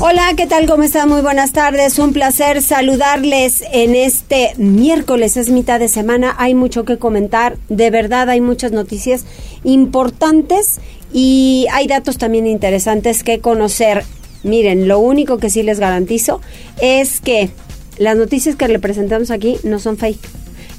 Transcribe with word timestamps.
Hola, 0.00 0.32
¿qué 0.36 0.46
tal? 0.46 0.68
¿Cómo 0.68 0.84
están? 0.84 1.08
Muy 1.08 1.22
buenas 1.22 1.50
tardes. 1.50 1.98
Un 1.98 2.12
placer 2.12 2.62
saludarles 2.62 3.64
en 3.72 3.96
este 3.96 4.52
miércoles. 4.56 5.36
Es 5.36 5.50
mitad 5.50 5.80
de 5.80 5.88
semana. 5.88 6.36
Hay 6.38 6.54
mucho 6.54 6.84
que 6.84 6.98
comentar. 6.98 7.56
De 7.68 7.90
verdad, 7.90 8.30
hay 8.30 8.40
muchas 8.40 8.70
noticias 8.70 9.24
importantes 9.64 10.78
y 11.12 11.66
hay 11.72 11.88
datos 11.88 12.16
también 12.16 12.46
interesantes 12.46 13.24
que 13.24 13.40
conocer. 13.40 14.04
Miren, 14.44 14.86
lo 14.86 15.00
único 15.00 15.38
que 15.38 15.50
sí 15.50 15.64
les 15.64 15.80
garantizo 15.80 16.40
es 16.80 17.20
que 17.20 17.50
las 17.98 18.16
noticias 18.16 18.54
que 18.54 18.68
le 18.68 18.78
presentamos 18.78 19.32
aquí 19.32 19.56
no 19.64 19.80
son 19.80 19.96
fake 19.96 20.20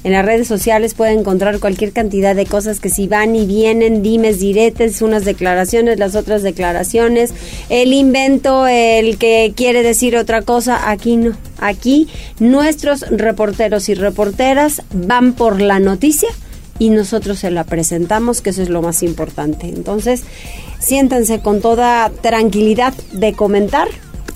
en 0.02 0.12
las 0.12 0.24
redes 0.24 0.48
sociales 0.48 0.94
puede 0.94 1.12
encontrar 1.12 1.60
cualquier 1.60 1.92
cantidad 1.92 2.34
de 2.34 2.46
cosas 2.46 2.80
que 2.80 2.88
si 2.88 3.06
van 3.06 3.36
y 3.36 3.44
vienen, 3.44 4.02
dimes, 4.02 4.40
diretes, 4.40 5.02
unas 5.02 5.24
declaraciones, 5.24 5.98
las 5.98 6.14
otras 6.14 6.42
declaraciones, 6.42 7.34
el 7.68 7.92
invento, 7.92 8.66
el 8.66 9.18
que 9.18 9.52
quiere 9.54 9.82
decir 9.82 10.16
otra 10.16 10.42
cosa, 10.42 10.90
aquí 10.90 11.16
no. 11.16 11.36
Aquí 11.58 12.08
nuestros 12.38 13.02
reporteros 13.10 13.90
y 13.90 13.94
reporteras 13.94 14.82
van 14.92 15.34
por 15.34 15.60
la 15.60 15.78
noticia 15.78 16.30
y 16.78 16.88
nosotros 16.88 17.38
se 17.38 17.50
la 17.50 17.64
presentamos, 17.64 18.40
que 18.40 18.50
eso 18.50 18.62
es 18.62 18.70
lo 18.70 18.80
más 18.80 19.02
importante. 19.02 19.68
Entonces, 19.68 20.22
siéntanse 20.78 21.40
con 21.40 21.60
toda 21.60 22.10
tranquilidad 22.22 22.94
de 23.12 23.34
comentar 23.34 23.88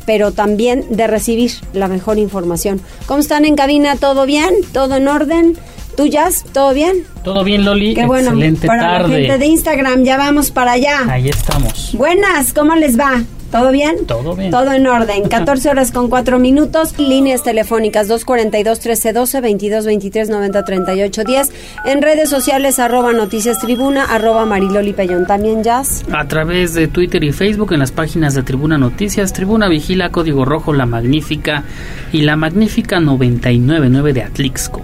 pero 0.07 0.33
también 0.33 0.85
de 0.91 1.07
recibir 1.07 1.53
la 1.73 1.89
mejor 1.89 2.19
información. 2.19 2.81
¿Cómo 3.07 3.21
están 3.21 3.45
en 3.45 3.57
cabina? 3.57 3.97
¿Todo 3.97 4.27
bien? 4.27 4.55
¿Todo 4.73 4.97
en 4.97 5.09
orden? 5.09 5.57
¿Tú, 5.97 6.07
Jazz? 6.07 6.45
¿Todo 6.53 6.75
bien? 6.75 7.05
Todo 7.23 7.45
bien, 7.45 7.65
Loli. 7.65 7.95
Qué 7.95 8.07
bueno. 8.07 8.31
Excelente 8.31 8.67
para 8.67 9.03
la 9.03 9.09
gente 9.09 9.39
de 9.39 9.47
Instagram, 9.47 10.05
ya 10.05 10.17
vamos 10.17 10.51
para 10.51 10.73
allá. 10.73 11.03
Ahí 11.09 11.29
estamos. 11.29 11.91
Buenas, 11.95 12.53
¿cómo 12.53 12.75
les 12.75 12.99
va? 12.99 13.23
¿Todo 13.55 13.71
bien? 13.71 14.05
Todo 14.09 14.35
bien. 14.35 14.51
Todo 14.51 14.73
en 14.73 14.85
orden. 14.89 15.29
14 15.29 15.71
horas 15.71 15.93
con 15.93 16.09
4 16.09 16.41
minutos. 16.41 16.99
Líneas 16.99 17.45
telefónicas 17.45 18.11
242-1312, 18.11 19.85
22-23-90-38-10. 20.11 21.51
En 21.85 22.03
redes 22.03 22.29
sociales, 22.29 22.81
arroba 22.81 23.13
Noticias 23.13 23.61
Tribuna, 23.61 24.07
arroba 24.07 24.45
Mariloli 24.45 24.93
Pellón. 24.93 25.25
También, 25.27 25.63
Jazz. 25.63 26.03
A 26.13 26.27
través 26.27 26.75
de 26.75 26.89
Twitter 26.89 27.23
y 27.23 27.31
Facebook, 27.31 27.73
en 27.73 27.79
las 27.79 27.93
páginas 27.93 28.35
de 28.35 28.43
Tribuna 28.43 28.77
Noticias, 28.77 29.33
Tribuna 29.33 29.69
Vigila, 29.69 30.11
Código 30.11 30.45
Rojo, 30.45 30.73
La 30.73 30.87
Magnífica 30.87 31.63
y 32.11 32.23
La 32.23 32.35
Magnífica 32.35 32.99
999 32.99 34.13
de 34.13 34.23
Atlixco. 34.25 34.83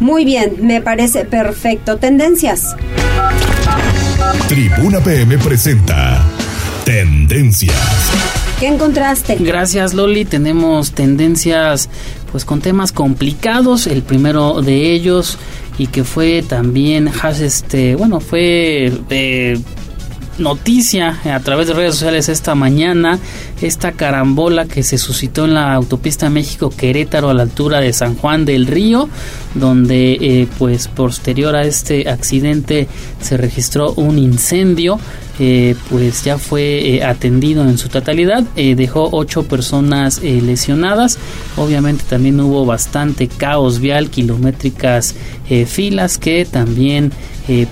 Muy 0.00 0.24
bien, 0.24 0.54
me 0.62 0.80
parece 0.80 1.26
perfecto. 1.26 1.98
Tendencias. 1.98 2.74
Tribuna 4.48 5.00
PM 5.00 5.36
presenta 5.36 6.24
Tendencias. 6.86 7.74
¿Qué 8.60 8.68
encontraste? 8.68 9.34
Gracias 9.40 9.92
Loli, 9.92 10.24
tenemos 10.24 10.92
tendencias 10.92 11.88
pues 12.30 12.44
con 12.44 12.60
temas 12.60 12.92
complicados, 12.92 13.88
el 13.88 14.02
primero 14.04 14.62
de 14.62 14.92
ellos 14.92 15.36
y 15.78 15.88
que 15.88 16.04
fue 16.04 16.44
también 16.46 17.10
este, 17.40 17.96
bueno, 17.96 18.20
fue 18.20 18.92
eh, 19.10 19.58
noticia 20.38 21.18
a 21.24 21.40
través 21.40 21.66
de 21.66 21.74
redes 21.74 21.94
sociales 21.94 22.28
esta 22.28 22.54
mañana, 22.54 23.18
esta 23.60 23.90
carambola 23.90 24.66
que 24.66 24.84
se 24.84 24.96
suscitó 24.96 25.46
en 25.46 25.54
la 25.54 25.74
autopista 25.74 26.30
México 26.30 26.70
Querétaro 26.70 27.30
a 27.30 27.34
la 27.34 27.42
altura 27.42 27.80
de 27.80 27.92
San 27.92 28.14
Juan 28.14 28.44
del 28.44 28.68
Río, 28.68 29.08
donde 29.54 30.12
eh, 30.20 30.48
pues 30.56 30.86
posterior 30.86 31.56
a 31.56 31.64
este 31.64 32.08
accidente 32.08 32.86
se 33.20 33.36
registró 33.36 33.92
un 33.94 34.18
incendio 34.18 35.00
eh, 35.38 35.74
pues 35.90 36.24
ya 36.24 36.38
fue 36.38 36.96
eh, 36.96 37.04
atendido 37.04 37.62
en 37.68 37.76
su 37.76 37.88
totalidad, 37.88 38.44
eh, 38.56 38.74
dejó 38.74 39.10
ocho 39.12 39.42
personas 39.42 40.22
lesionadas, 40.22 41.18
obviamente 41.56 42.04
también 42.08 42.40
hubo 42.40 42.64
bastante 42.64 43.28
caos 43.28 43.78
vial, 43.80 44.08
kilométricas 44.10 45.14
filas 45.66 46.18
que 46.18 46.44
también 46.44 47.12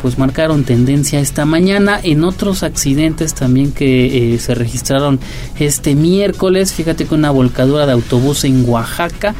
pues 0.00 0.18
marcaron 0.18 0.62
tendencia 0.62 1.18
esta 1.18 1.44
mañana. 1.44 1.98
En 2.00 2.22
otros 2.22 2.62
accidentes 2.62 3.34
también 3.34 3.72
que 3.72 4.38
se 4.40 4.54
registraron 4.54 5.18
este 5.58 5.96
miércoles, 5.96 6.72
fíjate 6.72 7.06
que 7.06 7.14
una 7.14 7.32
volcadura 7.32 7.84
de 7.84 7.92
autobús 7.92 8.44
en 8.44 8.68
Oaxaca 8.68 9.34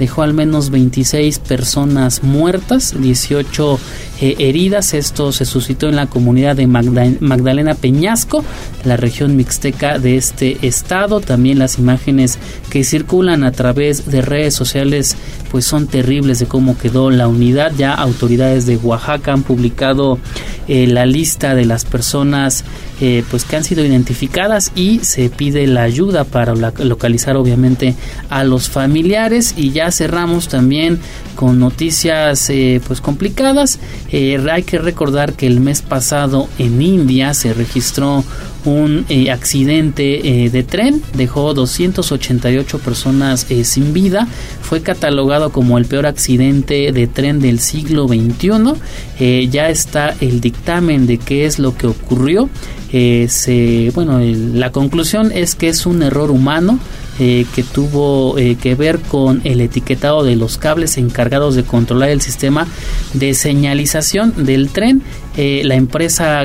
dejó 0.00 0.22
al 0.22 0.32
menos 0.32 0.70
26 0.70 1.40
personas 1.40 2.22
muertas, 2.22 2.94
18 2.98 3.78
eh, 4.22 4.34
heridas. 4.38 4.94
Esto 4.94 5.30
se 5.30 5.44
suscitó 5.44 5.88
en 5.88 5.96
la 5.96 6.06
comunidad 6.06 6.56
de 6.56 6.66
Magdalena 6.66 7.74
Peñasco, 7.74 8.42
la 8.84 8.96
región 8.96 9.36
mixteca 9.36 9.98
de 9.98 10.16
este 10.16 10.66
estado. 10.66 11.20
También 11.20 11.58
las 11.58 11.78
imágenes 11.78 12.38
que 12.70 12.82
circulan 12.82 13.44
a 13.44 13.52
través 13.52 14.10
de 14.10 14.22
redes 14.22 14.54
sociales 14.54 15.16
pues 15.50 15.66
son 15.66 15.86
terribles 15.86 16.38
de 16.38 16.46
cómo 16.46 16.78
quedó 16.78 17.10
la 17.10 17.28
unidad. 17.28 17.72
Ya 17.76 17.92
autoridades 17.92 18.64
de 18.64 18.78
Oaxaca 18.78 19.34
han 19.34 19.42
publicado 19.42 20.18
eh, 20.66 20.86
la 20.86 21.04
lista 21.04 21.54
de 21.54 21.66
las 21.66 21.84
personas 21.84 22.64
eh, 23.02 23.24
pues 23.30 23.44
que 23.44 23.56
han 23.56 23.64
sido 23.64 23.82
identificadas 23.84 24.72
y 24.74 24.98
se 24.98 25.30
pide 25.30 25.66
la 25.66 25.82
ayuda 25.82 26.24
para 26.24 26.54
localizar 26.54 27.36
obviamente 27.36 27.94
a 28.28 28.44
los 28.44 28.68
familiares 28.68 29.54
y 29.56 29.70
ya 29.70 29.89
cerramos 29.90 30.48
también 30.48 30.98
con 31.34 31.58
noticias 31.58 32.50
eh, 32.50 32.80
pues 32.86 33.00
complicadas. 33.00 33.78
Eh, 34.10 34.44
hay 34.50 34.62
que 34.62 34.78
recordar 34.78 35.34
que 35.34 35.46
el 35.46 35.60
mes 35.60 35.82
pasado 35.82 36.48
en 36.58 36.80
India 36.80 37.34
se 37.34 37.54
registró 37.54 38.24
un 38.64 39.06
accidente 39.32 40.50
de 40.52 40.62
tren. 40.62 41.02
Dejó 41.14 41.54
288 41.54 42.78
personas 42.80 43.46
sin 43.62 43.94
vida 43.94 44.28
fue 44.70 44.82
catalogado 44.82 45.50
como 45.50 45.78
el 45.78 45.84
peor 45.84 46.06
accidente 46.06 46.92
de 46.92 47.06
tren 47.08 47.40
del 47.40 47.58
siglo 47.58 48.06
XXI 48.06 49.48
ya 49.50 49.68
está 49.68 50.14
el 50.20 50.40
dictamen 50.40 51.08
de 51.08 51.18
qué 51.18 51.44
es 51.44 51.58
lo 51.58 51.76
que 51.76 51.88
ocurrió 51.88 52.48
eh, 52.92 53.26
se, 53.28 53.90
bueno, 53.94 54.18
la 54.20 54.72
conclusión 54.72 55.30
es 55.32 55.54
que 55.54 55.68
es 55.68 55.86
un 55.86 56.02
error 56.02 56.30
humano 56.30 56.80
eh, 57.20 57.46
que 57.54 57.62
tuvo 57.62 58.36
eh, 58.38 58.56
que 58.60 58.74
ver 58.74 58.98
con 58.98 59.42
el 59.44 59.60
etiquetado 59.60 60.24
de 60.24 60.34
los 60.34 60.58
cables 60.58 60.96
encargados 60.96 61.54
de 61.54 61.62
controlar 61.62 62.08
el 62.08 62.20
sistema 62.20 62.66
de 63.12 63.34
señalización 63.34 64.44
del 64.44 64.70
tren. 64.70 65.02
la 65.36 65.74
empresa 65.76 66.44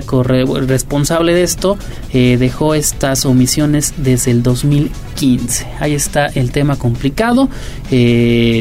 responsable 0.67 1.33
de 1.33 1.43
esto 1.43 1.77
dejó 2.13 2.75
estas 2.75 3.25
omisiones 3.25 3.93
desde 3.97 4.31
el 4.31 4.41
2015. 4.41 5.67
Ahí 5.79 5.93
está 5.93 6.27
el 6.27 6.51
tema 6.51 6.77
complicado. 6.77 7.49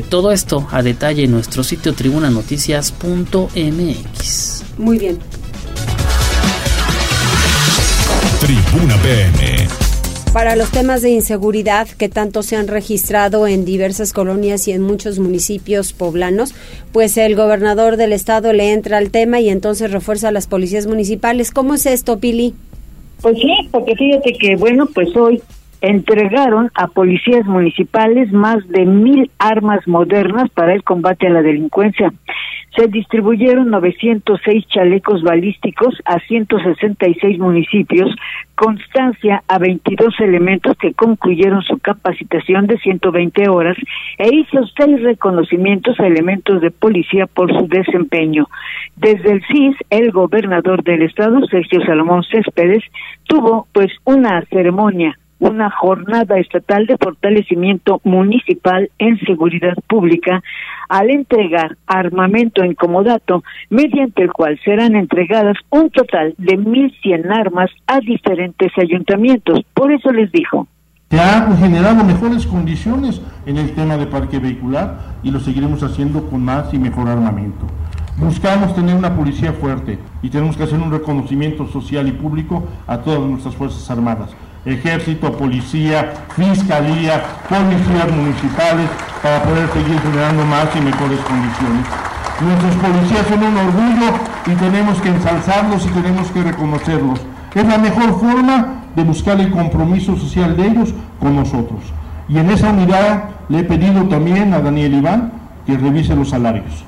Todo 0.08 0.32
esto 0.32 0.66
a 0.70 0.82
detalle 0.82 1.24
en 1.24 1.32
nuestro 1.32 1.62
sitio 1.64 1.94
tribunanoticias.mx. 1.94 4.64
Muy 4.78 4.98
bien. 4.98 5.18
Tribuna 8.40 8.96
PM. 9.02 9.68
Para 10.34 10.56
los 10.56 10.70
temas 10.70 11.00
de 11.00 11.10
inseguridad 11.10 11.86
que 11.86 12.08
tanto 12.08 12.42
se 12.42 12.56
han 12.56 12.66
registrado 12.66 13.46
en 13.46 13.64
diversas 13.64 14.12
colonias 14.12 14.66
y 14.66 14.72
en 14.72 14.82
muchos 14.82 15.20
municipios 15.20 15.92
poblanos, 15.92 16.56
pues 16.92 17.16
el 17.16 17.36
gobernador 17.36 17.96
del 17.96 18.12
estado 18.12 18.52
le 18.52 18.72
entra 18.72 18.98
al 18.98 19.10
tema 19.10 19.38
y 19.38 19.48
entonces 19.48 19.92
refuerza 19.92 20.28
a 20.28 20.32
las 20.32 20.48
policías 20.48 20.88
municipales. 20.88 21.52
¿Cómo 21.52 21.74
es 21.74 21.86
esto, 21.86 22.18
Pili? 22.18 22.52
Pues 23.22 23.36
sí, 23.36 23.68
porque 23.70 23.94
fíjate 23.94 24.32
que, 24.32 24.56
bueno, 24.56 24.88
pues 24.92 25.16
hoy 25.16 25.40
entregaron 25.84 26.70
a 26.74 26.86
policías 26.86 27.44
municipales 27.44 28.32
más 28.32 28.66
de 28.68 28.86
mil 28.86 29.30
armas 29.38 29.86
modernas 29.86 30.48
para 30.50 30.72
el 30.72 30.82
combate 30.82 31.26
a 31.26 31.30
la 31.30 31.42
delincuencia. 31.42 32.10
Se 32.74 32.88
distribuyeron 32.88 33.70
906 33.70 34.66
chalecos 34.66 35.22
balísticos 35.22 35.94
a 36.06 36.18
166 36.20 37.38
municipios, 37.38 38.10
constancia 38.56 39.42
a 39.46 39.58
22 39.58 40.18
elementos 40.20 40.76
que 40.78 40.94
concluyeron 40.94 41.62
su 41.62 41.78
capacitación 41.78 42.66
de 42.66 42.78
120 42.78 43.48
horas 43.50 43.76
e 44.18 44.34
hizo 44.34 44.66
seis 44.76 45.02
reconocimientos 45.02 46.00
a 46.00 46.06
elementos 46.06 46.62
de 46.62 46.70
policía 46.70 47.26
por 47.26 47.52
su 47.52 47.68
desempeño. 47.68 48.48
Desde 48.96 49.32
el 49.32 49.42
CIS, 49.46 49.76
el 49.90 50.10
gobernador 50.12 50.82
del 50.82 51.02
estado, 51.02 51.46
Sergio 51.46 51.84
Salomón 51.84 52.24
Céspedes, 52.24 52.82
tuvo 53.28 53.68
pues 53.72 53.92
una 54.04 54.42
ceremonia 54.46 55.16
una 55.44 55.70
jornada 55.70 56.38
estatal 56.38 56.86
de 56.86 56.96
fortalecimiento 56.96 58.00
municipal 58.04 58.90
en 58.98 59.18
seguridad 59.20 59.74
pública 59.86 60.42
al 60.88 61.10
entregar 61.10 61.76
armamento 61.86 62.62
en 62.62 62.74
comodato, 62.74 63.44
mediante 63.68 64.22
el 64.22 64.32
cual 64.32 64.58
serán 64.64 64.96
entregadas 64.96 65.56
un 65.70 65.90
total 65.90 66.34
de 66.38 66.58
1.100 66.58 67.30
armas 67.30 67.70
a 67.86 68.00
diferentes 68.00 68.72
ayuntamientos. 68.78 69.60
Por 69.74 69.92
eso 69.92 70.10
les 70.12 70.32
dijo. 70.32 70.66
Se 71.10 71.20
han 71.20 71.56
generado 71.58 72.02
mejores 72.04 72.46
condiciones 72.46 73.20
en 73.44 73.58
el 73.58 73.72
tema 73.74 73.98
de 73.98 74.06
parque 74.06 74.38
vehicular 74.38 74.98
y 75.22 75.30
lo 75.30 75.40
seguiremos 75.40 75.82
haciendo 75.82 76.26
con 76.28 76.42
más 76.42 76.72
y 76.72 76.78
mejor 76.78 77.08
armamento. 77.08 77.66
Buscamos 78.16 78.74
tener 78.74 78.94
una 78.94 79.14
policía 79.14 79.52
fuerte 79.52 79.98
y 80.22 80.30
tenemos 80.30 80.56
que 80.56 80.62
hacer 80.62 80.78
un 80.78 80.90
reconocimiento 80.90 81.66
social 81.66 82.08
y 82.08 82.12
público 82.12 82.66
a 82.86 82.98
todas 82.98 83.20
nuestras 83.20 83.54
Fuerzas 83.54 83.90
Armadas 83.90 84.34
ejército, 84.64 85.32
policía, 85.32 86.12
fiscalía, 86.36 87.22
policías 87.48 88.10
municipales, 88.10 88.88
para 89.22 89.42
poder 89.42 89.68
seguir 89.72 90.00
generando 90.00 90.44
más 90.44 90.66
y 90.76 90.80
mejores 90.80 91.20
condiciones. 91.20 91.86
Nuestros 92.40 92.74
policías 92.76 93.26
son 93.26 93.42
un 93.42 93.56
orgullo 93.56 94.12
y 94.46 94.54
tenemos 94.56 95.00
que 95.00 95.08
ensalzarlos 95.08 95.86
y 95.86 95.88
tenemos 95.88 96.30
que 96.30 96.42
reconocerlos. 96.42 97.20
Es 97.54 97.66
la 97.66 97.78
mejor 97.78 98.18
forma 98.18 98.82
de 98.96 99.04
buscar 99.04 99.40
el 99.40 99.50
compromiso 99.50 100.16
social 100.16 100.56
de 100.56 100.66
ellos 100.66 100.94
con 101.20 101.36
nosotros. 101.36 101.80
Y 102.28 102.38
en 102.38 102.50
esa 102.50 102.70
unidad 102.70 103.24
le 103.48 103.60
he 103.60 103.64
pedido 103.64 104.02
también 104.04 104.52
a 104.52 104.60
Daniel 104.60 104.94
Iván 104.94 105.32
que 105.66 105.76
revise 105.76 106.14
los 106.16 106.30
salarios. 106.30 106.84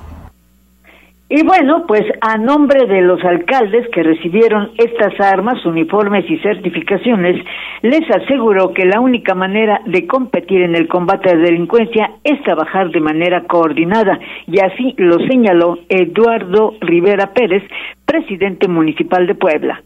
Y 1.29 1.45
bueno, 1.45 1.87
pues 1.89 2.05
a 2.21 2.39
nombre 2.39 2.87
de 2.87 3.01
los 3.03 3.21
alcaldes 3.25 3.89
que 3.93 4.05
recibieron 4.05 4.71
estas 4.79 5.19
armas, 5.19 5.65
uniformes 5.67 6.25
y 6.31 6.39
certificaciones, 6.39 7.45
les 7.83 8.09
aseguró 8.09 8.73
que 8.73 8.85
la 8.85 9.01
única 9.01 9.35
manera 9.35 9.81
de 9.87 10.07
competir 10.07 10.63
en 10.63 10.77
el 10.77 10.87
combate 10.87 11.31
a 11.31 11.35
la 11.35 11.43
delincuencia 11.43 12.13
es 12.23 12.41
trabajar 12.45 12.91
de 12.91 13.01
manera 13.01 13.45
coordinada, 13.49 14.21
y 14.47 14.61
así 14.61 14.95
lo 14.99 15.19
señaló 15.27 15.79
Eduardo 15.89 16.75
Rivera 16.81 17.33
Pérez, 17.35 17.65
presidente 18.05 18.69
municipal 18.69 19.27
de 19.27 19.35
Puebla. 19.35 19.83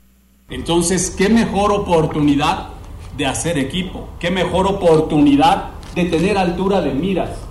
Entonces, 0.51 1.17
¿qué 1.17 1.33
mejor 1.33 1.73
oportunidad 1.73 2.69
de 3.17 3.25
hacer 3.25 3.57
equipo? 3.57 4.11
¿Qué 4.21 4.31
mejor 4.31 4.67
oportunidad 4.67 5.71
de 5.95 6.05
tener 6.05 6.37
altura 6.37 6.83
de 6.83 6.93
miras? 6.93 7.49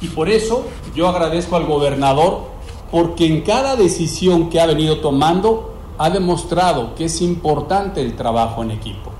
Y 0.00 0.08
por 0.08 0.28
eso 0.28 0.68
yo 0.96 1.06
agradezco 1.06 1.54
al 1.54 1.66
gobernador 1.66 2.51
porque 2.92 3.26
en 3.26 3.40
cada 3.40 3.74
decisión 3.74 4.50
que 4.50 4.60
ha 4.60 4.66
venido 4.66 4.98
tomando 4.98 5.72
ha 5.98 6.10
demostrado 6.10 6.94
que 6.94 7.06
es 7.06 7.22
importante 7.22 8.02
el 8.02 8.14
trabajo 8.16 8.62
en 8.62 8.70
equipo. 8.70 9.10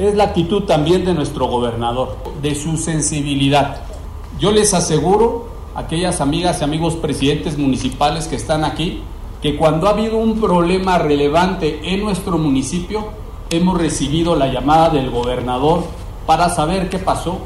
Es 0.00 0.16
la 0.16 0.24
actitud 0.24 0.64
también 0.64 1.04
de 1.04 1.14
nuestro 1.14 1.46
gobernador, 1.46 2.16
de 2.42 2.56
su 2.56 2.76
sensibilidad. 2.76 3.82
Yo 4.40 4.50
les 4.50 4.74
aseguro, 4.74 5.46
aquellas 5.76 6.20
amigas 6.20 6.60
y 6.60 6.64
amigos 6.64 6.96
presidentes 6.96 7.56
municipales 7.56 8.26
que 8.26 8.34
están 8.34 8.64
aquí, 8.64 9.02
que 9.40 9.56
cuando 9.56 9.86
ha 9.86 9.90
habido 9.90 10.16
un 10.16 10.40
problema 10.40 10.98
relevante 10.98 11.80
en 11.84 12.02
nuestro 12.02 12.36
municipio, 12.36 13.10
hemos 13.50 13.78
recibido 13.78 14.34
la 14.34 14.48
llamada 14.48 14.90
del 14.90 15.08
gobernador 15.10 15.84
para 16.26 16.48
saber 16.48 16.90
qué 16.90 16.98
pasó, 16.98 17.38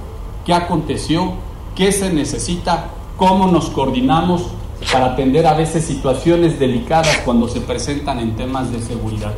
qué 0.47 0.55
aconteció, 0.55 1.33
qué 1.75 1.93
se 1.93 2.11
necesita, 2.11 2.87
cómo 3.19 3.49
nos 3.49 3.69
coordinamos 3.69 4.45
para 4.93 5.07
atender 5.13 5.47
a 5.47 5.55
veces 5.55 5.85
situaciones 5.85 6.59
delicadas 6.59 7.23
cuando 7.25 7.49
se 7.49 7.61
presentan 7.61 8.19
en 8.19 8.37
temas 8.37 8.73
de 8.73 8.79
seguridad. 8.81 9.33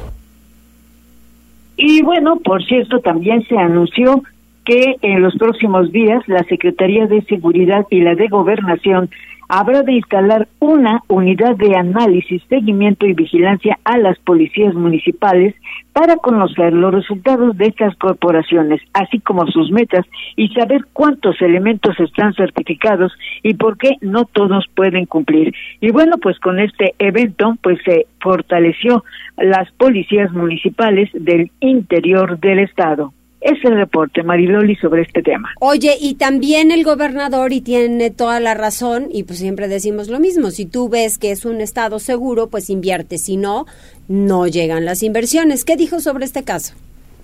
Y 1.76 2.02
bueno, 2.02 2.36
por 2.36 2.64
cierto, 2.64 3.00
también 3.00 3.46
se 3.46 3.56
anunció 3.56 4.22
que 4.64 4.96
en 5.02 5.22
los 5.22 5.36
próximos 5.36 5.92
días 5.92 6.26
la 6.26 6.42
Secretaría 6.44 7.06
de 7.06 7.22
Seguridad 7.22 7.86
y 7.90 8.00
la 8.00 8.14
de 8.14 8.28
Gobernación 8.28 9.10
habrá 9.48 9.82
de 9.82 9.92
instalar 9.92 10.48
una 10.58 11.02
unidad 11.08 11.56
de 11.56 11.76
análisis, 11.76 12.42
seguimiento 12.48 13.06
y 13.06 13.14
vigilancia 13.14 13.78
a 13.84 13.98
las 13.98 14.18
policías 14.20 14.74
municipales 14.74 15.54
para 15.92 16.16
conocer 16.16 16.72
los 16.72 16.92
resultados 16.92 17.56
de 17.56 17.68
estas 17.68 17.96
corporaciones, 17.96 18.80
así 18.92 19.18
como 19.20 19.46
sus 19.46 19.70
metas 19.70 20.04
y 20.36 20.48
saber 20.48 20.84
cuántos 20.92 21.40
elementos 21.40 21.98
están 21.98 22.34
certificados 22.34 23.12
y 23.42 23.54
por 23.54 23.78
qué 23.78 23.92
no 24.00 24.24
todos 24.26 24.66
pueden 24.74 25.06
cumplir. 25.06 25.54
Y 25.80 25.90
bueno, 25.90 26.18
pues 26.18 26.38
con 26.40 26.60
este 26.60 26.94
evento 26.98 27.56
pues 27.62 27.78
se 27.84 28.06
fortaleció 28.20 29.04
las 29.38 29.70
policías 29.72 30.32
municipales 30.32 31.08
del 31.14 31.50
interior 31.60 32.38
del 32.40 32.58
estado 32.58 33.12
es 33.40 33.64
el 33.64 33.76
reporte, 33.76 34.22
Mariloli, 34.22 34.76
sobre 34.76 35.02
este 35.02 35.22
tema. 35.22 35.50
Oye, 35.60 35.94
y 36.00 36.14
también 36.14 36.70
el 36.70 36.84
gobernador, 36.84 37.52
y 37.52 37.60
tiene 37.60 38.10
toda 38.10 38.40
la 38.40 38.54
razón, 38.54 39.06
y 39.12 39.24
pues 39.24 39.38
siempre 39.38 39.68
decimos 39.68 40.08
lo 40.08 40.20
mismo, 40.20 40.50
si 40.50 40.66
tú 40.66 40.88
ves 40.88 41.18
que 41.18 41.30
es 41.30 41.44
un 41.44 41.60
estado 41.60 41.98
seguro, 41.98 42.48
pues 42.48 42.70
invierte, 42.70 43.18
si 43.18 43.36
no, 43.36 43.66
no 44.08 44.46
llegan 44.46 44.84
las 44.84 45.02
inversiones. 45.02 45.64
¿Qué 45.64 45.76
dijo 45.76 46.00
sobre 46.00 46.24
este 46.24 46.44
caso? 46.44 46.74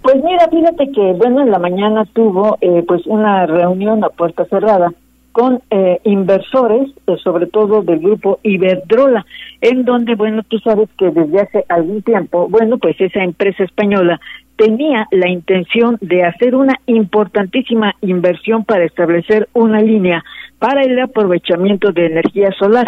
Pues 0.03 0.17
mira, 0.17 0.49
fíjate 0.49 0.91
que, 0.91 1.13
bueno, 1.13 1.43
en 1.43 1.51
la 1.51 1.59
mañana 1.59 2.05
tuvo 2.13 2.59
eh, 2.61 2.85
pues 2.87 3.07
una 3.07 3.47
reunión 3.47 4.03
a 4.03 4.09
puerta 4.09 4.45
cerrada 4.47 4.93
con 5.31 5.63
eh, 5.71 5.99
inversores, 6.05 6.91
eh, 7.07 7.17
sobre 7.23 7.47
todo 7.47 7.83
del 7.83 8.01
grupo 8.01 8.39
Iberdrola, 8.43 9.25
en 9.61 9.85
donde, 9.85 10.15
bueno, 10.15 10.43
tú 10.47 10.59
sabes 10.59 10.89
que 10.99 11.11
desde 11.11 11.41
hace 11.41 11.65
algún 11.69 12.03
tiempo, 12.03 12.49
bueno, 12.49 12.79
pues 12.79 13.01
esa 13.01 13.23
empresa 13.23 13.65
española 13.65 14.21
tenía 14.63 15.09
la 15.11 15.29
intención 15.29 15.99
de 16.01 16.23
hacer 16.23 16.55
una 16.55 16.75
importantísima 16.87 17.95
inversión 18.01 18.65
para 18.65 18.85
establecer 18.85 19.49
una 19.55 19.81
línea 19.81 20.25
para 20.61 20.83
el 20.83 21.01
aprovechamiento 21.01 21.91
de 21.91 22.07
energía 22.07 22.51
solar. 22.57 22.87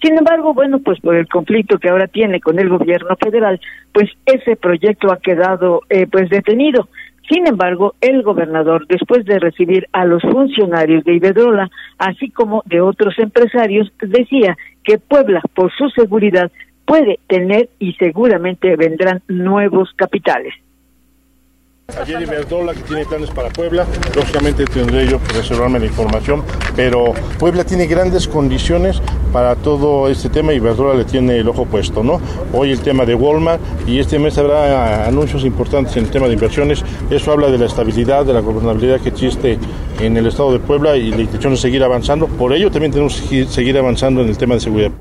Sin 0.00 0.16
embargo, 0.16 0.54
bueno, 0.54 0.78
pues 0.78 1.00
por 1.00 1.16
el 1.16 1.26
conflicto 1.26 1.78
que 1.78 1.88
ahora 1.88 2.06
tiene 2.06 2.40
con 2.40 2.60
el 2.60 2.68
gobierno 2.68 3.16
federal, 3.16 3.60
pues 3.92 4.08
ese 4.24 4.54
proyecto 4.54 5.12
ha 5.12 5.16
quedado 5.16 5.80
eh, 5.88 6.06
pues 6.06 6.30
detenido. 6.30 6.88
Sin 7.28 7.44
embargo, 7.48 7.94
el 8.00 8.22
gobernador, 8.22 8.86
después 8.86 9.24
de 9.24 9.40
recibir 9.40 9.88
a 9.90 10.04
los 10.04 10.22
funcionarios 10.22 11.02
de 11.02 11.14
Iberdrola, 11.14 11.68
así 11.98 12.30
como 12.30 12.62
de 12.66 12.80
otros 12.80 13.18
empresarios, 13.18 13.92
decía 14.00 14.56
que 14.84 14.98
Puebla, 14.98 15.42
por 15.56 15.72
su 15.72 15.88
seguridad, 15.90 16.52
puede 16.84 17.18
tener 17.26 17.68
y 17.80 17.94
seguramente 17.94 18.76
vendrán 18.76 19.22
nuevos 19.26 19.92
capitales. 19.96 20.54
Ayer 22.00 22.20
Iberdrola 22.20 22.74
que 22.74 22.82
tiene 22.82 23.06
planes 23.06 23.30
para 23.30 23.48
Puebla, 23.48 23.86
lógicamente 24.14 24.64
tendré 24.64 25.08
yo 25.08 25.22
que 25.22 25.32
reservarme 25.32 25.78
la 25.78 25.86
información, 25.86 26.42
pero 26.74 27.14
Puebla 27.38 27.64
tiene 27.64 27.86
grandes 27.86 28.28
condiciones 28.28 29.00
para 29.32 29.54
todo 29.54 30.08
este 30.08 30.28
tema 30.28 30.52
y 30.52 30.56
Iberdrola 30.56 30.94
le 30.94 31.04
tiene 31.04 31.38
el 31.38 31.48
ojo 31.48 31.64
puesto, 31.64 32.02
¿no? 32.02 32.20
Hoy 32.52 32.72
el 32.72 32.80
tema 32.80 33.06
de 33.06 33.14
Walmart 33.14 33.60
y 33.86 33.98
este 33.98 34.18
mes 34.18 34.36
habrá 34.36 35.06
anuncios 35.06 35.44
importantes 35.44 35.96
en 35.96 36.04
el 36.04 36.10
tema 36.10 36.26
de 36.26 36.34
inversiones, 36.34 36.84
eso 37.08 37.32
habla 37.32 37.48
de 37.48 37.58
la 37.58 37.66
estabilidad, 37.66 38.26
de 38.26 38.34
la 38.34 38.40
gobernabilidad 38.40 39.00
que 39.00 39.08
existe 39.08 39.58
en 40.00 40.16
el 40.16 40.26
estado 40.26 40.52
de 40.52 40.58
Puebla 40.58 40.96
y 40.96 41.10
la 41.10 41.22
intención 41.22 41.54
de 41.54 41.58
seguir 41.58 41.82
avanzando, 41.82 42.26
por 42.26 42.52
ello 42.52 42.70
también 42.70 42.92
tenemos 42.92 43.20
que 43.22 43.46
seguir 43.46 43.78
avanzando 43.78 44.20
en 44.20 44.28
el 44.28 44.36
tema 44.36 44.54
de 44.54 44.60
seguridad. 44.60 44.92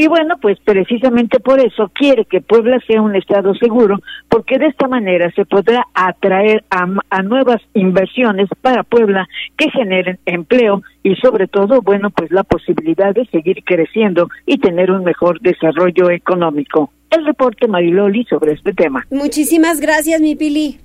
Y 0.00 0.06
bueno, 0.06 0.36
pues 0.40 0.58
precisamente 0.64 1.40
por 1.40 1.58
eso 1.58 1.90
quiere 1.92 2.24
que 2.24 2.40
Puebla 2.40 2.78
sea 2.86 3.02
un 3.02 3.16
estado 3.16 3.52
seguro, 3.56 3.98
porque 4.28 4.56
de 4.56 4.66
esta 4.66 4.86
manera 4.86 5.28
se 5.32 5.44
podrá 5.44 5.84
atraer 5.92 6.64
a, 6.70 6.86
nuevas 7.22 7.60
inversiones 7.74 8.48
para 8.62 8.84
Puebla 8.84 9.26
que 9.56 9.68
generen 9.70 10.20
empleo 10.24 10.82
y 11.02 11.16
sobre 11.16 11.48
todo, 11.48 11.82
bueno, 11.82 12.10
pues 12.10 12.30
la 12.30 12.44
posibilidad 12.44 13.12
de 13.12 13.26
seguir 13.26 13.64
creciendo 13.64 14.28
y 14.46 14.58
tener 14.58 14.92
un 14.92 15.02
mejor 15.02 15.40
desarrollo 15.40 16.10
económico. 16.10 16.92
El 17.10 17.26
reporte 17.26 17.66
Mariloli 17.66 18.24
sobre 18.26 18.52
este 18.52 18.74
tema. 18.74 19.04
Muchísimas 19.10 19.80
gracias, 19.80 20.20
mi 20.20 20.36
Pili. 20.36 20.78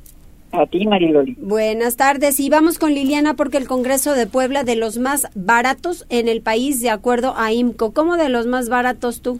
A 0.54 0.68
ti, 0.68 0.86
Mariloli. 0.86 1.36
Buenas 1.42 1.98
tardes. 1.98 2.40
Y 2.40 2.48
vamos 2.48 2.78
con 2.78 2.94
Liliana 2.94 3.34
porque 3.34 3.58
el 3.58 3.68
Congreso 3.68 4.14
de 4.14 4.28
Puebla 4.28 4.64
de 4.64 4.76
los 4.76 5.00
más 5.00 5.28
baratos 5.36 6.06
en 6.12 6.28
el 6.28 6.42
país, 6.42 6.80
de 6.80 6.92
acuerdo 6.92 7.34
a 7.36 7.52
IMCO. 7.52 7.92
¿Cómo 7.92 8.18
de 8.18 8.30
los 8.30 8.46
más 8.46 8.70
baratos 8.70 9.24
tú, 9.24 9.40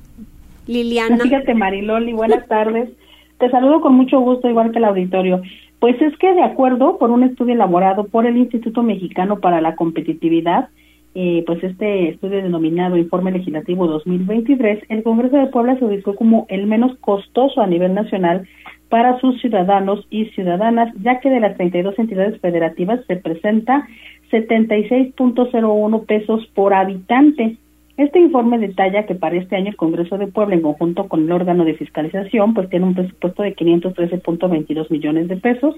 Liliana? 0.66 1.20
Fíjate, 1.20 1.54
Mariloli, 1.54 2.14
buenas 2.14 2.48
tardes. 2.48 2.90
Te 3.38 3.48
saludo 3.52 3.80
con 3.82 3.94
mucho 3.94 4.20
gusto, 4.22 4.50
igual 4.50 4.72
que 4.72 4.80
el 4.80 4.86
auditorio. 4.86 5.44
Pues 5.78 6.02
es 6.02 6.18
que 6.18 6.34
de 6.34 6.42
acuerdo 6.42 6.98
por 6.98 7.12
un 7.12 7.22
estudio 7.22 7.54
elaborado 7.54 8.06
por 8.06 8.26
el 8.26 8.36
Instituto 8.36 8.82
Mexicano 8.82 9.40
para 9.40 9.62
la 9.62 9.76
Competitividad, 9.76 10.70
eh, 11.14 11.44
pues 11.46 11.64
este 11.64 12.10
estudio 12.10 12.42
denominado 12.42 12.98
Informe 12.98 13.32
Legislativo 13.32 13.86
2023, 13.86 14.86
el 14.90 15.04
Congreso 15.04 15.38
de 15.38 15.46
Puebla 15.46 15.78
se 15.78 15.86
ubicó 15.86 16.16
como 16.16 16.48
el 16.50 16.66
menos 16.66 16.98
costoso 17.02 17.62
a 17.62 17.68
nivel 17.68 17.94
nacional 17.94 18.48
para 18.94 19.20
sus 19.20 19.42
ciudadanos 19.42 20.06
y 20.12 20.26
ciudadanas, 20.36 20.94
ya 21.02 21.20
que 21.20 21.32
de 21.32 21.40
las 21.40 21.58
32 21.58 21.98
entidades 21.98 22.40
federativas 22.40 23.00
se 23.08 23.16
presenta 23.16 23.88
76.01 24.32 26.06
pesos 26.06 26.46
por 26.54 26.76
habitante. 26.76 27.58
Este 27.98 28.20
informe 28.20 28.60
detalla 28.60 29.08
que 29.08 29.16
para 29.16 29.36
este 29.36 29.56
año 29.56 29.70
el 29.70 29.78
Congreso 29.78 30.20
de 30.20 30.28
Puebla, 30.28 30.54
en 30.54 30.62
conjunto 30.62 31.08
con 31.08 31.24
el 31.24 31.32
órgano 31.32 31.66
de 31.66 31.74
fiscalización, 31.74 32.54
pues 32.54 32.70
tiene 32.70 32.86
un 32.86 32.94
presupuesto 32.94 33.42
de 33.42 33.56
513.22 33.56 34.92
millones 34.92 35.28
de 35.28 35.38
pesos, 35.38 35.76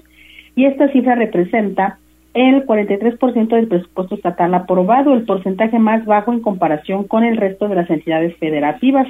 y 0.54 0.66
esta 0.66 0.92
cifra 0.92 1.14
representa 1.14 1.98
el 2.34 2.66
43% 2.66 3.48
del 3.48 3.68
presupuesto 3.68 4.16
estatal 4.16 4.52
aprobado, 4.52 5.14
el 5.14 5.24
porcentaje 5.24 5.78
más 5.78 6.04
bajo 6.04 6.34
en 6.34 6.40
comparación 6.40 7.04
con 7.04 7.24
el 7.24 7.38
resto 7.38 7.66
de 7.66 7.76
las 7.76 7.88
entidades 7.88 8.36
federativas. 8.36 9.06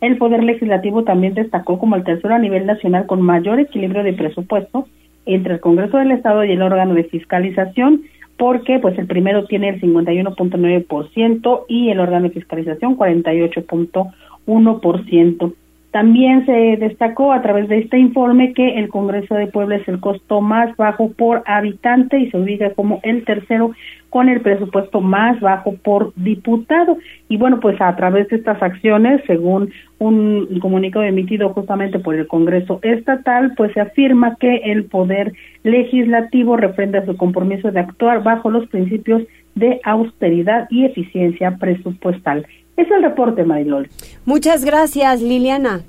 El 0.00 0.16
Poder 0.16 0.42
Legislativo 0.42 1.04
también 1.04 1.34
destacó 1.34 1.78
como 1.78 1.94
el 1.96 2.04
tercero 2.04 2.34
a 2.34 2.38
nivel 2.38 2.64
nacional 2.66 3.04
con 3.06 3.20
mayor 3.20 3.60
equilibrio 3.60 4.02
de 4.02 4.14
presupuesto 4.14 4.86
entre 5.26 5.52
el 5.54 5.60
Congreso 5.60 5.98
del 5.98 6.12
Estado 6.12 6.42
y 6.44 6.52
el 6.52 6.62
órgano 6.62 6.94
de 6.94 7.04
fiscalización, 7.04 8.04
porque 8.38 8.78
pues 8.78 8.98
el 8.98 9.06
primero 9.06 9.44
tiene 9.44 9.68
el 9.68 9.78
51.9% 9.80 11.64
y 11.68 11.90
el 11.90 12.00
órgano 12.00 12.28
de 12.28 12.34
fiscalización 12.34 12.96
48.1%. 12.96 15.54
También 15.90 16.46
se 16.46 16.76
destacó 16.76 17.32
a 17.32 17.42
través 17.42 17.68
de 17.68 17.78
este 17.78 17.98
informe 17.98 18.52
que 18.52 18.78
el 18.78 18.88
Congreso 18.88 19.34
de 19.34 19.48
Puebla 19.48 19.76
es 19.76 19.88
el 19.88 19.98
costo 19.98 20.40
más 20.40 20.76
bajo 20.76 21.10
por 21.10 21.42
habitante 21.46 22.18
y 22.20 22.30
se 22.30 22.38
ubica 22.38 22.70
como 22.74 23.00
el 23.02 23.24
tercero 23.24 23.72
con 24.08 24.28
el 24.28 24.40
presupuesto 24.40 25.00
más 25.00 25.40
bajo 25.40 25.74
por 25.82 26.12
diputado. 26.14 26.96
Y 27.28 27.38
bueno, 27.38 27.58
pues 27.58 27.80
a 27.80 27.94
través 27.96 28.28
de 28.28 28.36
estas 28.36 28.62
acciones, 28.62 29.20
según 29.26 29.70
un 29.98 30.60
comunicado 30.60 31.04
emitido 31.04 31.48
justamente 31.50 31.98
por 31.98 32.14
el 32.14 32.28
Congreso 32.28 32.78
Estatal, 32.82 33.54
pues 33.56 33.72
se 33.72 33.80
afirma 33.80 34.36
que 34.36 34.56
el 34.64 34.84
Poder 34.84 35.32
Legislativo 35.64 36.56
refrenda 36.56 37.04
su 37.04 37.16
compromiso 37.16 37.72
de 37.72 37.80
actuar 37.80 38.22
bajo 38.22 38.48
los 38.48 38.68
principios 38.68 39.22
de 39.56 39.80
austeridad 39.84 40.68
y 40.70 40.84
eficiencia 40.84 41.56
presupuestal. 41.58 42.46
Es 42.80 42.90
el 42.90 43.02
reporte, 43.02 43.44
Marilol. 43.44 43.90
Muchas 44.24 44.64
gracias, 44.64 45.20
Liliana. 45.20 45.82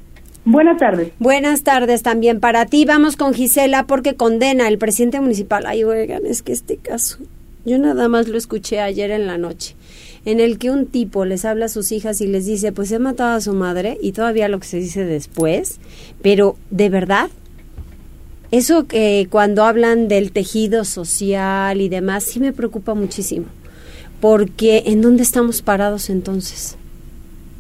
Buenas 0.43 0.77
tardes. 0.77 1.13
Buenas 1.19 1.63
tardes 1.63 2.03
también 2.03 2.41
para 2.41 2.65
ti. 2.65 2.83
Vamos 2.83 3.15
con 3.15 3.33
Gisela 3.33 3.88
porque 3.88 4.15
condena 4.15 4.67
el 4.67 4.77
presidente 4.77 5.21
municipal. 5.21 5.65
Ay, 5.67 5.86
oigan, 5.86 6.25
es 6.25 6.41
que 6.41 6.51
este 6.51 6.75
caso, 6.75 7.19
yo 7.63 7.77
nada 7.77 8.10
más 8.10 8.27
lo 8.27 8.38
escuché 8.38 8.81
ayer 8.81 9.10
en 9.12 9.25
la 9.25 9.38
noche, 9.38 9.77
en 10.25 10.41
el 10.41 10.57
que 10.57 10.69
un 10.69 10.86
tipo 10.86 11.24
les 11.24 11.45
habla 11.45 11.67
a 11.67 11.69
sus 11.69 11.93
hijas 11.93 12.19
y 12.19 12.27
les 12.27 12.45
dice, 12.45 12.74
pues 12.74 12.91
he 12.91 13.00
matado 13.00 13.38
a 13.38 13.41
su 13.41 13.53
madre 13.53 13.98
y 14.01 14.12
todavía 14.12 14.50
lo 14.50 14.60
que 14.60 14.67
se 14.67 14.77
dice 14.77 15.05
después, 15.05 15.79
pero 16.21 16.57
de 16.71 16.89
verdad, 16.89 17.29
eso 18.51 18.86
que 18.86 19.29
cuando 19.29 19.63
hablan 19.63 20.10
del 20.10 20.33
tejido 20.33 20.83
social 20.83 21.79
y 21.79 21.88
demás, 21.88 22.25
sí 22.25 22.41
me 22.41 22.51
preocupa 22.51 22.95
muchísimo, 22.95 23.45
porque 24.19 24.83
¿en 24.88 25.01
dónde 25.01 25.24
estamos 25.24 25.62
parados 25.62 26.10
entonces? 26.10 26.77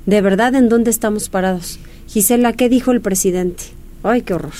De 0.05 0.21
verdad 0.21 0.55
en 0.55 0.69
dónde 0.69 0.91
estamos 0.91 1.29
parados. 1.29 1.79
Gisela, 2.07 2.53
¿qué 2.53 2.69
dijo 2.69 2.91
el 2.91 3.01
presidente? 3.01 3.63
Ay, 4.03 4.21
qué 4.21 4.33
horror. 4.33 4.53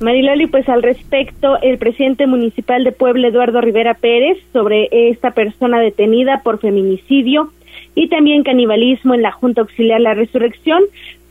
Mariloli, 0.00 0.46
pues 0.46 0.68
al 0.68 0.82
respecto, 0.82 1.58
el 1.62 1.78
presidente 1.78 2.26
municipal 2.26 2.84
de 2.84 2.92
Puebla, 2.92 3.28
Eduardo 3.28 3.60
Rivera 3.60 3.94
Pérez, 3.94 4.38
sobre 4.52 4.88
esta 4.90 5.30
persona 5.30 5.80
detenida 5.80 6.42
por 6.42 6.58
feminicidio 6.58 7.52
y 7.94 8.08
también 8.08 8.42
canibalismo 8.42 9.14
en 9.14 9.22
la 9.22 9.32
Junta 9.32 9.62
Auxiliar 9.62 10.00
La 10.00 10.14
Resurrección, 10.14 10.82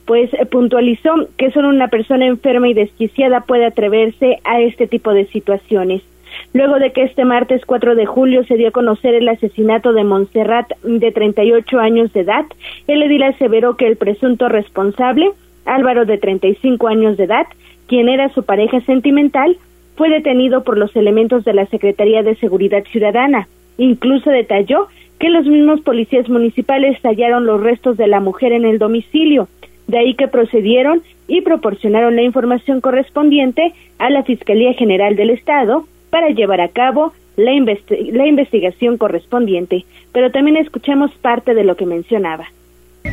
pues 0.05 0.33
eh, 0.33 0.45
puntualizó 0.45 1.11
que 1.37 1.51
solo 1.51 1.69
una 1.69 1.89
persona 1.89 2.25
enferma 2.25 2.67
y 2.67 2.73
desquiciada 2.73 3.41
puede 3.41 3.65
atreverse 3.65 4.39
a 4.43 4.61
este 4.61 4.87
tipo 4.87 5.13
de 5.13 5.27
situaciones 5.27 6.01
luego 6.53 6.79
de 6.79 6.91
que 6.91 7.03
este 7.03 7.25
martes 7.25 7.65
4 7.65 7.95
de 7.95 8.05
julio 8.05 8.43
se 8.45 8.55
dio 8.55 8.69
a 8.69 8.71
conocer 8.71 9.13
el 9.13 9.27
asesinato 9.27 9.93
de 9.93 10.03
Montserrat 10.03 10.71
de 10.83 11.11
38 11.11 11.79
años 11.79 12.13
de 12.13 12.21
edad. 12.21 12.45
El 12.87 13.03
edil 13.03 13.23
aseveró 13.23 13.77
que 13.77 13.87
el 13.87 13.97
presunto 13.97 14.49
responsable, 14.49 15.31
Álvaro 15.65 16.05
de 16.05 16.17
35 16.17 16.87
años 16.87 17.17
de 17.17 17.25
edad, 17.25 17.47
quien 17.87 18.09
era 18.09 18.29
su 18.29 18.43
pareja 18.43 18.81
sentimental, 18.81 19.57
fue 19.95 20.09
detenido 20.09 20.63
por 20.63 20.77
los 20.77 20.95
elementos 20.95 21.45
de 21.45 21.53
la 21.53 21.65
Secretaría 21.67 22.23
de 22.23 22.35
Seguridad 22.35 22.83
Ciudadana. 22.91 23.47
Incluso 23.77 24.29
detalló 24.29 24.87
que 25.19 25.29
los 25.29 25.45
mismos 25.45 25.81
policías 25.81 26.27
municipales 26.29 26.99
hallaron 27.03 27.45
los 27.45 27.61
restos 27.61 27.97
de 27.97 28.07
la 28.07 28.19
mujer 28.19 28.51
en 28.51 28.65
el 28.65 28.79
domicilio, 28.79 29.47
de 29.87 29.99
ahí 29.99 30.13
que 30.15 30.27
procedieron 30.27 31.01
y 31.27 31.41
proporcionaron 31.41 32.15
la 32.15 32.23
información 32.23 32.81
correspondiente 32.81 33.73
a 33.97 34.09
la 34.09 34.23
Fiscalía 34.23 34.73
General 34.73 35.15
del 35.15 35.29
Estado, 35.29 35.85
para 36.09 36.29
llevar 36.29 36.61
a 36.61 36.69
cabo 36.69 37.13
la, 37.35 37.51
la 38.11 38.27
investigación 38.27 38.97
correspondiente, 38.97 39.85
pero 40.11 40.31
también 40.31 40.57
escuchemos 40.57 41.11
parte 41.15 41.53
de 41.53 41.63
lo 41.63 41.75
que 41.75 41.85
mencionaba 41.85 42.47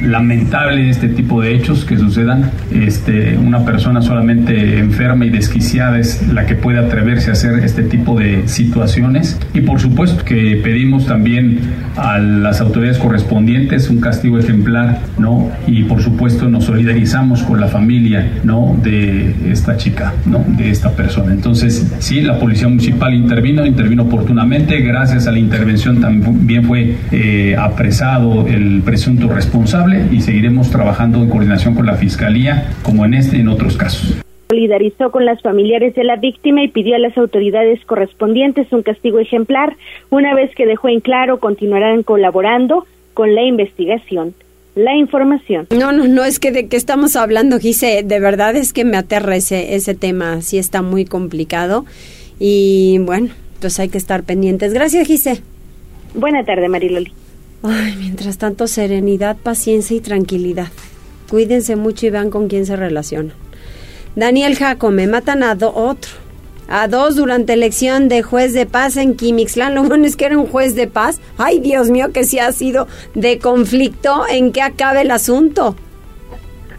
lamentable 0.01 0.89
este 0.89 1.09
tipo 1.09 1.41
de 1.41 1.55
hechos 1.55 1.85
que 1.85 1.97
sucedan. 1.97 2.51
Este, 2.71 3.37
una 3.37 3.65
persona 3.65 4.03
solamente 4.03 4.79
enferma 4.79 5.27
y 5.27 5.31
desquiciada 5.31 5.99
es 5.99 6.27
la 6.29 6.47
que 6.47 6.55
puede 6.55 6.79
atreverse 6.79 7.31
a 7.31 7.33
hacer 7.33 7.59
este 7.65 7.83
tipo 7.83 8.19
de 8.19 8.49
situaciones. 8.49 9.39
Y 9.55 9.61
por 9.61 9.81
supuesto 9.81 10.25
que 10.25 10.61
pedimos 10.63 11.07
también 11.07 11.61
a 11.97 12.19
las 12.19 12.61
autoridades 12.61 12.99
correspondientes 12.99 13.91
un 13.91 14.01
castigo 14.01 14.39
ejemplar, 14.39 15.01
¿no? 15.19 15.51
Y 15.67 15.85
por 15.85 16.03
supuesto 16.03 16.49
nos 16.49 16.65
solidarizamos 16.65 17.43
con 17.43 17.61
la 17.61 17.69
familia, 17.69 18.33
¿no? 18.45 18.77
De 18.83 19.35
esta 19.51 19.77
chica, 19.77 20.15
¿no? 20.27 20.45
De 20.57 20.71
esta 20.71 20.91
persona. 20.91 21.33
Entonces, 21.33 21.87
sí, 21.99 22.21
la 22.23 22.39
policía 22.39 22.69
municipal 22.69 23.15
intervino, 23.15 23.65
intervino 23.67 24.05
oportunamente. 24.05 24.81
Gracias 24.81 25.27
a 25.27 25.33
la 25.33 25.39
intervención 25.39 26.01
también 26.01 26.65
fue 26.65 26.97
eh, 27.11 27.57
apresado 27.59 28.47
el 28.47 28.83
presunto 28.85 29.29
responsable 29.29 29.82
y 30.11 30.21
seguiremos 30.21 30.71
trabajando 30.71 31.19
en 31.19 31.29
coordinación 31.29 31.75
con 31.75 31.87
la 31.87 31.95
Fiscalía, 31.95 32.69
como 32.83 33.05
en 33.05 33.15
este 33.15 33.37
y 33.37 33.41
en 33.41 33.49
otros 33.49 33.77
casos 33.77 34.23
solidarizó 34.53 35.11
con 35.11 35.25
las 35.25 35.41
familiares 35.41 35.95
de 35.95 36.05
la 36.05 36.17
víctima 36.17 36.63
y 36.63 36.69
pidió 36.69 36.95
a 36.95 36.99
las 36.99 37.17
autoridades 37.17 37.83
correspondientes 37.87 38.71
un 38.71 38.83
castigo 38.83 39.19
ejemplar. 39.19 39.77
Una 40.11 40.35
vez 40.35 40.55
que 40.55 40.67
dejó 40.67 40.91
en 40.91 41.01
claro, 41.01 41.41
continuarán 41.41 42.03
colaborando 42.03 42.87
con 43.15 43.35
la 43.35 43.43
investigación. 43.45 44.35
La 44.75 44.95
información. 44.95 45.69
No, 45.71 45.93
no, 45.93 46.07
no, 46.07 46.23
es 46.25 46.39
que 46.39 46.53
de 46.53 46.69
qué 46.69 46.77
estamos 46.77 47.17
hablando, 47.17 47.59
Gise. 47.59 48.03
De 48.03 48.21
verdad 48.21 48.55
es 48.55 48.75
que 48.75 48.85
me 48.85 48.99
aterra 48.99 49.37
ese, 49.37 49.75
ese 49.75 49.95
tema. 49.95 50.43
Sí 50.43 50.59
está 50.59 50.83
muy 50.83 51.07
complicado. 51.07 51.87
Y 52.39 52.99
bueno, 53.01 53.31
pues 53.59 53.81
hay 53.81 53.89
que 53.89 53.99
estar 53.99 54.23
pendientes. 54.23 54.75
Gracias, 54.75 55.07
Gise. 55.07 55.43
Buena 56.15 56.45
tarde, 56.45 56.69
Mariloli. 56.69 57.11
Ay, 57.63 57.95
mientras 57.99 58.39
tanto, 58.39 58.67
serenidad, 58.67 59.37
paciencia 59.37 59.97
y 59.97 60.01
tranquilidad. 60.01 60.69
Cuídense 61.31 61.77
mucho 61.77 62.07
y 62.07 62.11
vean 62.11 62.31
con 62.31 62.49
quién 62.49 62.67
se 62.67 62.77
relacionan. 62.77 63.35
Daniel 64.17 64.57
Jacome, 64.57 65.07
matan 65.07 65.43
a 65.43 65.53
otro. 65.53 66.11
A 66.69 66.89
dos 66.89 67.17
durante 67.17 67.53
elección 67.53 68.09
de 68.09 68.23
juez 68.23 68.53
de 68.53 68.67
paz 68.67 68.97
en 68.97 69.17
Quimixlán. 69.17 69.75
Lo 69.75 69.83
bueno 69.85 70.07
es 70.07 70.17
que 70.17 70.27
era 70.27 70.39
un 70.39 70.47
juez 70.47 70.75
de 70.75 70.87
paz. 70.87 71.21
Ay, 71.37 71.61
Dios 71.61 71.91
mío, 71.91 72.13
que 72.13 72.25
si 72.25 72.39
ha 72.39 72.51
sido 72.53 72.87
de 73.15 73.39
conflicto. 73.39 74.25
¿En 74.31 74.53
qué 74.53 74.63
acabe 74.63 75.03
el 75.03 75.11
asunto? 75.11 75.77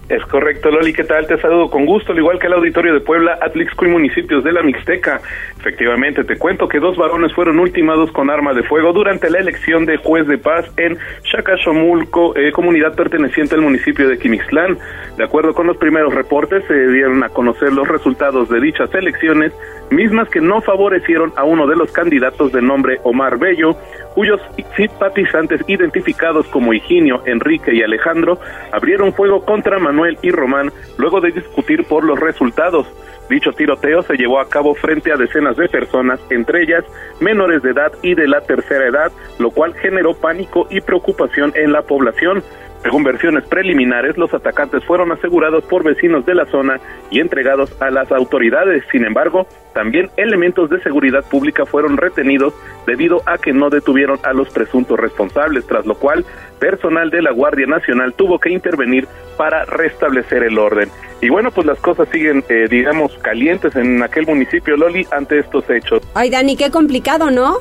Es 0.09 0.23
correcto, 0.25 0.69
Loli, 0.69 0.93
¿qué 0.93 1.05
tal? 1.05 1.25
Te 1.27 1.39
saludo 1.39 1.69
con 1.69 1.85
gusto, 1.85 2.11
al 2.11 2.17
igual 2.17 2.37
que 2.37 2.47
el 2.47 2.53
auditorio 2.53 2.93
de 2.93 2.99
Puebla, 2.99 3.39
Atlixco 3.41 3.85
y 3.85 3.87
municipios 3.87 4.43
de 4.43 4.51
la 4.51 4.61
Mixteca. 4.61 5.21
Efectivamente, 5.63 6.25
te 6.25 6.35
cuento 6.35 6.67
que 6.67 6.77
dos 6.77 6.97
varones 6.97 7.33
fueron 7.33 7.57
ultimados 7.57 8.11
con 8.11 8.29
arma 8.29 8.53
de 8.53 8.63
fuego 8.63 8.91
durante 8.91 9.29
la 9.29 9.39
elección 9.39 9.85
de 9.85 9.95
juez 9.95 10.27
de 10.27 10.37
paz 10.37 10.69
en 10.75 10.97
Chacachomulco, 11.23 12.35
eh, 12.35 12.51
comunidad 12.51 12.93
perteneciente 12.95 13.55
al 13.55 13.61
municipio 13.61 14.09
de 14.09 14.17
Quimixlán. 14.17 14.77
De 15.15 15.23
acuerdo 15.23 15.53
con 15.53 15.67
los 15.67 15.77
primeros 15.77 16.13
reportes, 16.13 16.65
se 16.67 16.87
dieron 16.89 17.23
a 17.23 17.29
conocer 17.29 17.71
los 17.71 17.87
resultados 17.87 18.49
de 18.49 18.59
dichas 18.59 18.93
elecciones, 18.93 19.53
mismas 19.89 20.27
que 20.27 20.41
no 20.41 20.59
favorecieron 20.59 21.31
a 21.37 21.45
uno 21.45 21.65
de 21.65 21.77
los 21.77 21.93
candidatos 21.93 22.51
de 22.51 22.61
nombre 22.61 22.99
Omar 23.03 23.39
Bello, 23.39 23.77
cuyos 24.15 24.41
simpatizantes 24.75 25.61
identificados 25.67 26.45
como 26.47 26.73
Higinio, 26.73 27.23
Enrique 27.25 27.73
y 27.73 27.83
Alejandro 27.83 28.37
abrieron 28.73 29.13
fuego 29.13 29.45
contra 29.45 29.79
Manuel 29.79 30.17
y 30.21 30.31
Román 30.31 30.73
luego 30.97 31.21
de 31.21 31.31
discutir 31.31 31.85
por 31.85 32.03
los 32.03 32.19
resultados. 32.19 32.85
Dicho 33.29 33.51
tiroteo 33.51 34.01
se 34.03 34.15
llevó 34.15 34.39
a 34.39 34.49
cabo 34.49 34.75
frente 34.75 35.11
a 35.11 35.17
decenas 35.17 35.55
de 35.55 35.69
personas, 35.69 36.19
entre 36.29 36.63
ellas 36.63 36.83
menores 37.19 37.61
de 37.63 37.71
edad 37.71 37.91
y 38.01 38.15
de 38.15 38.27
la 38.27 38.41
tercera 38.41 38.87
edad, 38.87 39.11
lo 39.39 39.51
cual 39.51 39.73
generó 39.75 40.13
pánico 40.13 40.67
y 40.69 40.81
preocupación 40.81 41.53
en 41.55 41.71
la 41.71 41.83
población. 41.83 42.43
Según 42.83 43.03
versiones 43.03 43.45
preliminares, 43.45 44.17
los 44.17 44.33
atacantes 44.33 44.83
fueron 44.83 45.11
asegurados 45.13 45.63
por 45.63 45.83
vecinos 45.83 46.25
de 46.25 46.35
la 46.35 46.45
zona 46.47 46.81
y 47.09 47.21
entregados 47.21 47.73
a 47.81 47.89
las 47.89 48.11
autoridades. 48.11 48.83
Sin 48.91 49.05
embargo, 49.05 49.47
también 49.73 50.09
elementos 50.17 50.69
de 50.69 50.81
seguridad 50.81 51.23
pública 51.23 51.65
fueron 51.65 51.95
retenidos 51.95 52.53
debido 52.85 53.21
a 53.25 53.37
que 53.37 53.53
no 53.53 53.69
detuvieron 53.69 54.19
a 54.23 54.33
los 54.33 54.49
presuntos 54.49 54.99
responsables, 54.99 55.65
tras 55.65 55.85
lo 55.85 55.95
cual 55.95 56.25
personal 56.59 57.09
de 57.09 57.21
la 57.21 57.31
Guardia 57.31 57.67
Nacional 57.67 58.13
tuvo 58.15 58.37
que 58.37 58.51
intervenir 58.51 59.07
para 59.37 59.63
restablecer 59.63 60.43
el 60.43 60.59
orden. 60.59 60.89
Y 61.21 61.29
bueno, 61.29 61.51
pues 61.51 61.65
las 61.65 61.79
cosas 61.79 62.09
siguen, 62.09 62.43
eh, 62.49 62.67
digamos, 62.69 63.17
calientes 63.19 63.77
en 63.77 64.03
aquel 64.03 64.25
municipio, 64.25 64.75
Loli, 64.75 65.07
ante 65.09 65.39
estos 65.39 65.69
hechos. 65.69 66.01
Ay, 66.13 66.29
Dani, 66.29 66.57
qué 66.57 66.69
complicado, 66.69 67.31
¿no? 67.31 67.59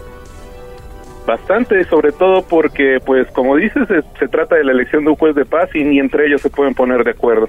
Bastante, 1.26 1.84
sobre 1.84 2.12
todo 2.12 2.42
porque, 2.42 2.98
pues, 3.04 3.30
como 3.32 3.56
dices, 3.56 3.86
se, 4.18 4.28
trata 4.28 4.56
de 4.56 4.64
la 4.64 4.72
elección 4.72 5.04
de 5.04 5.10
un 5.10 5.16
juez 5.16 5.34
de 5.34 5.44
paz 5.44 5.70
y 5.74 5.84
ni 5.84 5.98
entre 5.98 6.26
ellos 6.26 6.40
se 6.40 6.50
pueden 6.50 6.74
poner 6.74 7.04
de 7.04 7.12
acuerdo. 7.12 7.48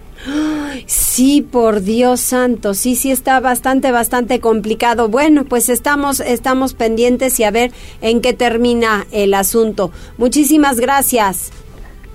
sí 0.85 1.13
Sí, 1.13 1.43
por 1.43 1.81
Dios 1.81 2.21
santo, 2.21 2.73
sí, 2.73 2.95
sí 2.95 3.11
está 3.11 3.39
bastante, 3.39 3.91
bastante 3.91 4.39
complicado. 4.39 5.09
Bueno, 5.09 5.45
pues 5.45 5.69
estamos, 5.69 6.19
estamos 6.19 6.73
pendientes 6.73 7.39
y 7.39 7.43
a 7.43 7.51
ver 7.51 7.69
en 8.01 8.19
qué 8.19 8.33
termina 8.33 9.05
el 9.11 9.35
asunto. 9.35 9.91
Muchísimas 10.17 10.79
gracias. 10.79 11.51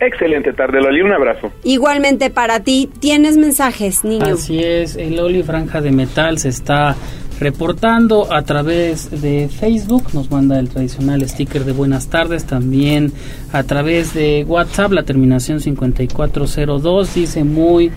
Excelente 0.00 0.52
tarde, 0.52 0.80
Loli. 0.80 1.02
Un 1.02 1.12
abrazo. 1.12 1.52
Igualmente 1.62 2.30
para 2.30 2.64
ti. 2.64 2.90
¿Tienes 2.98 3.36
mensajes, 3.36 4.02
niño? 4.02 4.34
Así 4.34 4.64
es. 4.64 4.96
El 4.96 5.14
Loli 5.14 5.44
Franja 5.44 5.80
de 5.80 5.92
Metal 5.92 6.36
se 6.38 6.48
está 6.48 6.96
reportando 7.40 8.32
a 8.32 8.42
través 8.42 9.22
de 9.22 9.48
Facebook. 9.48 10.04
Nos 10.12 10.30
manda 10.30 10.58
el 10.58 10.68
tradicional 10.68 11.26
sticker 11.28 11.64
de 11.64 11.72
buenas 11.72 12.08
tardes. 12.08 12.44
También 12.44 13.12
a 13.52 13.62
través 13.62 14.14
de 14.14 14.44
WhatsApp, 14.46 14.92
la 14.92 15.02
terminación 15.02 15.60
5402. 15.60 17.14
Dice 17.14 17.44
muy 17.44 17.90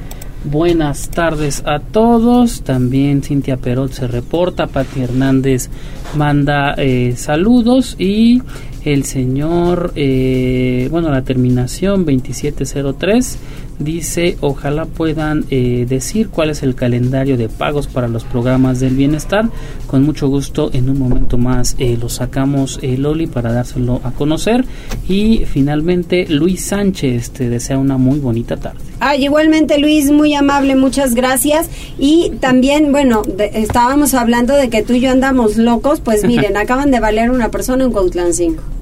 buenas 0.43 1.09
tardes 1.09 1.63
a 1.65 1.79
todos. 1.79 2.61
También 2.61 3.23
Cintia 3.23 3.57
Perot 3.57 3.91
se 3.91 4.07
reporta. 4.07 4.67
Pati 4.67 5.01
Hernández 5.01 5.69
manda 6.15 6.75
eh, 6.77 7.13
saludos. 7.15 7.95
Y 7.97 8.41
el 8.83 9.05
señor, 9.05 9.93
eh, 9.95 10.87
bueno, 10.91 11.09
la 11.11 11.23
terminación 11.23 12.05
2703 12.05 13.37
dice, 13.83 14.37
ojalá 14.41 14.85
puedan 14.85 15.45
eh, 15.49 15.85
decir 15.87 16.29
cuál 16.29 16.49
es 16.49 16.63
el 16.63 16.75
calendario 16.75 17.37
de 17.37 17.49
pagos 17.49 17.87
para 17.87 18.07
los 18.07 18.23
programas 18.23 18.79
del 18.79 18.95
bienestar. 18.95 19.49
Con 19.87 20.03
mucho 20.03 20.27
gusto, 20.27 20.69
en 20.73 20.89
un 20.89 20.99
momento 20.99 21.37
más 21.37 21.75
eh, 21.79 21.97
lo 21.99 22.09
sacamos, 22.09 22.79
eh, 22.81 22.97
Loli, 22.97 23.27
para 23.27 23.51
dárselo 23.51 24.01
a 24.03 24.11
conocer. 24.11 24.65
Y 25.07 25.45
finalmente, 25.45 26.25
Luis 26.29 26.65
Sánchez 26.65 27.31
te 27.31 27.49
desea 27.49 27.77
una 27.77 27.97
muy 27.97 28.19
bonita 28.19 28.57
tarde. 28.57 28.79
Ay, 28.99 29.23
igualmente 29.25 29.79
Luis, 29.79 30.11
muy 30.11 30.35
amable, 30.35 30.75
muchas 30.75 31.15
gracias. 31.15 31.69
Y 31.97 32.33
también, 32.39 32.91
bueno, 32.91 33.23
estábamos 33.53 34.13
hablando 34.13 34.53
de 34.53 34.69
que 34.69 34.83
tú 34.83 34.93
y 34.93 34.99
yo 34.99 35.11
andamos 35.11 35.57
locos, 35.57 36.01
pues 36.01 36.23
miren, 36.23 36.55
acaban 36.61 36.91
de 36.91 36.99
valer 36.99 37.31
una 37.31 37.49
persona 37.49 37.83
en 37.83 37.91
Cuautlán 37.91 38.33
5. 38.33 38.80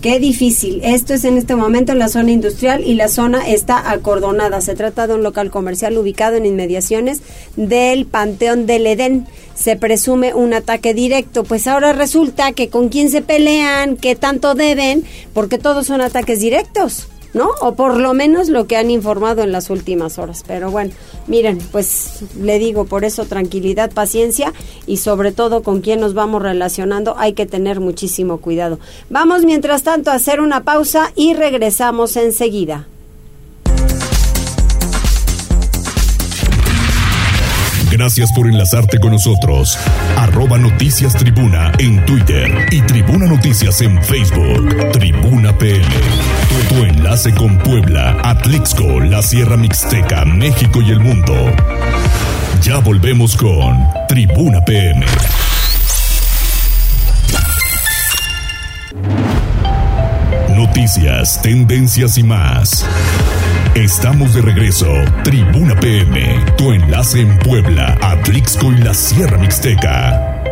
Qué 0.00 0.20
difícil. 0.20 0.80
Esto 0.84 1.14
es 1.14 1.24
en 1.24 1.36
este 1.36 1.56
momento 1.56 1.90
en 1.90 1.98
la 1.98 2.06
zona 2.06 2.30
industrial 2.30 2.84
y 2.84 2.94
la 2.94 3.08
zona 3.08 3.48
está 3.48 3.90
acordonada. 3.90 4.60
Se 4.60 4.76
trata 4.76 5.08
de 5.08 5.14
un 5.14 5.24
local 5.24 5.50
comercial 5.50 5.98
ubicado 5.98 6.36
en 6.36 6.46
inmediaciones 6.46 7.20
del 7.56 8.06
Panteón 8.06 8.66
del 8.66 8.86
Edén. 8.86 9.26
Se 9.56 9.74
presume 9.74 10.34
un 10.34 10.54
ataque 10.54 10.94
directo. 10.94 11.42
Pues 11.42 11.66
ahora 11.66 11.92
resulta 11.92 12.52
que 12.52 12.68
con 12.68 12.90
quién 12.90 13.10
se 13.10 13.22
pelean, 13.22 13.96
qué 13.96 14.14
tanto 14.14 14.54
deben, 14.54 15.02
porque 15.34 15.58
todos 15.58 15.88
son 15.88 16.00
ataques 16.00 16.38
directos. 16.38 17.08
¿No? 17.34 17.50
O 17.60 17.74
por 17.74 17.96
lo 17.96 18.14
menos 18.14 18.48
lo 18.48 18.66
que 18.66 18.76
han 18.76 18.90
informado 18.90 19.42
en 19.42 19.52
las 19.52 19.70
últimas 19.70 20.18
horas. 20.18 20.44
Pero 20.46 20.70
bueno, 20.70 20.92
miren, 21.26 21.58
pues 21.72 22.22
le 22.40 22.58
digo 22.58 22.84
por 22.84 23.04
eso 23.04 23.24
tranquilidad, 23.24 23.90
paciencia 23.90 24.52
y 24.86 24.98
sobre 24.98 25.32
todo 25.32 25.62
con 25.62 25.80
quién 25.80 26.00
nos 26.00 26.14
vamos 26.14 26.42
relacionando 26.42 27.14
hay 27.18 27.32
que 27.32 27.46
tener 27.46 27.80
muchísimo 27.80 28.38
cuidado. 28.38 28.78
Vamos 29.10 29.44
mientras 29.44 29.82
tanto 29.82 30.10
a 30.10 30.14
hacer 30.14 30.40
una 30.40 30.64
pausa 30.64 31.12
y 31.14 31.34
regresamos 31.34 32.16
enseguida. 32.16 32.86
Gracias 37.98 38.30
por 38.30 38.46
enlazarte 38.46 39.00
con 39.00 39.10
nosotros. 39.10 39.76
Arroba 40.16 40.56
Noticias 40.56 41.16
Tribuna 41.16 41.72
en 41.80 42.06
Twitter 42.06 42.68
y 42.70 42.80
Tribuna 42.82 43.26
Noticias 43.26 43.80
en 43.80 44.00
Facebook. 44.04 44.92
Tribuna. 44.92 45.52
Tu, 45.58 46.74
tu 46.74 46.84
enlace 46.84 47.34
con 47.34 47.58
Puebla, 47.58 48.16
Atlixco, 48.22 49.00
la 49.00 49.20
Sierra 49.20 49.56
Mixteca, 49.56 50.24
México 50.24 50.80
y 50.80 50.92
el 50.92 51.00
mundo. 51.00 51.34
Ya 52.62 52.78
volvemos 52.78 53.36
con 53.36 53.76
Tribuna 54.06 54.64
PM. 54.64 55.04
Noticias, 60.54 61.42
tendencias 61.42 62.16
y 62.16 62.22
más. 62.22 62.86
Estamos 63.82 64.34
de 64.34 64.42
regreso. 64.42 64.86
Tribuna 65.22 65.78
PM, 65.78 66.44
tu 66.56 66.72
enlace 66.72 67.20
en 67.20 67.38
Puebla, 67.38 67.96
Atlixco 68.02 68.72
y 68.72 68.78
la 68.78 68.92
Sierra 68.92 69.38
Mixteca. 69.38 70.42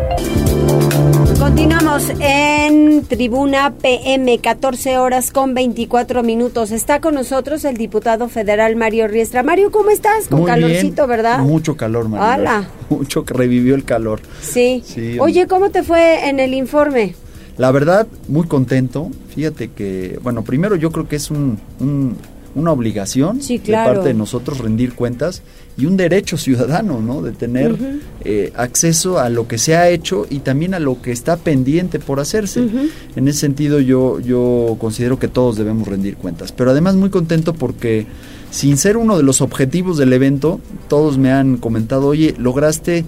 Continuamos 1.37 2.09
en 2.21 3.05
Tribuna 3.05 3.75
PM, 3.75 4.39
14 4.39 4.99
horas 4.99 5.33
con 5.33 5.55
24 5.55 6.23
minutos. 6.23 6.71
Está 6.71 7.01
con 7.01 7.15
nosotros 7.17 7.65
el 7.65 7.77
diputado 7.77 8.29
federal 8.29 8.77
Mario 8.77 9.09
Riestra. 9.09 9.43
Mario, 9.43 9.73
¿cómo 9.73 9.91
estás? 9.91 10.29
Con 10.29 10.41
Muy 10.43 10.47
calorcito, 10.49 11.07
bien. 11.07 11.17
¿verdad? 11.19 11.39
Mucho 11.41 11.77
calor, 11.77 12.09
Mario. 12.09 12.43
Hola. 12.43 12.69
Mucho 12.91 13.25
que 13.25 13.35
revivió 13.35 13.75
el 13.75 13.85
calor. 13.85 14.21
Sí. 14.41 14.83
Sí, 14.87 15.19
Oye, 15.19 15.49
¿cómo 15.49 15.71
te 15.71 15.83
fue 15.83 16.29
en 16.29 16.39
el 16.39 16.55
informe? 16.55 17.17
La 17.59 17.73
verdad, 17.73 18.07
muy 18.29 18.47
contento. 18.47 19.11
Fíjate 19.35 19.71
que, 19.73 20.19
bueno, 20.23 20.43
primero 20.43 20.77
yo 20.77 20.93
creo 20.93 21.09
que 21.09 21.17
es 21.17 21.31
un, 21.31 21.59
un- 21.81 22.17
una 22.57 22.73
obligación 22.73 23.41
Sí, 23.41 23.61
claro. 23.61 23.91
de 23.91 23.95
parte 23.97 24.09
de 24.09 24.15
nosotros 24.15 24.59
rendir 24.59 24.95
cuentas 24.95 25.43
y 25.79 25.87
un 25.87 25.97
derecho 25.97 26.37
ciudadano, 26.37 27.01
¿no? 27.01 27.23
De 27.23 27.31
tener 27.33 27.77
eh, 28.25 28.53
acceso 28.57 29.19
a 29.21 29.29
lo 29.29 29.47
que 29.47 29.59
se 29.59 29.77
ha 29.77 29.89
hecho 29.91 30.27
y 30.29 30.41
también 30.41 30.75
a 30.75 30.81
lo 30.81 31.01
que 31.01 31.13
está 31.13 31.37
pendiente 31.37 32.01
por 32.01 32.19
hacerse. 32.19 32.67
En 33.15 33.29
ese 33.29 33.39
sentido 33.41 33.79
yo, 33.79 34.19
yo 34.21 34.77
considero 34.81 35.19
que 35.19 35.29
todos 35.29 35.57
debemos 35.57 35.87
rendir 35.87 36.17
cuentas. 36.17 36.51
Pero 36.51 36.71
además 36.71 36.97
muy 36.97 37.11
contento 37.11 37.53
porque 37.53 38.07
sin 38.51 38.79
ser 38.79 38.97
uno 38.97 39.17
de 39.19 39.23
los 39.23 39.43
objetivos 39.43 39.99
del 39.99 40.13
evento, 40.15 40.61
todos 40.89 41.19
me 41.19 41.31
han 41.31 41.59
comentado, 41.59 42.07
oye, 42.09 42.35
lograste 42.39 43.05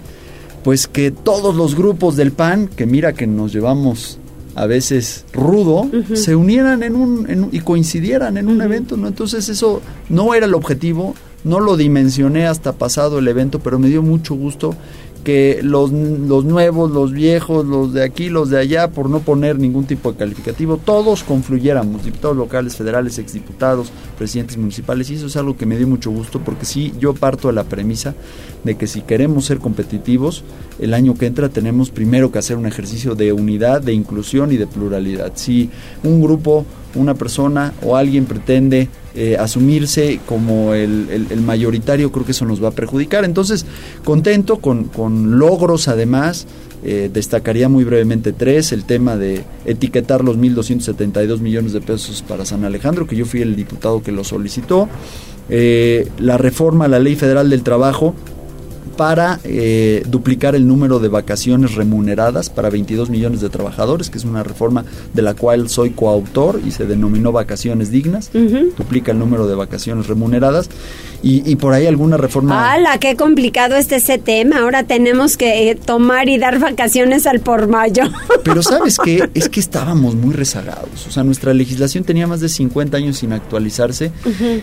pues 0.63 0.87
que 0.87 1.09
todos 1.09 1.55
los 1.55 1.73
grupos 1.75 2.15
del 2.17 2.31
PAN, 2.33 2.67
que 2.67 2.85
mira 2.85 3.13
que 3.13 3.25
nos 3.25 3.51
llevamos 3.51 4.19
a 4.59 4.65
veces 4.65 5.23
rudo, 5.31 5.89
se 6.13 6.35
unieran 6.35 6.83
en 6.83 6.97
un, 6.97 7.29
en 7.29 7.47
y 7.53 7.61
coincidieran 7.61 8.35
en 8.35 8.49
un 8.49 8.61
evento, 8.61 8.97
¿no? 8.97 9.07
Entonces 9.07 9.47
eso 9.47 9.81
no 10.09 10.33
era 10.33 10.47
el 10.47 10.53
objetivo, 10.53 11.15
no 11.45 11.61
lo 11.61 11.77
dimensioné 11.77 12.45
hasta 12.45 12.73
pasado 12.73 13.19
el 13.19 13.29
evento, 13.29 13.59
pero 13.59 13.79
me 13.79 13.87
dio 13.87 14.03
mucho 14.03 14.35
gusto 14.35 14.75
que 15.23 15.59
los, 15.63 15.91
los 15.91 16.45
nuevos, 16.45 16.91
los 16.91 17.11
viejos, 17.11 17.65
los 17.65 17.93
de 17.93 18.03
aquí, 18.03 18.29
los 18.29 18.49
de 18.49 18.59
allá, 18.59 18.89
por 18.89 19.09
no 19.09 19.19
poner 19.19 19.59
ningún 19.59 19.85
tipo 19.85 20.11
de 20.11 20.17
calificativo, 20.17 20.77
todos 20.77 21.23
confluyéramos, 21.23 22.05
diputados 22.05 22.37
locales, 22.37 22.75
federales, 22.75 23.19
exdiputados, 23.19 23.91
presidentes 24.17 24.57
municipales, 24.57 25.09
y 25.09 25.15
eso 25.15 25.27
es 25.27 25.35
algo 25.37 25.57
que 25.57 25.65
me 25.65 25.77
dio 25.77 25.87
mucho 25.87 26.11
gusto, 26.11 26.39
porque 26.39 26.65
sí, 26.65 26.93
yo 26.99 27.13
parto 27.13 27.49
de 27.49 27.53
la 27.53 27.63
premisa 27.63 28.15
de 28.63 28.75
que 28.75 28.87
si 28.87 29.01
queremos 29.01 29.45
ser 29.45 29.59
competitivos, 29.59 30.43
el 30.79 30.93
año 30.93 31.15
que 31.15 31.25
entra 31.25 31.49
tenemos 31.49 31.89
primero 31.89 32.31
que 32.31 32.39
hacer 32.39 32.57
un 32.57 32.65
ejercicio 32.65 33.15
de 33.15 33.33
unidad, 33.33 33.81
de 33.81 33.93
inclusión 33.93 34.51
y 34.51 34.57
de 34.57 34.67
pluralidad. 34.67 35.33
Si 35.35 35.69
un 36.03 36.21
grupo, 36.21 36.65
una 36.95 37.13
persona 37.13 37.73
o 37.83 37.95
alguien 37.95 38.25
pretende 38.25 38.89
eh, 39.15 39.37
asumirse 39.39 40.19
como 40.25 40.73
el, 40.73 41.27
el- 41.29 41.41
mayoritario, 41.41 42.11
creo 42.11 42.25
que 42.25 42.31
eso 42.31 42.45
nos 42.45 42.63
va 42.63 42.69
a 42.69 42.71
perjudicar. 42.71 43.25
Entonces, 43.25 43.65
contento 44.03 44.57
con, 44.57 44.85
con 44.85 45.39
logros 45.39 45.87
además. 45.87 46.45
eh, 46.83 47.09
destacaría 47.11 47.67
muy 47.67 47.83
brevemente 47.83 48.31
tres, 48.31 48.71
el 48.71 48.85
tema 48.85 49.17
de 49.17 49.43
etiquetar 49.65 50.23
los 50.23 50.37
1.272 50.37 51.39
millones 51.39 51.73
de 51.73 51.81
pesos 51.81 52.21
para 52.25 52.45
San 52.45 52.63
Alejandro, 52.63 53.05
que 53.05 53.17
yo 53.17 53.25
fui 53.25 53.41
el 53.41 53.55
diputado 53.57 54.01
que 54.01 54.13
lo 54.13 54.23
solicitó, 54.23 54.87
eh, 55.49 56.07
la 56.19 56.37
reforma 56.37 56.85
a 56.85 56.87
la 56.87 56.99
Ley 56.99 57.15
Federal 57.17 57.49
del 57.49 57.63
Trabajo, 57.63 58.15
para 58.99 59.39
eh, 59.45 60.03
duplicar 60.09 60.55
el 60.55 60.67
número 60.67 60.99
de 60.99 61.07
vacaciones 61.07 61.75
remuneradas 61.75 62.49
para 62.49 62.69
22 62.69 63.09
millones 63.09 63.39
de 63.39 63.49
trabajadores, 63.49 64.09
que 64.09 64.17
es 64.17 64.25
una 64.25 64.43
reforma 64.43 64.83
de 65.13 65.21
la 65.21 65.35
cual 65.35 65.69
soy 65.69 65.91
coautor 65.91 66.59
y 66.67 66.71
se 66.71 66.85
denominó 66.85 67.31
vacaciones 67.31 67.91
dignas, 67.91 68.29
duplica 68.77 69.13
el 69.13 69.19
número 69.19 69.47
de 69.47 69.55
vacaciones 69.55 70.07
remuneradas 70.07 70.69
y, 71.21 71.49
y 71.49 71.55
por 71.55 71.73
ahí 71.73 71.85
alguna 71.85 72.17
reforma... 72.17 72.73
¡Hala! 72.73 72.97
¡Qué 72.99 73.15
complicado 73.15 73.75
este 73.75 73.97
ese 73.97 74.17
tema! 74.17 74.59
Ahora 74.59 74.83
tenemos 74.83 75.37
que 75.37 75.69
eh, 75.69 75.75
tomar 75.75 76.29
y 76.29 76.37
dar 76.37 76.59
vacaciones 76.59 77.27
al 77.27 77.39
por 77.39 77.67
mayo. 77.67 78.03
Pero 78.43 78.63
¿sabes 78.63 78.97
qué? 79.03 79.29
Es 79.33 79.49
que 79.49 79.59
estábamos 79.59 80.15
muy 80.15 80.33
rezagados. 80.33 81.07
O 81.07 81.11
sea, 81.11 81.23
nuestra 81.23 81.53
legislación 81.53 82.03
tenía 82.03 82.27
más 82.27 82.39
de 82.39 82.49
50 82.49 82.97
años 82.97 83.17
sin 83.17 83.33
actualizarse. 83.33 84.11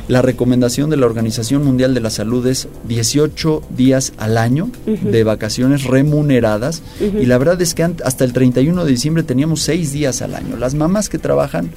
La 0.08 0.22
recomendación 0.22 0.90
de 0.90 0.96
la 0.96 1.06
Organización 1.06 1.64
Mundial 1.64 1.94
de 1.94 2.00
la 2.00 2.10
Salud 2.10 2.46
es 2.46 2.68
18 2.88 3.62
días 3.70 4.12
al 4.18 4.38
año 4.38 4.70
de 4.86 5.24
vacaciones 5.24 5.84
remuneradas. 5.84 6.82
Y 7.00 7.26
la 7.26 7.38
verdad 7.38 7.60
es 7.60 7.74
que 7.74 7.82
hasta 7.82 8.24
el 8.24 8.32
31 8.32 8.84
de 8.84 8.90
diciembre 8.90 9.22
teníamos 9.22 9.62
6 9.62 9.92
días 9.92 10.22
al 10.22 10.34
año. 10.34 10.56
Las 10.56 10.74
mamás 10.74 11.08
que 11.08 11.18
trabajan 11.18 11.70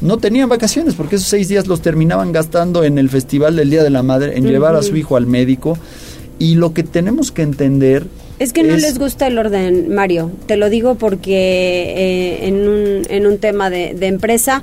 no 0.00 0.18
tenían 0.18 0.48
vacaciones 0.48 0.94
porque 0.94 1.16
esos 1.16 1.28
6 1.28 1.48
días 1.48 1.66
los 1.66 1.80
terminaban 1.80 2.32
gastando 2.32 2.84
en 2.84 2.98
el 2.98 3.08
Festival 3.08 3.56
del 3.56 3.70
Día 3.70 3.82
de 3.82 3.90
la 3.90 4.02
Madre, 4.02 4.36
en 4.36 4.46
llevar 4.46 4.76
a 4.76 4.82
su 4.82 4.96
hijo 4.96 5.16
al 5.16 5.26
médico. 5.26 5.78
Y 6.38 6.56
lo 6.56 6.74
que 6.74 6.82
tenemos 6.82 7.30
que 7.30 7.42
entender 7.42 8.06
Es 8.40 8.52
que 8.52 8.64
no 8.64 8.74
es- 8.74 8.82
les 8.82 8.98
gusta 8.98 9.26
el 9.28 9.38
orden, 9.38 9.94
Mario. 9.94 10.32
Te 10.46 10.56
lo 10.56 10.68
digo 10.68 10.96
porque 10.96 11.94
eh, 11.96 12.48
en, 12.48 12.68
un, 12.68 13.02
en 13.08 13.26
un 13.26 13.38
tema 13.38 13.70
de, 13.70 13.94
de 13.94 14.06
empresa 14.08 14.62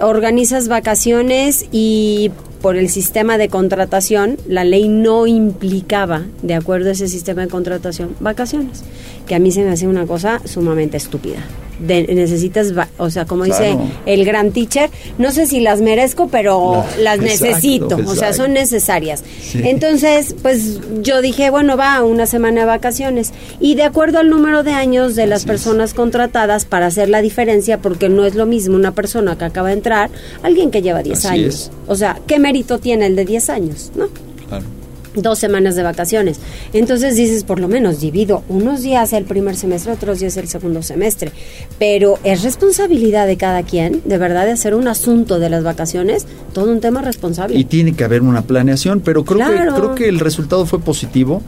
organizas 0.00 0.68
vacaciones 0.68 1.66
y 1.72 2.30
por 2.62 2.76
el 2.76 2.88
sistema 2.88 3.38
de 3.38 3.48
contratación, 3.48 4.36
la 4.48 4.64
ley 4.64 4.88
no 4.88 5.26
implicaba, 5.26 6.22
de 6.42 6.54
acuerdo 6.54 6.88
a 6.88 6.92
ese 6.92 7.08
sistema 7.08 7.42
de 7.42 7.48
contratación, 7.48 8.14
vacaciones, 8.20 8.82
que 9.26 9.34
a 9.34 9.38
mí 9.38 9.50
se 9.52 9.62
me 9.62 9.70
hace 9.70 9.86
una 9.86 10.06
cosa 10.06 10.40
sumamente 10.46 10.96
estúpida 10.96 11.38
necesitas, 11.80 12.72
o 12.98 13.10
sea, 13.10 13.24
como 13.24 13.44
dice 13.44 13.76
el 14.06 14.24
gran 14.24 14.52
teacher, 14.52 14.90
no 15.18 15.32
sé 15.32 15.46
si 15.46 15.60
las 15.60 15.80
merezco, 15.80 16.28
pero 16.28 16.84
las 16.98 17.20
necesito, 17.20 17.96
o 18.06 18.14
sea, 18.14 18.32
son 18.32 18.52
necesarias. 18.52 19.24
Entonces, 19.54 20.34
pues 20.42 20.80
yo 21.02 21.20
dije, 21.22 21.50
bueno, 21.50 21.76
va 21.76 22.02
una 22.02 22.26
semana 22.26 22.60
de 22.60 22.66
vacaciones 22.66 23.32
y 23.60 23.74
de 23.74 23.84
acuerdo 23.84 24.18
al 24.18 24.30
número 24.30 24.62
de 24.62 24.72
años 24.72 25.14
de 25.16 25.26
las 25.26 25.44
personas 25.44 25.94
contratadas 25.94 26.64
para 26.64 26.86
hacer 26.86 27.08
la 27.08 27.22
diferencia, 27.22 27.78
porque 27.78 28.08
no 28.08 28.24
es 28.24 28.34
lo 28.34 28.46
mismo 28.46 28.76
una 28.76 28.92
persona 28.92 29.36
que 29.36 29.44
acaba 29.44 29.68
de 29.68 29.74
entrar, 29.74 30.10
alguien 30.42 30.70
que 30.70 30.82
lleva 30.82 31.02
10 31.02 31.24
años. 31.26 31.70
O 31.86 31.96
sea, 31.96 32.20
¿qué 32.26 32.38
mérito 32.38 32.78
tiene 32.78 33.06
el 33.06 33.16
de 33.16 33.24
10 33.24 33.50
años? 33.50 33.92
¿No? 33.94 34.08
Claro 34.48 34.79
dos 35.14 35.38
semanas 35.38 35.76
de 35.76 35.82
vacaciones. 35.82 36.40
Entonces 36.72 37.16
dices, 37.16 37.44
por 37.44 37.60
lo 37.60 37.68
menos 37.68 38.00
divido 38.00 38.42
unos 38.48 38.82
días 38.82 39.12
el 39.12 39.24
primer 39.24 39.56
semestre, 39.56 39.92
otros 39.92 40.20
días 40.20 40.36
el 40.36 40.48
segundo 40.48 40.82
semestre. 40.82 41.32
Pero 41.78 42.18
es 42.24 42.42
responsabilidad 42.42 43.26
de 43.26 43.36
cada 43.36 43.62
quien, 43.62 44.02
de 44.04 44.18
verdad, 44.18 44.46
de 44.46 44.52
hacer 44.52 44.74
un 44.74 44.88
asunto 44.88 45.38
de 45.38 45.50
las 45.50 45.64
vacaciones, 45.64 46.26
todo 46.52 46.70
un 46.72 46.80
tema 46.80 47.02
responsable. 47.02 47.58
Y 47.58 47.64
tiene 47.64 47.92
que 47.94 48.04
haber 48.04 48.22
una 48.22 48.42
planeación, 48.42 49.00
pero 49.00 49.24
creo, 49.24 49.38
que, 49.38 49.56
creo 49.56 49.94
que 49.94 50.08
el 50.08 50.20
resultado 50.20 50.66
fue 50.66 50.80
positivo. 50.80 51.42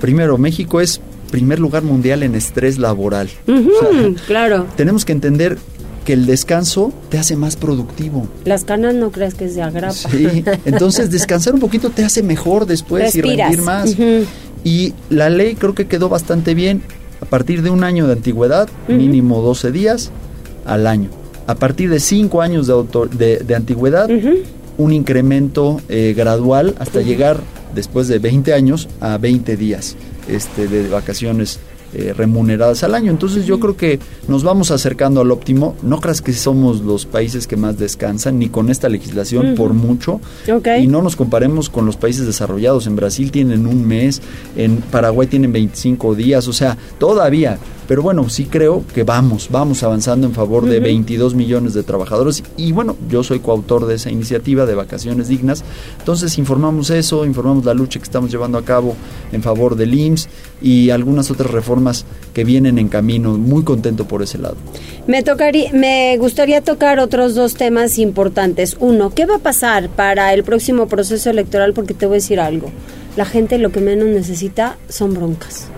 Primero, 0.00 0.38
México 0.38 0.80
es 0.80 1.00
primer 1.30 1.58
lugar 1.58 1.82
mundial 1.82 2.22
en 2.22 2.34
estrés 2.34 2.78
laboral. 2.78 3.28
claro. 4.26 4.66
Tenemos 4.76 5.04
que 5.04 5.12
entender 5.12 5.58
que 6.08 6.14
el 6.14 6.24
descanso 6.24 6.90
te 7.10 7.18
hace 7.18 7.36
más 7.36 7.56
productivo. 7.56 8.26
Las 8.46 8.64
canas 8.64 8.94
no 8.94 9.10
crees 9.10 9.34
que 9.34 9.50
sea 9.50 9.68
grapa. 9.68 9.92
Sí, 9.92 10.42
entonces 10.64 11.10
descansar 11.10 11.52
un 11.52 11.60
poquito 11.60 11.90
te 11.90 12.02
hace 12.02 12.22
mejor 12.22 12.64
después 12.64 13.14
y 13.14 13.20
rendir 13.20 13.60
más. 13.60 13.94
Y 14.64 14.94
la 15.10 15.28
ley 15.28 15.54
creo 15.54 15.74
que 15.74 15.86
quedó 15.86 16.08
bastante 16.08 16.54
bien. 16.54 16.80
A 17.20 17.26
partir 17.26 17.60
de 17.60 17.68
un 17.68 17.84
año 17.84 18.06
de 18.06 18.14
antigüedad, 18.14 18.70
mínimo 18.88 19.42
12 19.42 19.70
días 19.70 20.10
al 20.64 20.86
año. 20.86 21.10
A 21.46 21.56
partir 21.56 21.90
de 21.90 22.00
5 22.00 22.40
años 22.40 22.66
de, 22.66 23.40
de, 23.40 23.54
antigüedad, 23.54 24.08
un 24.78 24.92
incremento 24.94 25.82
eh, 25.90 26.14
gradual 26.16 26.74
hasta 26.78 27.02
llegar 27.02 27.38
después 27.74 28.08
de 28.08 28.18
20 28.18 28.54
años 28.54 28.88
a 29.00 29.18
20 29.18 29.58
días 29.58 29.94
este, 30.26 30.68
de 30.68 30.88
vacaciones 30.88 31.58
eh, 31.94 32.12
remuneradas 32.16 32.84
al 32.84 32.94
año. 32.94 33.10
Entonces 33.10 33.46
yo 33.46 33.58
creo 33.60 33.76
que 33.76 33.98
nos 34.26 34.42
vamos 34.42 34.70
acercando 34.70 35.20
al 35.20 35.30
óptimo. 35.30 35.76
No 35.82 36.00
creas 36.00 36.20
que 36.20 36.32
somos 36.32 36.80
los 36.82 37.06
países 37.06 37.46
que 37.46 37.56
más 37.56 37.78
descansan, 37.78 38.38
ni 38.38 38.48
con 38.48 38.70
esta 38.70 38.88
legislación 38.88 39.54
por 39.54 39.72
mucho. 39.72 40.20
Y 40.80 40.86
no 40.86 41.02
nos 41.02 41.16
comparemos 41.16 41.70
con 41.70 41.86
los 41.86 41.96
países 41.96 42.26
desarrollados. 42.26 42.86
En 42.86 42.96
Brasil 42.96 43.30
tienen 43.30 43.66
un 43.66 43.86
mes, 43.86 44.20
en 44.56 44.76
Paraguay 44.76 45.26
tienen 45.26 45.52
25 45.52 46.14
días, 46.14 46.46
o 46.48 46.52
sea, 46.52 46.76
todavía 46.98 47.58
pero 47.88 48.02
bueno, 48.02 48.28
sí 48.28 48.44
creo 48.44 48.84
que 48.94 49.02
vamos, 49.02 49.48
vamos 49.50 49.82
avanzando 49.82 50.26
en 50.26 50.34
favor 50.34 50.66
de 50.66 50.78
22 50.78 51.34
millones 51.34 51.72
de 51.72 51.82
trabajadores. 51.82 52.44
Y 52.58 52.72
bueno, 52.72 52.94
yo 53.08 53.24
soy 53.24 53.40
coautor 53.40 53.86
de 53.86 53.94
esa 53.94 54.10
iniciativa 54.10 54.66
de 54.66 54.74
vacaciones 54.74 55.28
dignas. 55.28 55.64
Entonces 55.98 56.36
informamos 56.36 56.90
eso, 56.90 57.24
informamos 57.24 57.64
la 57.64 57.72
lucha 57.72 57.98
que 57.98 58.04
estamos 58.04 58.30
llevando 58.30 58.58
a 58.58 58.64
cabo 58.64 58.94
en 59.32 59.42
favor 59.42 59.74
del 59.74 59.94
IMSS 59.94 60.28
y 60.60 60.90
algunas 60.90 61.30
otras 61.30 61.50
reformas 61.50 61.87
que 62.34 62.44
vienen 62.44 62.78
en 62.78 62.88
camino. 62.88 63.36
Muy 63.38 63.64
contento 63.64 64.06
por 64.06 64.22
ese 64.22 64.38
lado. 64.38 64.56
Me, 65.06 65.22
tocaría, 65.22 65.72
me 65.72 66.16
gustaría 66.18 66.60
tocar 66.60 66.98
otros 67.00 67.34
dos 67.34 67.54
temas 67.54 67.98
importantes. 67.98 68.76
Uno, 68.78 69.10
¿qué 69.10 69.26
va 69.26 69.36
a 69.36 69.40
pasar 69.40 69.88
para 69.88 70.32
el 70.34 70.44
próximo 70.44 70.86
proceso 70.86 71.30
electoral? 71.30 71.72
Porque 71.72 71.94
te 71.94 72.06
voy 72.06 72.14
a 72.14 72.20
decir 72.22 72.40
algo. 72.40 72.70
La 73.16 73.24
gente 73.24 73.58
lo 73.58 73.72
que 73.72 73.80
menos 73.80 74.08
necesita 74.08 74.76
son 74.88 75.14
broncas. 75.14 75.68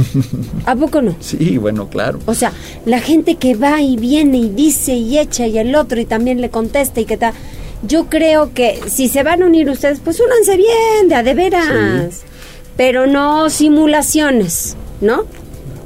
¿A 0.66 0.76
poco 0.76 1.02
no? 1.02 1.16
Sí, 1.20 1.58
bueno, 1.58 1.88
claro. 1.88 2.18
O 2.26 2.34
sea, 2.34 2.52
la 2.86 3.00
gente 3.00 3.36
que 3.36 3.54
va 3.54 3.82
y 3.82 3.96
viene 3.96 4.38
y 4.38 4.48
dice 4.48 4.94
y 4.94 5.18
echa 5.18 5.46
y 5.46 5.58
el 5.58 5.74
otro 5.74 6.00
y 6.00 6.04
también 6.04 6.40
le 6.40 6.50
contesta 6.50 7.00
y 7.00 7.04
que 7.04 7.16
tal. 7.16 7.34
Yo 7.86 8.06
creo 8.08 8.52
que 8.54 8.78
si 8.86 9.08
se 9.08 9.24
van 9.24 9.42
a 9.42 9.46
unir 9.46 9.68
ustedes, 9.68 9.98
pues 9.98 10.20
únanse 10.20 10.56
bien, 10.56 11.08
de 11.08 11.14
a 11.16 11.22
de 11.22 11.34
veras. 11.34 12.22
Pero 12.76 13.06
no 13.06 13.50
simulaciones, 13.50 14.76
¿no? 15.02 15.24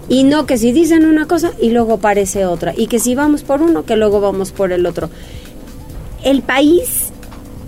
Y 0.08 0.22
no 0.22 0.46
que 0.46 0.56
si 0.56 0.70
dicen 0.70 1.04
una 1.04 1.26
cosa 1.26 1.52
y 1.60 1.70
luego 1.70 1.98
parece 1.98 2.46
otra. 2.46 2.72
Y 2.76 2.86
que 2.86 3.00
si 3.00 3.16
vamos 3.16 3.42
por 3.42 3.60
uno, 3.60 3.84
que 3.84 3.96
luego 3.96 4.20
vamos 4.20 4.52
por 4.52 4.70
el 4.70 4.86
otro. 4.86 5.10
El 6.22 6.42
país 6.42 7.10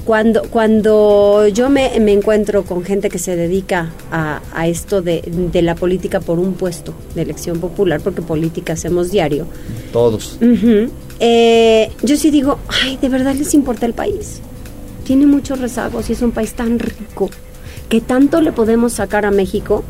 cuando, 0.04 0.42
cuando 0.44 1.48
yo 1.48 1.68
me, 1.68 1.96
encuentro 1.96 2.64
con 2.64 2.82
gente 2.82 3.10
que 3.10 3.18
se 3.18 3.36
dedica 3.36 3.90
a, 4.10 4.66
esto 4.66 5.02
de, 5.02 5.22
la 5.62 5.74
política 5.74 6.20
por 6.20 6.38
un 6.38 6.54
puesto 6.54 6.94
de 7.14 7.22
elección 7.22 7.60
popular, 7.60 8.00
porque 8.00 8.22
política 8.22 8.72
hacemos 8.72 9.10
diario. 9.10 9.46
Todos. 9.92 10.38
Eh, 11.20 11.90
yo 12.02 12.16
sí 12.16 12.30
digo, 12.30 12.58
ay, 12.82 12.96
de 12.96 13.08
verdad 13.08 13.34
les 13.34 13.52
importa 13.52 13.84
el 13.84 13.92
país. 13.92 14.40
Tiene 15.04 15.26
muchos 15.26 15.60
rezagos 15.60 16.08
y 16.08 16.14
es 16.14 16.22
un 16.22 16.32
país 16.32 16.54
tan 16.54 16.78
rico 16.78 17.28
que 17.88 18.00
tanto 18.00 18.40
le 18.40 18.52
podemos 18.52 18.94
sacar 18.94 19.26
a 19.26 19.30
México 19.30 19.84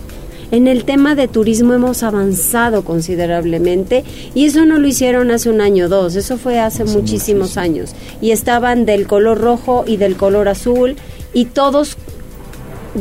en 0.51 0.67
el 0.67 0.85
tema 0.85 1.15
de 1.15 1.29
turismo 1.29 1.75
hemos 1.75 2.03
avanzado 2.03 2.83
considerablemente 2.83 4.05
y 4.35 4.47
eso 4.47 4.65
no 4.65 4.79
lo 4.79 4.89
hicieron 4.89 5.31
hace 5.31 5.51
un 5.51 5.61
año 5.61 5.87
o 5.87 5.89
dos, 5.89 6.17
eso 6.17 6.39
fue 6.39 6.59
hace, 6.59 6.85
muchísimos 6.85 7.57
años. 7.57 7.91
Y 8.21 8.31
estaban 8.31 8.87
del 8.87 9.07
color 9.07 9.39
rojo 9.39 9.85
y 9.87 9.97
del 9.97 10.17
color 10.17 10.49
azul 10.49 10.97
y 11.35 11.47
todos 11.47 11.97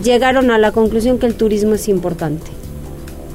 llegaron 0.03 0.51
a 0.51 0.57
la 0.57 0.71
conclusión 0.71 1.17
que 1.19 1.25
el 1.25 1.35
turismo 1.35 1.75
es 1.75 1.87
importante. 1.87 2.45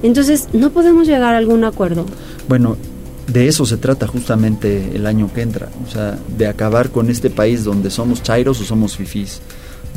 Entonces, 0.02 0.48
¿no 0.52 0.70
podemos 0.70 1.06
llegar 1.06 1.34
a 1.34 1.38
algún 1.38 1.64
acuerdo? 1.64 2.04
Bueno, 2.48 2.76
de 3.28 3.48
eso 3.48 3.64
se 3.64 3.76
trata 3.76 4.06
justamente 4.06 4.90
el 4.94 5.06
año 5.06 5.30
que 5.32 5.42
entra, 5.42 5.68
o 5.86 5.90
sea, 5.90 6.18
de 6.36 6.48
acabar 6.48 6.90
con 6.90 7.08
este 7.08 7.30
país 7.30 7.64
donde 7.64 7.90
somos 7.90 8.22
chairos 8.22 8.60
o 8.60 8.64
somos 8.64 8.96
fifís 8.96 9.40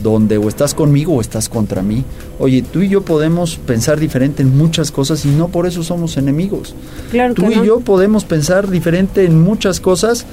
donde 0.01 0.37
o 0.37 0.47
estás 0.47 0.73
conmigo 0.73 1.13
o 1.13 1.21
estás 1.21 1.49
contra 1.49 1.81
mí. 1.81 2.03
Oye, 2.39 2.61
tú 2.61 2.81
y 2.81 2.89
yo 2.89 3.01
podemos 3.01 3.57
pensar 3.57 3.99
diferente 3.99 4.43
en 4.43 4.57
muchas 4.57 4.91
cosas 4.91 5.25
y 5.25 5.29
no 5.29 5.47
por 5.47 5.67
eso 5.67 5.83
somos 5.83 6.17
enemigos. 6.17 6.75
Claro 7.11 7.33
tú 7.33 7.49
y 7.49 7.65
yo 7.65 7.79
podemos 7.79 8.25
pensar 8.25 8.69
diferente 8.69 9.25
en 9.25 9.41
muchas 9.41 9.79
cosas 9.79 10.25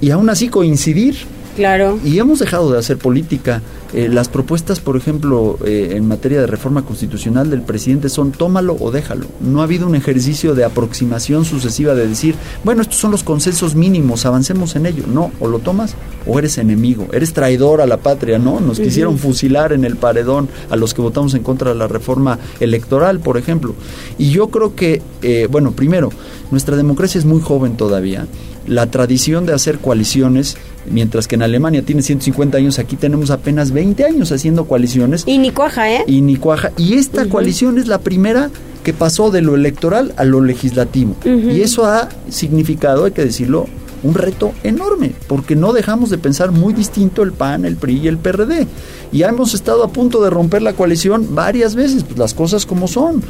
y 0.00 0.10
aún 0.10 0.30
así 0.30 0.48
coincidir. 0.48 1.16
Claro. 1.56 1.98
Y 2.04 2.18
hemos 2.18 2.38
dejado 2.38 2.72
de 2.72 2.78
hacer 2.78 2.98
política. 2.98 3.62
Eh, 3.92 4.08
las 4.08 4.28
propuestas, 4.28 4.78
por 4.78 4.96
ejemplo, 4.96 5.58
eh, 5.64 5.94
en 5.96 6.06
materia 6.06 6.40
de 6.40 6.46
reforma 6.46 6.84
constitucional 6.84 7.50
del 7.50 7.62
presidente 7.62 8.08
son 8.08 8.30
tómalo 8.30 8.76
o 8.78 8.92
déjalo. 8.92 9.26
No 9.40 9.60
ha 9.60 9.64
habido 9.64 9.86
un 9.86 9.96
ejercicio 9.96 10.54
de 10.54 10.64
aproximación 10.64 11.44
sucesiva 11.44 11.94
de 11.94 12.06
decir, 12.06 12.36
bueno, 12.62 12.82
estos 12.82 12.98
son 12.98 13.10
los 13.10 13.24
consensos 13.24 13.74
mínimos, 13.74 14.26
avancemos 14.26 14.76
en 14.76 14.86
ello. 14.86 15.04
No, 15.12 15.32
o 15.40 15.48
lo 15.48 15.58
tomas 15.58 15.96
o 16.26 16.38
eres 16.38 16.58
enemigo, 16.58 17.08
eres 17.12 17.32
traidor 17.32 17.80
a 17.80 17.86
la 17.86 17.96
patria, 17.96 18.38
¿no? 18.38 18.60
Nos 18.60 18.78
quisieron 18.78 19.18
fusilar 19.18 19.72
en 19.72 19.84
el 19.84 19.96
paredón 19.96 20.48
a 20.70 20.76
los 20.76 20.94
que 20.94 21.02
votamos 21.02 21.34
en 21.34 21.42
contra 21.42 21.70
de 21.70 21.76
la 21.76 21.88
reforma 21.88 22.38
electoral, 22.60 23.18
por 23.20 23.36
ejemplo. 23.38 23.74
Y 24.18 24.30
yo 24.30 24.48
creo 24.48 24.76
que, 24.76 25.02
eh, 25.22 25.48
bueno, 25.50 25.72
primero, 25.72 26.10
nuestra 26.50 26.76
democracia 26.76 27.18
es 27.18 27.24
muy 27.24 27.40
joven 27.40 27.76
todavía. 27.76 28.26
La 28.66 28.90
tradición 28.90 29.46
de 29.46 29.54
hacer 29.54 29.78
coaliciones 29.78 30.56
Mientras 30.90 31.28
que 31.28 31.36
en 31.36 31.42
Alemania 31.42 31.82
tiene 31.82 32.02
150 32.02 32.58
años, 32.58 32.78
aquí 32.78 32.96
tenemos 32.96 33.30
apenas 33.30 33.70
20 33.70 34.04
años 34.04 34.32
haciendo 34.32 34.66
coaliciones. 34.66 35.24
Y 35.26 35.38
ni 35.38 35.50
cuaja, 35.50 35.92
¿eh? 35.92 36.04
Y 36.06 36.20
ni 36.20 36.36
cuaja. 36.36 36.72
Y 36.76 36.94
esta 36.94 37.26
coalición 37.28 37.78
es 37.78 37.86
la 37.86 37.98
primera 37.98 38.50
que 38.82 38.92
pasó 38.92 39.30
de 39.30 39.42
lo 39.42 39.54
electoral 39.54 40.12
a 40.16 40.24
lo 40.24 40.40
legislativo. 40.40 41.14
Y 41.24 41.60
eso 41.60 41.84
ha 41.86 42.08
significado, 42.28 43.04
hay 43.04 43.12
que 43.12 43.24
decirlo, 43.24 43.66
un 44.02 44.14
reto 44.14 44.52
enorme, 44.62 45.12
porque 45.28 45.54
no 45.54 45.72
dejamos 45.72 46.10
de 46.10 46.18
pensar 46.18 46.50
muy 46.52 46.72
distinto 46.72 47.22
el 47.22 47.32
PAN, 47.32 47.64
el 47.64 47.76
PRI 47.76 47.98
y 47.98 48.08
el 48.08 48.18
PRD. 48.18 48.66
Y 49.12 49.22
hemos 49.22 49.54
estado 49.54 49.84
a 49.84 49.88
punto 49.88 50.22
de 50.22 50.30
romper 50.30 50.62
la 50.62 50.72
coalición 50.72 51.34
varias 51.34 51.74
veces, 51.74 52.04
pues 52.04 52.18
las 52.18 52.34
cosas 52.34 52.66
como 52.66 52.88
son. 52.88 53.22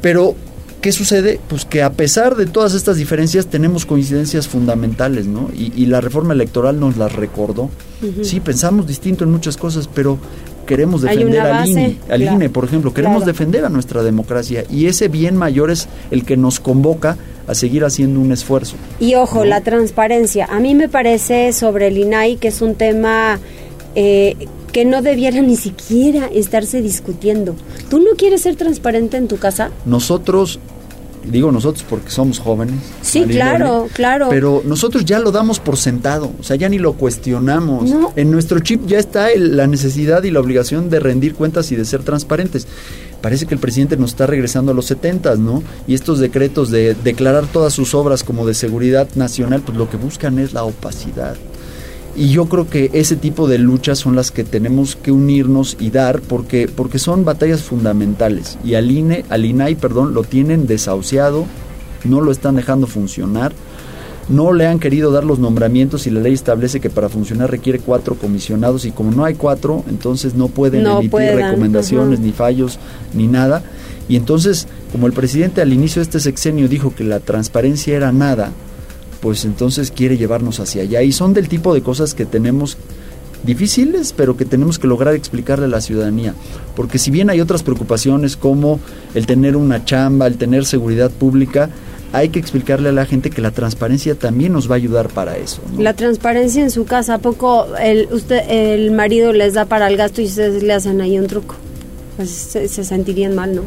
Pero 0.00 0.36
¿Qué 0.84 0.92
sucede? 0.92 1.40
Pues 1.48 1.64
que 1.64 1.82
a 1.82 1.94
pesar 1.94 2.36
de 2.36 2.44
todas 2.44 2.74
estas 2.74 2.98
diferencias 2.98 3.46
tenemos 3.46 3.86
coincidencias 3.86 4.48
fundamentales, 4.48 5.26
¿no? 5.26 5.48
Y, 5.54 5.86
la 5.86 6.02
reforma 6.02 6.34
electoral 6.34 6.78
nos 6.78 6.98
las 6.98 7.14
recordó. 7.14 7.70
Sí, 8.20 8.38
pensamos 8.40 8.86
distinto 8.86 9.24
en 9.24 9.30
muchas 9.30 9.56
cosas, 9.56 9.88
pero 9.88 10.18
queremos 10.66 11.00
defender 11.00 11.40
al 11.40 11.66
INE, 11.66 11.98
al 12.10 12.22
INE, 12.22 12.50
por 12.50 12.66
ejemplo, 12.66 12.92
queremos 12.92 13.24
defender 13.24 13.64
a 13.64 13.70
nuestra 13.70 14.02
democracia 14.02 14.64
y 14.68 14.84
ese 14.84 15.08
bien 15.08 15.38
mayor 15.38 15.70
es 15.70 15.88
el 16.10 16.26
que 16.26 16.36
nos 16.36 16.60
convoca 16.60 17.16
a 17.46 17.54
seguir 17.54 17.82
haciendo 17.86 18.20
un 18.20 18.30
esfuerzo. 18.30 18.76
Y 19.00 19.14
ojo, 19.14 19.46
la 19.46 19.62
transparencia. 19.62 20.44
A 20.50 20.60
mí 20.60 20.74
me 20.74 20.90
parece 20.90 21.54
sobre 21.54 21.86
el 21.86 21.96
INAI 21.96 22.36
que 22.36 22.48
es 22.48 22.60
un 22.60 22.74
tema 22.74 23.38
eh, 23.94 24.36
que 24.74 24.84
no 24.84 25.00
debiera 25.00 25.40
ni 25.40 25.56
siquiera 25.56 26.26
estarse 26.26 26.82
discutiendo. 26.82 27.54
¿Tú 27.88 28.00
no 28.00 28.16
quieres 28.18 28.42
ser 28.42 28.56
transparente 28.56 29.16
en 29.16 29.28
tu 29.28 29.38
casa? 29.38 29.70
Nosotros 29.86 30.58
digo 31.26 31.50
nosotros 31.52 31.84
porque 31.88 32.10
somos 32.10 32.38
jóvenes. 32.38 32.76
Sí, 33.02 33.24
claro, 33.24 33.88
claro. 33.92 34.28
Pero 34.30 34.62
nosotros 34.64 35.04
ya 35.04 35.18
lo 35.18 35.30
damos 35.30 35.60
por 35.60 35.76
sentado, 35.76 36.32
o 36.38 36.42
sea, 36.42 36.56
ya 36.56 36.68
ni 36.68 36.78
lo 36.78 36.94
cuestionamos. 36.94 37.90
En 38.16 38.30
nuestro 38.30 38.60
chip 38.60 38.86
ya 38.86 38.98
está 38.98 39.28
la 39.36 39.66
necesidad 39.66 40.22
y 40.24 40.30
la 40.30 40.40
obligación 40.40 40.90
de 40.90 41.00
rendir 41.00 41.34
cuentas 41.34 41.70
y 41.72 41.76
de 41.76 41.84
ser 41.84 42.02
transparentes. 42.02 42.66
Parece 43.20 43.46
que 43.46 43.54
el 43.54 43.60
presidente 43.60 43.96
nos 43.96 44.10
está 44.10 44.26
regresando 44.26 44.72
a 44.72 44.74
los 44.74 44.84
70, 44.86 45.36
¿no? 45.36 45.62
Y 45.86 45.94
estos 45.94 46.18
decretos 46.18 46.70
de 46.70 46.94
declarar 46.94 47.46
todas 47.46 47.72
sus 47.72 47.94
obras 47.94 48.22
como 48.22 48.46
de 48.46 48.52
seguridad 48.52 49.08
nacional, 49.14 49.62
pues 49.64 49.78
lo 49.78 49.88
que 49.88 49.96
buscan 49.96 50.38
es 50.38 50.52
la 50.52 50.64
opacidad. 50.64 51.36
Y 52.16 52.28
yo 52.28 52.46
creo 52.46 52.68
que 52.68 52.90
ese 52.92 53.16
tipo 53.16 53.48
de 53.48 53.58
luchas 53.58 53.98
son 53.98 54.14
las 54.14 54.30
que 54.30 54.44
tenemos 54.44 54.94
que 54.94 55.10
unirnos 55.10 55.76
y 55.80 55.90
dar 55.90 56.20
porque, 56.20 56.68
porque 56.68 57.00
son 57.00 57.24
batallas 57.24 57.62
fundamentales. 57.62 58.56
Y 58.64 58.74
al 58.74 58.90
INE, 58.90 59.24
al 59.30 59.44
INAI, 59.44 59.74
perdón, 59.74 60.14
lo 60.14 60.22
tienen 60.22 60.66
desahuciado, 60.68 61.44
no 62.04 62.20
lo 62.20 62.30
están 62.30 62.54
dejando 62.54 62.86
funcionar, 62.86 63.52
no 64.28 64.52
le 64.52 64.66
han 64.66 64.78
querido 64.78 65.10
dar 65.10 65.24
los 65.24 65.38
nombramientos 65.40 66.06
y 66.06 66.10
la 66.10 66.20
ley 66.20 66.34
establece 66.34 66.80
que 66.80 66.88
para 66.88 67.08
funcionar 67.08 67.50
requiere 67.50 67.80
cuatro 67.80 68.14
comisionados 68.14 68.84
y 68.84 68.92
como 68.92 69.10
no 69.10 69.24
hay 69.24 69.34
cuatro, 69.34 69.84
entonces 69.88 70.34
no 70.34 70.48
pueden 70.48 70.86
emitir 70.86 71.34
recomendaciones, 71.34 72.20
ni 72.20 72.32
fallos, 72.32 72.78
ni 73.12 73.26
nada. 73.26 73.62
Y 74.08 74.16
entonces, 74.16 74.68
como 74.92 75.06
el 75.06 75.12
presidente 75.12 75.62
al 75.62 75.72
inicio 75.72 76.00
de 76.00 76.04
este 76.04 76.20
sexenio 76.20 76.68
dijo 76.68 76.94
que 76.94 77.04
la 77.04 77.20
transparencia 77.20 77.96
era 77.96 78.12
nada, 78.12 78.52
pues 79.24 79.46
entonces 79.46 79.90
quiere 79.90 80.18
llevarnos 80.18 80.60
hacia 80.60 80.82
allá. 80.82 81.00
Y 81.00 81.10
son 81.10 81.32
del 81.32 81.48
tipo 81.48 81.72
de 81.72 81.80
cosas 81.80 82.12
que 82.12 82.26
tenemos 82.26 82.76
difíciles, 83.42 84.12
pero 84.14 84.36
que 84.36 84.44
tenemos 84.44 84.78
que 84.78 84.86
lograr 84.86 85.14
explicarle 85.14 85.64
a 85.64 85.68
la 85.68 85.80
ciudadanía. 85.80 86.34
Porque 86.76 86.98
si 86.98 87.10
bien 87.10 87.30
hay 87.30 87.40
otras 87.40 87.62
preocupaciones 87.62 88.36
como 88.36 88.80
el 89.14 89.24
tener 89.24 89.56
una 89.56 89.82
chamba, 89.82 90.26
el 90.26 90.36
tener 90.36 90.66
seguridad 90.66 91.10
pública, 91.10 91.70
hay 92.12 92.28
que 92.28 92.38
explicarle 92.38 92.90
a 92.90 92.92
la 92.92 93.06
gente 93.06 93.30
que 93.30 93.40
la 93.40 93.50
transparencia 93.50 94.14
también 94.14 94.52
nos 94.52 94.68
va 94.68 94.74
a 94.74 94.76
ayudar 94.76 95.08
para 95.08 95.38
eso. 95.38 95.62
La 95.78 95.94
transparencia 95.94 96.62
en 96.62 96.70
su 96.70 96.84
casa, 96.84 97.14
¿a 97.14 97.18
poco 97.18 97.66
el, 97.80 98.08
usted, 98.12 98.42
el 98.50 98.90
marido 98.90 99.32
les 99.32 99.54
da 99.54 99.64
para 99.64 99.88
el 99.88 99.96
gasto 99.96 100.20
y 100.20 100.26
ustedes 100.26 100.62
le 100.62 100.74
hacen 100.74 101.00
ahí 101.00 101.18
un 101.18 101.28
truco? 101.28 101.54
Pues 102.18 102.28
se, 102.28 102.68
se 102.68 102.84
sentirían 102.84 103.34
mal, 103.34 103.56
¿no? 103.56 103.62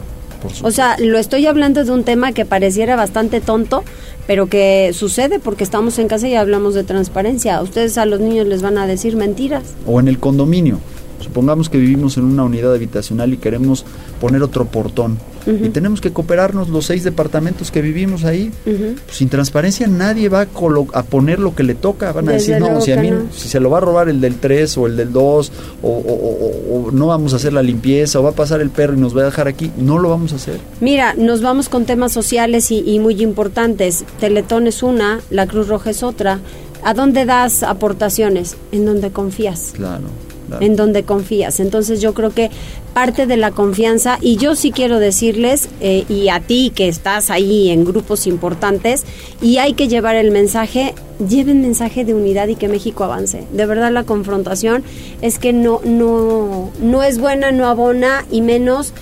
O 0.61 0.71
sea, 0.71 0.97
lo 0.99 1.17
estoy 1.17 1.45
hablando 1.45 1.83
de 1.83 1.91
un 1.91 2.03
tema 2.03 2.31
que 2.31 2.45
pareciera 2.45 2.95
bastante 2.95 3.41
tonto, 3.41 3.83
pero 4.27 4.47
que 4.47 4.91
sucede 4.93 5.39
porque 5.39 5.63
estamos 5.63 5.97
en 5.97 6.07
casa 6.07 6.27
y 6.27 6.35
hablamos 6.35 6.75
de 6.75 6.83
transparencia. 6.83 7.61
Ustedes 7.61 7.97
a 7.97 8.05
los 8.05 8.19
niños 8.19 8.45
les 8.45 8.61
van 8.61 8.77
a 8.77 8.85
decir 8.85 9.15
mentiras. 9.15 9.63
O 9.87 9.99
en 9.99 10.09
el 10.09 10.19
condominio. 10.19 10.79
Supongamos 11.19 11.69
que 11.69 11.77
vivimos 11.77 12.17
en 12.17 12.25
una 12.25 12.43
unidad 12.43 12.73
habitacional 12.73 13.33
y 13.33 13.37
queremos 13.37 13.85
poner 14.19 14.43
otro 14.43 14.65
portón 14.65 15.17
y 15.47 15.69
tenemos 15.69 16.01
que 16.01 16.11
cooperarnos 16.11 16.69
los 16.69 16.85
seis 16.85 17.03
departamentos 17.03 17.71
que 17.71 17.81
vivimos 17.81 18.25
ahí. 18.25 18.51
Pues, 18.63 18.97
sin 19.09 19.29
transparencia 19.29 19.87
nadie 19.87 20.29
va 20.29 20.41
a, 20.41 21.03
poner 21.03 21.39
lo 21.39 21.55
que 21.55 21.63
le 21.63 21.73
toca. 21.75 22.11
Van 22.11 22.27
a 22.27 22.33
decir, 22.33 22.59
no, 22.59 22.81
si, 22.81 22.91
a 22.91 23.01
mí, 23.01 23.11
si 23.31 23.47
se 23.47 23.59
lo 23.59 23.69
va 23.69 23.77
a 23.77 23.81
robar 23.81 24.09
el 24.09 24.19
del 24.19 24.35
3 24.35 24.77
o 24.77 24.87
el 24.87 24.97
del 24.97 25.13
2 25.13 25.51
o, 25.83 26.89
no 26.91 27.07
vamos 27.07 27.33
a 27.33 27.37
hacer 27.37 27.53
la 27.53 27.63
limpieza 27.63 28.19
o 28.19 28.23
va 28.23 28.31
a 28.31 28.33
pasar 28.33 28.61
el 28.61 28.69
perro 28.69 28.95
y 28.95 28.99
nos 28.99 29.15
va 29.15 29.21
a 29.21 29.25
dejar 29.25 29.47
aquí, 29.47 29.71
no 29.77 29.99
lo 29.99 30.09
vamos 30.09 30.33
a 30.33 30.35
hacer. 30.35 30.59
Mira, 30.81 31.13
nos 31.13 31.41
vamos 31.41 31.69
con 31.69 31.85
temas 31.85 32.11
sociales 32.11 32.71
y, 32.71 32.79
y 32.79 32.99
muy 32.99 33.21
importantes. 33.21 34.03
Teletón 34.19 34.67
es 34.67 34.83
una, 34.83 35.21
la 35.29 35.47
Cruz 35.47 35.67
Roja 35.67 35.91
es 35.91 36.03
otra. 36.03 36.39
¿A 36.83 36.93
dónde 36.93 37.25
das 37.25 37.63
aportaciones? 37.63 38.55
En 38.71 38.85
donde 38.85 39.11
confías. 39.11 39.73
Claro 39.75 40.26
en 40.59 40.75
donde 40.75 41.03
confías. 41.03 41.59
Entonces 41.59 42.01
yo 42.01 42.13
creo 42.13 42.31
que 42.31 42.49
parte 42.93 43.27
de 43.27 43.37
la 43.37 43.51
confianza, 43.51 44.17
y 44.21 44.37
yo 44.37 44.55
sí 44.55 44.71
quiero 44.71 44.99
decirles, 44.99 45.69
eh, 45.81 46.05
y 46.09 46.29
a 46.29 46.39
ti 46.39 46.71
que 46.73 46.87
estás 46.87 47.29
ahí 47.29 47.69
en 47.69 47.85
grupos 47.85 48.25
importantes, 48.27 49.05
y 49.41 49.57
hay 49.57 49.73
que 49.73 49.87
llevar 49.87 50.15
el 50.15 50.31
mensaje, 50.31 50.95
lleven 51.27 51.61
mensaje 51.61 52.05
de 52.05 52.13
unidad 52.13 52.47
y 52.47 52.55
que 52.55 52.67
México 52.67 53.03
avance. 53.03 53.43
De 53.51 53.65
verdad 53.65 53.91
la 53.91 54.03
confrontación 54.03 54.83
es 55.21 55.37
que 55.37 55.53
no, 55.53 55.81
no, 55.83 56.71
no 56.81 57.03
es 57.03 57.19
buena, 57.19 57.51
no 57.51 57.67
abona, 57.67 58.25
y 58.31 58.41
menos 58.41 58.93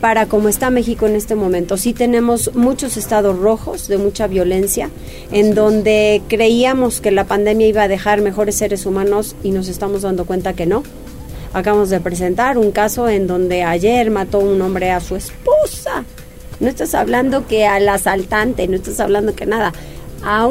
para 0.00 0.26
cómo 0.26 0.48
está 0.48 0.70
México 0.70 1.06
en 1.06 1.14
este 1.14 1.34
momento. 1.34 1.76
Sí 1.76 1.92
tenemos 1.92 2.54
muchos 2.54 2.96
estados 2.96 3.38
rojos 3.38 3.86
de 3.88 3.98
mucha 3.98 4.26
violencia, 4.26 4.90
en 5.30 5.54
donde 5.54 6.22
creíamos 6.28 7.00
que 7.00 7.10
la 7.10 7.24
pandemia 7.24 7.66
iba 7.66 7.82
a 7.82 7.88
dejar 7.88 8.22
mejores 8.22 8.56
seres 8.56 8.86
humanos 8.86 9.36
y 9.42 9.50
nos 9.50 9.68
estamos 9.68 10.02
dando 10.02 10.24
cuenta 10.24 10.54
que 10.54 10.66
no. 10.66 10.82
Acabamos 11.52 11.90
de 11.90 12.00
presentar 12.00 12.56
un 12.56 12.70
caso 12.70 13.08
en 13.08 13.26
donde 13.26 13.62
ayer 13.62 14.10
mató 14.10 14.38
un 14.38 14.60
hombre 14.62 14.90
a 14.90 15.00
su 15.00 15.16
esposa. 15.16 16.04
No 16.60 16.68
estás 16.68 16.94
hablando 16.94 17.46
que 17.46 17.66
al 17.66 17.88
asaltante, 17.88 18.68
no 18.68 18.76
estás 18.76 19.00
hablando 19.00 19.34
que 19.34 19.46
nada, 19.46 19.72
a, 20.22 20.48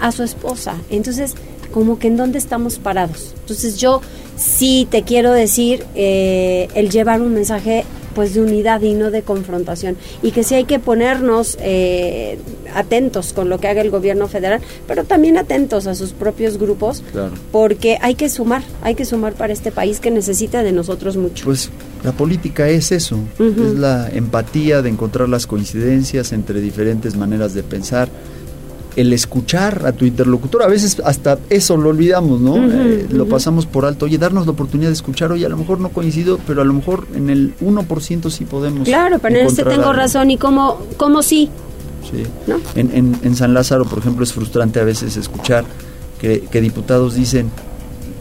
a 0.00 0.12
su 0.12 0.22
esposa. 0.22 0.76
Entonces, 0.90 1.34
como 1.72 1.98
que 1.98 2.06
en 2.06 2.16
dónde 2.16 2.38
estamos 2.38 2.78
parados. 2.78 3.34
Entonces 3.40 3.76
yo 3.78 4.00
sí 4.36 4.86
te 4.90 5.02
quiero 5.02 5.32
decir, 5.32 5.84
eh, 5.94 6.68
el 6.74 6.90
llevar 6.90 7.20
un 7.20 7.34
mensaje 7.34 7.84
pues 8.16 8.34
de 8.34 8.40
unidad 8.40 8.82
y 8.82 8.94
no 8.94 9.12
de 9.12 9.22
confrontación. 9.22 9.96
Y 10.22 10.32
que 10.32 10.42
sí 10.42 10.56
hay 10.56 10.64
que 10.64 10.80
ponernos 10.80 11.58
eh, 11.60 12.38
atentos 12.74 13.32
con 13.32 13.48
lo 13.48 13.58
que 13.58 13.68
haga 13.68 13.82
el 13.82 13.90
gobierno 13.90 14.26
federal 14.26 14.60
pero 14.86 15.04
también 15.04 15.36
atentos 15.36 15.86
a 15.86 15.94
sus 15.94 16.12
propios 16.12 16.58
grupos 16.58 17.02
porque 17.52 17.98
hay 18.00 18.14
que 18.14 18.28
sumar 18.28 18.62
hay 18.82 18.94
que 18.94 19.04
sumar 19.04 19.34
para 19.34 19.52
este 19.52 19.70
país 19.70 20.00
que 20.00 20.10
necesita 20.10 20.62
de 20.62 20.72
nosotros 20.72 21.16
mucho. 21.16 21.44
Pues 21.44 21.70
la 22.04 22.12
política 22.12 22.68
es 22.68 22.92
eso 22.92 23.18
es 23.38 23.74
la 23.74 24.08
empatía 24.10 24.82
de 24.82 24.90
encontrar 24.90 25.28
las 25.28 25.46
coincidencias 25.46 26.32
entre 26.32 26.60
diferentes 26.60 27.16
maneras 27.16 27.54
de 27.54 27.62
pensar 27.62 28.08
el 28.96 29.12
escuchar 29.12 29.86
a 29.86 29.92
tu 29.92 30.04
interlocutor. 30.04 30.62
A 30.62 30.66
veces 30.66 31.00
hasta 31.04 31.38
eso 31.50 31.76
lo 31.76 31.90
olvidamos, 31.90 32.40
¿no? 32.40 32.56
Eh, 32.56 33.06
lo 33.10 33.26
pasamos 33.26 33.66
por 33.66 33.84
alto. 33.84 34.06
Oye, 34.06 34.18
darnos 34.18 34.46
la 34.46 34.52
oportunidad 34.52 34.88
de 34.88 34.94
escuchar, 34.94 35.30
oye, 35.32 35.46
a 35.46 35.48
lo 35.48 35.56
mejor 35.56 35.80
no 35.80 35.90
coincido, 35.90 36.40
pero 36.46 36.62
a 36.62 36.64
lo 36.64 36.72
mejor 36.72 37.06
en 37.14 37.30
el 37.30 37.54
1% 37.58 38.30
sí 38.30 38.44
podemos. 38.44 38.84
Claro, 38.84 39.18
pero 39.20 39.36
en 39.36 39.46
este 39.46 39.64
tengo 39.64 39.92
razón 39.92 40.30
y 40.30 40.38
cómo, 40.38 40.80
cómo 40.96 41.22
sí. 41.22 41.50
Sí. 42.10 42.22
En, 42.74 42.90
en, 42.94 43.18
en, 43.22 43.36
San 43.36 43.52
Lázaro, 43.52 43.84
por 43.84 43.98
ejemplo, 43.98 44.24
es 44.24 44.32
frustrante 44.32 44.80
a 44.80 44.84
veces 44.84 45.16
escuchar 45.16 45.64
que, 46.20 46.40
que 46.42 46.60
diputados 46.60 47.14
dicen, 47.14 47.50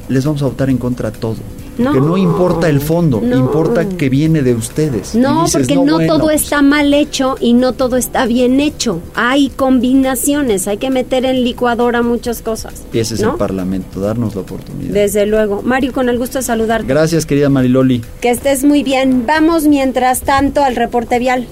les 0.10 0.26
vamos 0.26 0.42
a 0.42 0.46
votar 0.46 0.70
en 0.70 0.78
contra 0.78 1.12
todo 1.12 1.36
no, 1.78 1.94
que 1.94 2.00
no 2.00 2.18
importa 2.18 2.70
el 2.70 2.80
fondo, 2.82 3.22
importa 3.24 3.88
que 3.88 4.10
viene 4.10 4.42
de 4.42 4.54
ustedes. 4.54 5.16
No, 5.16 5.46
porque 5.52 5.76
no, 5.76 6.00
todo 6.06 6.30
está 6.30 6.62
mal 6.62 6.94
hecho 6.94 7.36
y 7.40 7.54
no 7.54 7.74
todo 7.74 7.98
está 7.98 8.26
bien 8.26 8.60
hecho. 8.60 9.02
Hay 9.14 9.50
combinaciones, 9.50 10.68
hay 10.68 10.78
que 10.78 10.90
meter 10.90 11.26
en 11.26 11.44
licuadora 11.44 12.02
muchas 12.02 12.42
cosas. 12.42 12.84
Y 12.94 13.00
ese 13.00 13.16
es 13.16 13.22
el 13.22 13.32
Parlamento, 13.32 14.00
darnos 14.00 14.36
la 14.36 14.42
oportunidad. 14.42 14.94
Desde 14.94 15.26
luego. 15.26 15.62
Mario, 15.64 15.94
con 15.94 16.10
el 16.10 16.18
gusto 16.18 16.40
de 16.40 16.44
saludarte. 16.44 16.88
Gracias, 16.88 17.26
querida 17.26 17.50
Mariloli. 17.50 18.02
Que 18.22 18.30
estés 18.30 18.64
muy 18.64 18.84
bien. 18.84 19.26
Vamos 19.26 19.66
mientras 19.66 20.22
tanto 20.22 20.64
al 20.64 20.76
reporte 20.76 21.20
vial. 21.20 21.48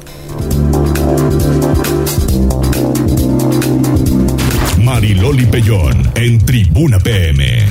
Mariloli 4.83 5.45
Pellón 5.45 6.12
en 6.15 6.45
Tribuna 6.45 6.99
PM. 6.99 7.65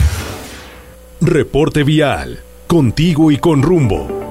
Reporte 1.24 1.85
vial. 1.85 2.40
Contigo 2.66 3.30
y 3.30 3.38
con 3.38 3.62
rumbo. 3.62 4.22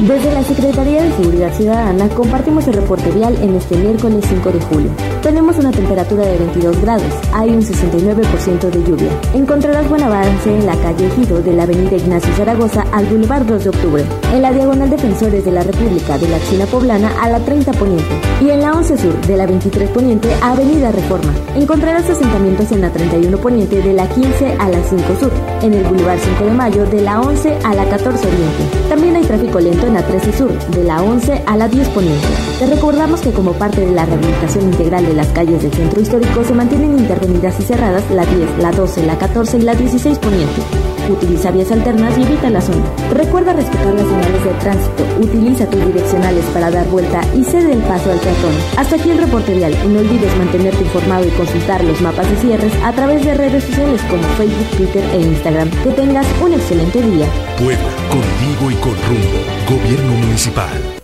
Desde 0.00 0.30
la 0.30 0.42
Secretaría 0.42 1.02
de 1.02 1.10
Seguridad 1.12 1.54
Ciudadana 1.54 2.08
compartimos 2.08 2.66
el 2.68 2.74
reporte 2.74 3.10
vial 3.12 3.34
en 3.40 3.54
este 3.54 3.76
miércoles 3.76 4.26
5 4.28 4.52
de 4.52 4.60
julio. 4.60 4.90
Tenemos 5.22 5.56
una 5.58 5.70
temperatura 5.70 6.26
de 6.26 6.36
22 6.36 6.82
grados, 6.82 7.14
hay 7.32 7.48
un 7.48 7.62
69% 7.62 8.70
de 8.70 8.84
lluvia. 8.84 9.10
Encontrarás 9.32 9.88
buen 9.88 10.02
avance 10.02 10.54
en 10.54 10.66
la 10.66 10.76
calle 10.76 11.06
Ejido 11.06 11.40
de 11.40 11.54
la 11.54 11.62
avenida 11.62 11.96
Ignacio 11.96 12.34
Zaragoza 12.34 12.84
al 12.92 13.06
Boulevard 13.06 13.46
2 13.46 13.64
de 13.64 13.70
Octubre, 13.70 14.04
en 14.34 14.42
la 14.42 14.52
diagonal 14.52 14.90
Defensores 14.90 15.44
de 15.46 15.50
la 15.50 15.62
República 15.62 16.18
de 16.18 16.28
la 16.28 16.40
China 16.40 16.66
Poblana 16.66 17.10
a 17.22 17.30
la 17.30 17.40
30 17.40 17.72
Poniente 17.72 18.20
y 18.42 18.50
en 18.50 18.60
la 18.60 18.72
11 18.72 18.98
Sur 18.98 19.20
de 19.26 19.36
la 19.36 19.46
23 19.46 19.88
Poniente 19.90 20.28
a 20.42 20.52
Avenida 20.52 20.92
Reforma. 20.92 21.32
Encontrarás 21.54 22.08
asentamientos 22.10 22.70
en 22.70 22.82
la 22.82 22.92
31 22.92 23.38
Poniente 23.38 23.80
de 23.80 23.94
la 23.94 24.06
15 24.06 24.56
a 24.58 24.68
la 24.68 24.82
5 24.84 25.02
Sur, 25.18 25.32
en 25.62 25.74
el 25.74 25.84
Boulevard 25.84 26.18
5 26.18 26.44
de 26.44 26.50
Mayo 26.50 26.86
de 26.86 27.00
la 27.02 27.20
11 27.20 27.58
a 27.64 27.74
la 27.74 27.84
14 27.88 28.26
Oriente. 28.26 28.88
También 28.88 29.16
hay 29.16 29.24
tráfico 29.24 29.60
lento 29.60 29.86
en 29.86 29.94
la 29.94 30.06
13 30.06 30.32
Sur, 30.32 30.52
de 30.52 30.84
la 30.84 31.02
11 31.02 31.42
a 31.46 31.56
la 31.56 31.68
10 31.68 31.88
Poniente. 31.90 32.26
Te 32.58 32.66
recordamos 32.66 33.20
que 33.20 33.32
como 33.32 33.52
parte 33.52 33.80
de 33.80 33.92
la 33.92 34.06
rehabilitación 34.06 34.64
integral 34.64 35.06
de 35.06 35.14
las 35.14 35.28
calles 35.28 35.62
del 35.62 35.72
centro 35.72 36.00
histórico 36.00 36.44
se 36.44 36.54
mantienen 36.54 36.98
intervenidas 36.98 37.58
y 37.60 37.62
cerradas 37.62 38.10
la 38.10 38.24
10, 38.24 38.58
la 38.58 38.70
12, 38.70 39.06
la 39.06 39.18
14 39.18 39.58
y 39.58 39.62
la 39.62 39.74
16 39.74 40.18
Poniente. 40.18 40.95
Utiliza 41.08 41.50
vías 41.50 41.70
alternas 41.70 42.18
y 42.18 42.22
evita 42.22 42.50
la 42.50 42.60
zona. 42.60 42.84
Recuerda 43.12 43.52
respetar 43.52 43.94
las 43.94 44.06
señales 44.06 44.44
de 44.44 44.50
tránsito, 44.60 45.04
utiliza 45.20 45.66
tus 45.66 45.86
direccionales 45.86 46.44
para 46.46 46.70
dar 46.70 46.86
vuelta 46.88 47.20
y 47.34 47.44
cede 47.44 47.72
el 47.72 47.80
paso 47.80 48.10
al 48.10 48.18
peatón. 48.18 48.52
Hasta 48.76 48.96
aquí 48.96 49.10
el 49.10 49.18
reporte 49.18 49.54
vial 49.54 49.74
no 49.92 50.00
olvides 50.00 50.36
mantenerte 50.36 50.82
informado 50.82 51.26
y 51.26 51.30
consultar 51.30 51.84
los 51.84 52.00
mapas 52.00 52.28
de 52.30 52.36
cierres 52.36 52.72
a 52.82 52.92
través 52.92 53.24
de 53.24 53.34
redes 53.34 53.64
sociales 53.64 54.00
como 54.10 54.22
Facebook, 54.36 54.76
Twitter 54.76 55.04
e 55.12 55.20
Instagram. 55.20 55.70
Que 55.82 55.90
tengas 55.90 56.26
un 56.42 56.52
excelente 56.52 57.00
día. 57.02 57.26
Puebla, 57.58 57.90
contigo 58.10 58.70
y 58.70 58.74
con 58.76 58.94
rumbo. 59.06 59.80
Gobierno 59.82 60.12
Municipal. 60.14 60.95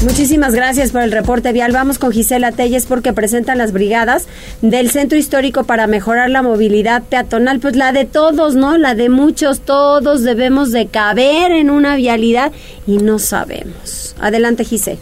Muchísimas 0.00 0.54
gracias 0.54 0.92
por 0.92 1.02
el 1.02 1.10
reporte 1.10 1.52
vial. 1.52 1.72
Vamos 1.72 1.98
con 1.98 2.12
Gisela 2.12 2.52
Telles 2.52 2.86
porque 2.86 3.12
presentan 3.12 3.58
las 3.58 3.72
brigadas 3.72 4.28
del 4.62 4.92
Centro 4.92 5.18
Histórico 5.18 5.64
para 5.64 5.88
mejorar 5.88 6.30
la 6.30 6.40
movilidad 6.40 7.02
peatonal. 7.02 7.58
Pues 7.58 7.74
la 7.74 7.90
de 7.90 8.04
todos, 8.04 8.54
¿no? 8.54 8.78
La 8.78 8.94
de 8.94 9.08
muchos, 9.08 9.60
todos 9.60 10.22
debemos 10.22 10.70
de 10.70 10.86
caber 10.86 11.50
en 11.50 11.68
una 11.68 11.96
vialidad 11.96 12.52
y 12.86 12.98
no 12.98 13.18
sabemos. 13.18 14.14
Adelante, 14.20 14.64
Gisela. 14.64 15.00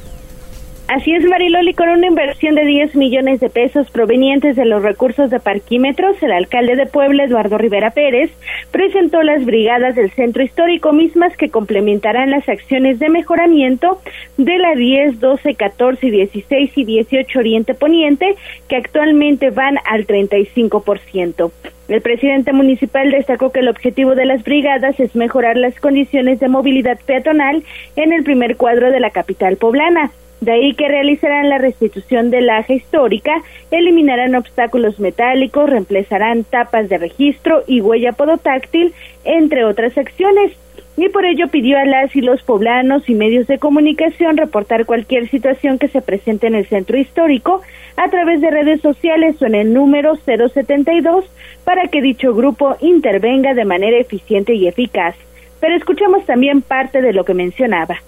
Así 0.88 1.12
es, 1.12 1.24
Mariloli, 1.24 1.74
con 1.74 1.88
una 1.88 2.06
inversión 2.06 2.54
de 2.54 2.64
10 2.64 2.94
millones 2.94 3.40
de 3.40 3.50
pesos 3.50 3.90
provenientes 3.90 4.54
de 4.54 4.64
los 4.64 4.84
recursos 4.84 5.30
de 5.30 5.40
parquímetros, 5.40 6.22
el 6.22 6.30
alcalde 6.30 6.76
de 6.76 6.86
Puebla, 6.86 7.24
Eduardo 7.24 7.58
Rivera 7.58 7.90
Pérez, 7.90 8.30
presentó 8.70 9.20
las 9.24 9.44
brigadas 9.44 9.96
del 9.96 10.12
centro 10.12 10.44
histórico 10.44 10.92
mismas 10.92 11.36
que 11.36 11.50
complementarán 11.50 12.30
las 12.30 12.48
acciones 12.48 13.00
de 13.00 13.08
mejoramiento 13.08 14.00
de 14.36 14.58
la 14.58 14.76
10, 14.76 15.18
12, 15.18 15.56
14, 15.56 16.08
16 16.08 16.70
y 16.76 16.84
18 16.84 17.36
Oriente 17.36 17.74
Poniente, 17.74 18.36
que 18.68 18.76
actualmente 18.76 19.50
van 19.50 19.78
al 19.86 20.06
35%. 20.06 21.50
El 21.88 22.00
presidente 22.00 22.52
municipal 22.52 23.10
destacó 23.10 23.50
que 23.50 23.58
el 23.58 23.68
objetivo 23.68 24.14
de 24.14 24.26
las 24.26 24.44
brigadas 24.44 25.00
es 25.00 25.16
mejorar 25.16 25.56
las 25.56 25.74
condiciones 25.80 26.38
de 26.38 26.46
movilidad 26.46 27.00
peatonal 27.04 27.64
en 27.96 28.12
el 28.12 28.22
primer 28.22 28.56
cuadro 28.56 28.92
de 28.92 29.00
la 29.00 29.10
capital 29.10 29.56
poblana. 29.56 30.12
De 30.40 30.52
ahí 30.52 30.74
que 30.74 30.88
realizarán 30.88 31.48
la 31.48 31.58
restitución 31.58 32.30
del 32.30 32.46
laja 32.46 32.74
histórica, 32.74 33.42
eliminarán 33.70 34.34
obstáculos 34.34 35.00
metálicos, 35.00 35.68
reemplazarán 35.68 36.44
tapas 36.44 36.88
de 36.88 36.98
registro 36.98 37.64
y 37.66 37.80
huella 37.80 38.12
podotáctil, 38.12 38.92
entre 39.24 39.64
otras 39.64 39.96
acciones. 39.96 40.52
Y 40.98 41.08
por 41.08 41.24
ello 41.24 41.48
pidió 41.48 41.78
a 41.78 41.84
las 41.84 42.14
y 42.16 42.20
los 42.20 42.42
poblanos 42.42 43.08
y 43.08 43.14
medios 43.14 43.46
de 43.46 43.58
comunicación 43.58 44.36
reportar 44.36 44.86
cualquier 44.86 45.28
situación 45.28 45.78
que 45.78 45.88
se 45.88 46.00
presente 46.00 46.46
en 46.46 46.54
el 46.54 46.66
centro 46.66 46.96
histórico 46.98 47.60
a 47.96 48.08
través 48.08 48.40
de 48.40 48.50
redes 48.50 48.80
sociales 48.80 49.40
o 49.40 49.46
en 49.46 49.54
el 49.54 49.72
número 49.72 50.16
072 50.16 51.24
para 51.64 51.88
que 51.88 52.00
dicho 52.00 52.34
grupo 52.34 52.76
intervenga 52.80 53.54
de 53.54 53.64
manera 53.64 53.98
eficiente 53.98 54.54
y 54.54 54.68
eficaz. 54.68 55.16
Pero 55.60 55.74
escuchemos 55.74 56.24
también 56.24 56.62
parte 56.62 57.02
de 57.02 57.12
lo 57.12 57.24
que 57.24 57.34
mencionaba. 57.34 57.98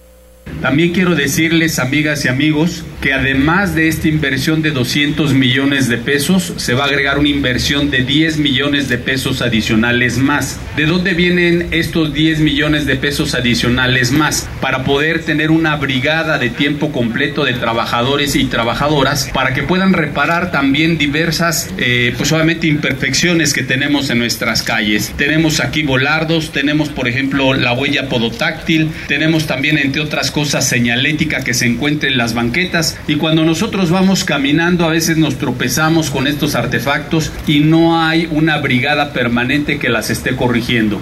También 0.60 0.92
quiero 0.92 1.14
decirles, 1.14 1.78
amigas 1.78 2.24
y 2.24 2.28
amigos, 2.28 2.84
que 3.00 3.12
además 3.12 3.76
de 3.76 3.86
esta 3.86 4.08
inversión 4.08 4.60
de 4.60 4.72
200 4.72 5.32
millones 5.32 5.88
de 5.88 5.98
pesos, 5.98 6.52
se 6.56 6.74
va 6.74 6.82
a 6.82 6.86
agregar 6.88 7.16
una 7.20 7.28
inversión 7.28 7.90
de 7.90 8.02
10 8.02 8.38
millones 8.38 8.88
de 8.88 8.98
pesos 8.98 9.40
adicionales 9.40 10.18
más. 10.18 10.58
¿De 10.76 10.86
dónde 10.86 11.14
vienen 11.14 11.68
estos 11.70 12.12
10 12.12 12.40
millones 12.40 12.86
de 12.86 12.96
pesos 12.96 13.36
adicionales 13.36 14.10
más? 14.10 14.48
Para 14.60 14.82
poder 14.82 15.22
tener 15.22 15.52
una 15.52 15.76
brigada 15.76 16.38
de 16.38 16.50
tiempo 16.50 16.90
completo 16.90 17.44
de 17.44 17.52
trabajadores 17.52 18.34
y 18.34 18.46
trabajadoras 18.46 19.30
para 19.32 19.54
que 19.54 19.62
puedan 19.62 19.92
reparar 19.92 20.50
también 20.50 20.98
diversas, 20.98 21.72
eh, 21.78 22.14
pues 22.16 22.32
obviamente 22.32 22.66
imperfecciones 22.66 23.54
que 23.54 23.62
tenemos 23.62 24.10
en 24.10 24.18
nuestras 24.18 24.64
calles. 24.64 25.14
Tenemos 25.16 25.60
aquí 25.60 25.82
volardos, 25.84 26.50
tenemos 26.50 26.88
por 26.88 27.06
ejemplo 27.06 27.54
la 27.54 27.74
huella 27.74 28.08
podotáctil, 28.08 28.90
tenemos 29.06 29.46
también 29.46 29.78
entre 29.78 30.02
otras 30.02 30.32
cosas 30.32 30.37
señalética 30.44 31.44
que 31.44 31.54
se 31.54 31.66
encuentra 31.66 32.08
en 32.08 32.18
las 32.18 32.34
banquetas 32.34 32.98
y 33.06 33.16
cuando 33.16 33.44
nosotros 33.44 33.90
vamos 33.90 34.24
caminando 34.24 34.84
a 34.84 34.90
veces 34.90 35.16
nos 35.16 35.38
tropezamos 35.38 36.10
con 36.10 36.26
estos 36.26 36.54
artefactos 36.54 37.32
y 37.46 37.60
no 37.60 38.00
hay 38.00 38.28
una 38.30 38.58
brigada 38.58 39.12
permanente 39.12 39.78
que 39.78 39.88
las 39.88 40.10
esté 40.10 40.36
corrigiendo. 40.36 41.00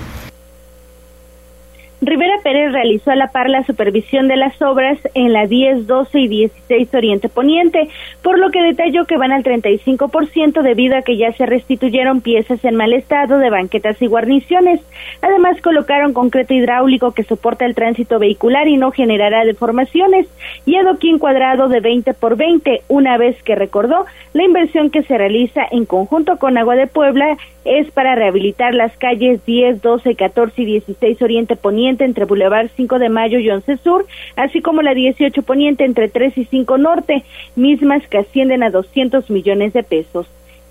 Pérez 2.46 2.70
realizó 2.70 3.10
a 3.10 3.16
la 3.16 3.32
par 3.32 3.50
la 3.50 3.64
supervisión 3.64 4.28
de 4.28 4.36
las 4.36 4.62
obras 4.62 5.00
en 5.14 5.32
la 5.32 5.48
10, 5.48 5.88
12 5.88 6.20
y 6.20 6.28
16 6.28 6.94
Oriente 6.94 7.28
Poniente, 7.28 7.88
por 8.22 8.38
lo 8.38 8.52
que 8.52 8.62
detalló 8.62 9.04
que 9.04 9.16
van 9.16 9.32
al 9.32 9.42
35% 9.42 10.62
debido 10.62 10.96
a 10.96 11.02
que 11.02 11.16
ya 11.16 11.32
se 11.32 11.44
restituyeron 11.44 12.20
piezas 12.20 12.64
en 12.64 12.76
mal 12.76 12.92
estado 12.92 13.38
de 13.38 13.50
banquetas 13.50 14.00
y 14.00 14.06
guarniciones. 14.06 14.80
Además, 15.22 15.60
colocaron 15.60 16.12
concreto 16.12 16.54
hidráulico 16.54 17.10
que 17.10 17.24
soporta 17.24 17.66
el 17.66 17.74
tránsito 17.74 18.20
vehicular 18.20 18.68
y 18.68 18.76
no 18.76 18.92
generará 18.92 19.44
deformaciones, 19.44 20.28
y 20.66 20.76
adoquín 20.76 21.18
cuadrado 21.18 21.66
de 21.66 21.80
20 21.80 22.14
por 22.14 22.36
20, 22.36 22.82
una 22.86 23.18
vez 23.18 23.42
que 23.42 23.56
recordó 23.56 24.06
la 24.34 24.44
inversión 24.44 24.90
que 24.90 25.02
se 25.02 25.18
realiza 25.18 25.62
en 25.70 25.84
conjunto 25.84 26.36
con 26.36 26.58
Agua 26.58 26.76
de 26.76 26.86
Puebla 26.86 27.38
es 27.64 27.90
para 27.90 28.14
rehabilitar 28.14 28.74
las 28.74 28.96
calles 28.96 29.44
10, 29.44 29.82
12, 29.82 30.14
14 30.14 30.62
y 30.62 30.64
16 30.66 31.22
Oriente 31.22 31.56
Poniente 31.56 32.04
entre 32.04 32.26
Boulevard 32.36 32.68
5 32.76 32.98
de 32.98 33.08
Mayo 33.08 33.38
y 33.38 33.48
11 33.48 33.78
Sur, 33.78 34.06
así 34.36 34.60
como 34.60 34.82
la 34.82 34.92
18 34.94 35.42
Poniente 35.42 35.84
entre 35.84 36.08
3 36.08 36.36
y 36.36 36.44
5 36.44 36.78
Norte, 36.78 37.24
mismas 37.56 38.06
que 38.08 38.18
ascienden 38.18 38.62
a 38.62 38.70
200 38.70 39.30
millones 39.30 39.72
de 39.72 39.82
pesos. 39.82 40.26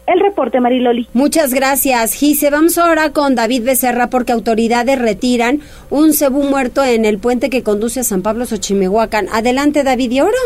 El 0.06 0.20
reporte, 0.20 0.60
Mariloli. 0.60 1.08
Muchas 1.14 1.52
gracias, 1.52 2.14
Gise. 2.14 2.52
Vamos 2.52 2.78
ahora 2.78 3.12
con 3.12 3.34
David 3.34 3.64
Becerra 3.64 4.12
porque 4.12 4.34
autoridades 4.34 5.00
retiran 5.00 5.62
un 5.90 6.14
cebú 6.14 6.44
muerto 6.44 6.84
en 6.84 7.06
el 7.06 7.18
puente 7.18 7.50
que 7.50 7.64
conduce 7.64 8.02
a 8.02 8.04
San 8.04 8.22
Pablo 8.22 8.46
Xochimehuacán. 8.46 9.28
Adelante, 9.34 9.84
David, 9.84 10.12
¿y 10.12 10.20
ahora? 10.20 10.38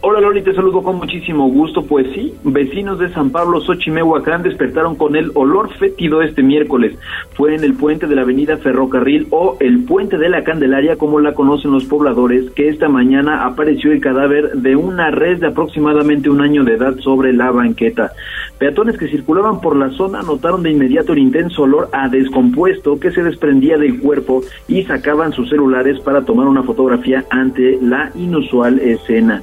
Hola 0.00 0.20
Loli, 0.20 0.42
te 0.42 0.54
saludo 0.54 0.80
con 0.80 0.96
muchísimo 0.96 1.48
gusto. 1.48 1.82
Pues 1.82 2.06
sí, 2.14 2.32
vecinos 2.44 3.00
de 3.00 3.12
San 3.12 3.30
Pablo 3.30 3.60
Xochimehuacán 3.60 4.44
despertaron 4.44 4.94
con 4.94 5.16
el 5.16 5.32
olor 5.34 5.74
fétido 5.74 6.22
este 6.22 6.44
miércoles. 6.44 6.96
Fue 7.32 7.56
en 7.56 7.64
el 7.64 7.74
puente 7.74 8.06
de 8.06 8.14
la 8.14 8.22
avenida 8.22 8.58
Ferrocarril 8.58 9.26
o 9.30 9.56
el 9.58 9.82
puente 9.84 10.16
de 10.16 10.28
la 10.28 10.44
Candelaria, 10.44 10.94
como 10.94 11.18
la 11.18 11.34
conocen 11.34 11.72
los 11.72 11.84
pobladores, 11.86 12.48
que 12.52 12.68
esta 12.68 12.88
mañana 12.88 13.44
apareció 13.44 13.90
el 13.90 14.00
cadáver 14.00 14.52
de 14.52 14.76
una 14.76 15.10
res 15.10 15.40
de 15.40 15.48
aproximadamente 15.48 16.30
un 16.30 16.42
año 16.42 16.62
de 16.62 16.74
edad 16.74 16.96
sobre 17.00 17.32
la 17.32 17.50
banqueta. 17.50 18.12
Peatones 18.58 18.98
que 18.98 19.08
circulaban 19.08 19.60
por 19.60 19.76
la 19.76 19.90
zona 19.90 20.22
notaron 20.22 20.62
de 20.62 20.70
inmediato 20.70 21.12
el 21.12 21.20
intenso 21.20 21.62
olor 21.62 21.88
a 21.92 22.08
descompuesto 22.08 23.00
que 23.00 23.10
se 23.10 23.22
desprendía 23.24 23.78
del 23.78 24.00
cuerpo 24.00 24.42
y 24.68 24.84
sacaban 24.84 25.32
sus 25.32 25.48
celulares 25.48 26.00
para 26.00 26.24
tomar 26.24 26.46
una 26.46 26.62
fotografía 26.62 27.24
ante 27.30 27.78
la 27.80 28.12
inusual 28.14 28.78
escena. 28.80 29.42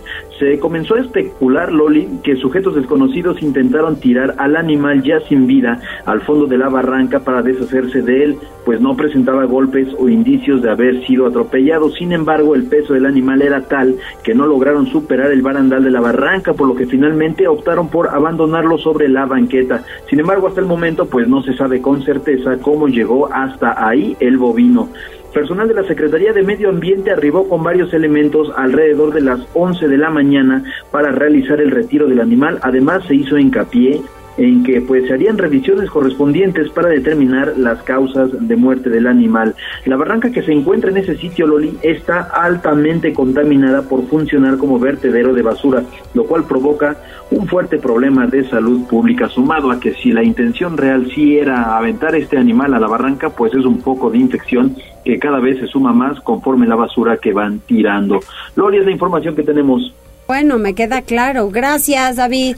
Comenzó 0.60 0.96
a 0.96 1.02
especular, 1.02 1.72
Loli, 1.72 2.08
que 2.24 2.36
sujetos 2.36 2.76
desconocidos 2.76 3.42
intentaron 3.42 4.00
tirar 4.00 4.36
al 4.38 4.56
animal 4.56 5.04
ya 5.04 5.20
sin 5.22 5.48
vida 5.48 5.80
al 6.06 6.22
fondo 6.22 6.46
de 6.46 6.58
la 6.58 6.70
barranca 6.70 7.20
para 7.20 7.42
deshacerse 7.42 8.02
de 8.02 8.24
él, 8.24 8.38
pues 8.66 8.82
no 8.82 8.96
presentaba 8.96 9.46
golpes 9.46 9.88
o 10.00 10.10
indicios 10.10 10.62
de 10.62 10.72
haber 10.72 11.06
sido 11.06 11.28
atropellado. 11.28 11.90
Sin 11.92 12.12
embargo, 12.12 12.56
el 12.56 12.64
peso 12.64 12.94
del 12.94 13.06
animal 13.06 13.42
era 13.42 13.62
tal 13.62 13.96
que 14.24 14.34
no 14.34 14.48
lograron 14.48 14.88
superar 14.88 15.32
el 15.32 15.42
barandal 15.42 15.84
de 15.84 15.92
la 15.92 16.02
barranca, 16.02 16.54
por 16.54 16.68
lo 16.68 16.76
que 16.76 16.86
finalmente 16.86 17.48
optaron 17.48 17.90
por 17.90 18.10
abandonarlo 18.10 18.78
sobre 18.78 19.10
la 19.10 19.26
banqueta. 19.26 19.84
Sin 20.10 20.20
embargo, 20.20 20.48
hasta 20.48 20.62
el 20.62 20.68
momento, 20.68 21.06
pues 21.06 21.28
no 21.28 21.44
se 21.44 21.56
sabe 21.56 21.82
con 21.82 22.04
certeza 22.04 22.58
cómo 22.62 22.88
llegó 22.88 23.32
hasta 23.32 23.88
ahí 23.88 24.16
el 24.20 24.38
bovino. 24.38 24.90
Personal 25.36 25.67
de 25.67 25.74
la 25.74 25.84
Secretaría 25.84 26.32
de 26.32 26.43
Medio 26.43 26.69
Ambiente 26.69 27.12
arribó 27.12 27.50
con 27.50 27.62
varios 27.62 27.93
elementos 27.93 28.54
alrededor 28.56 29.13
de 29.13 29.19
las 29.19 29.41
11 29.54 29.89
de 29.89 29.98
la 29.98 30.10
mañana 30.10 30.63
para 30.91 31.12
realizar 31.12 31.60
el 31.60 31.71
retiro 31.71 32.08
del 32.08 32.21
animal. 32.21 32.58
Además, 32.62 33.04
se 33.06 33.15
hizo 33.15 33.38
hincapié 33.38 34.02
en 34.38 34.63
que 34.63 34.80
pues 34.80 35.08
se 35.08 35.13
harían 35.13 35.38
revisiones 35.38 35.89
correspondientes 35.89 36.69
para 36.69 36.88
determinar 36.88 37.58
las 37.58 37.84
causas 37.84 38.30
de 38.32 38.56
muerte 38.56 38.89
del 38.89 39.08
animal. 39.08 39.56
La 39.86 39.98
barranca 39.98 40.32
que 40.32 40.41
se 40.41 40.54
encuentra 40.54 40.89
en 40.89 40.98
ese 40.98 41.17
sitio 41.17 41.48
Loli 41.48 41.78
está 41.82 42.21
altamente 42.21 43.13
contaminada 43.13 43.82
por 43.82 44.08
funcionar 44.08 44.58
como 44.58 44.80
vertedero 44.80 45.34
de 45.34 45.41
basura, 45.41 45.84
lo 46.13 46.24
cual 46.24 46.45
provoca 46.45 46.95
un 47.32 47.45
fuerte 47.45 47.78
problema 47.78 48.26
de 48.26 48.48
salud 48.48 48.88
pública 48.88 49.28
sumado 49.28 49.69
a 49.69 49.82
que 49.82 49.93
si 49.95 50.13
la 50.13 50.24
intención 50.24 50.78
real 50.78 51.12
sí 51.13 51.38
era 51.38 51.76
aventar 51.78 52.15
este 52.15 52.38
animal 52.38 52.74
a 52.74 52.80
la 52.80 52.88
barranca, 52.88 53.32
pues 53.32 53.54
es 53.54 53.65
un 53.65 53.82
poco 53.82 54.10
de 54.10 54.19
infección 54.19 54.78
que 55.06 55.20
cada 55.20 55.39
vez 55.39 55.60
se 55.60 55.68
suma 55.68 55.94
más 55.94 56.20
conforme 56.22 56.68
la 56.68 56.76
basura 56.76 57.18
que 57.18 57.32
van 57.32 57.60
tirando. 57.60 58.20
Loli 58.56 58.80
es 58.80 58.86
la 58.86 58.91
información 58.91 59.36
que 59.36 59.44
tenemos. 59.44 59.94
Bueno, 60.28 60.58
me 60.58 60.74
queda 60.74 61.04
claro. 61.04 61.50
Gracias, 61.52 62.15
David. 62.15 62.58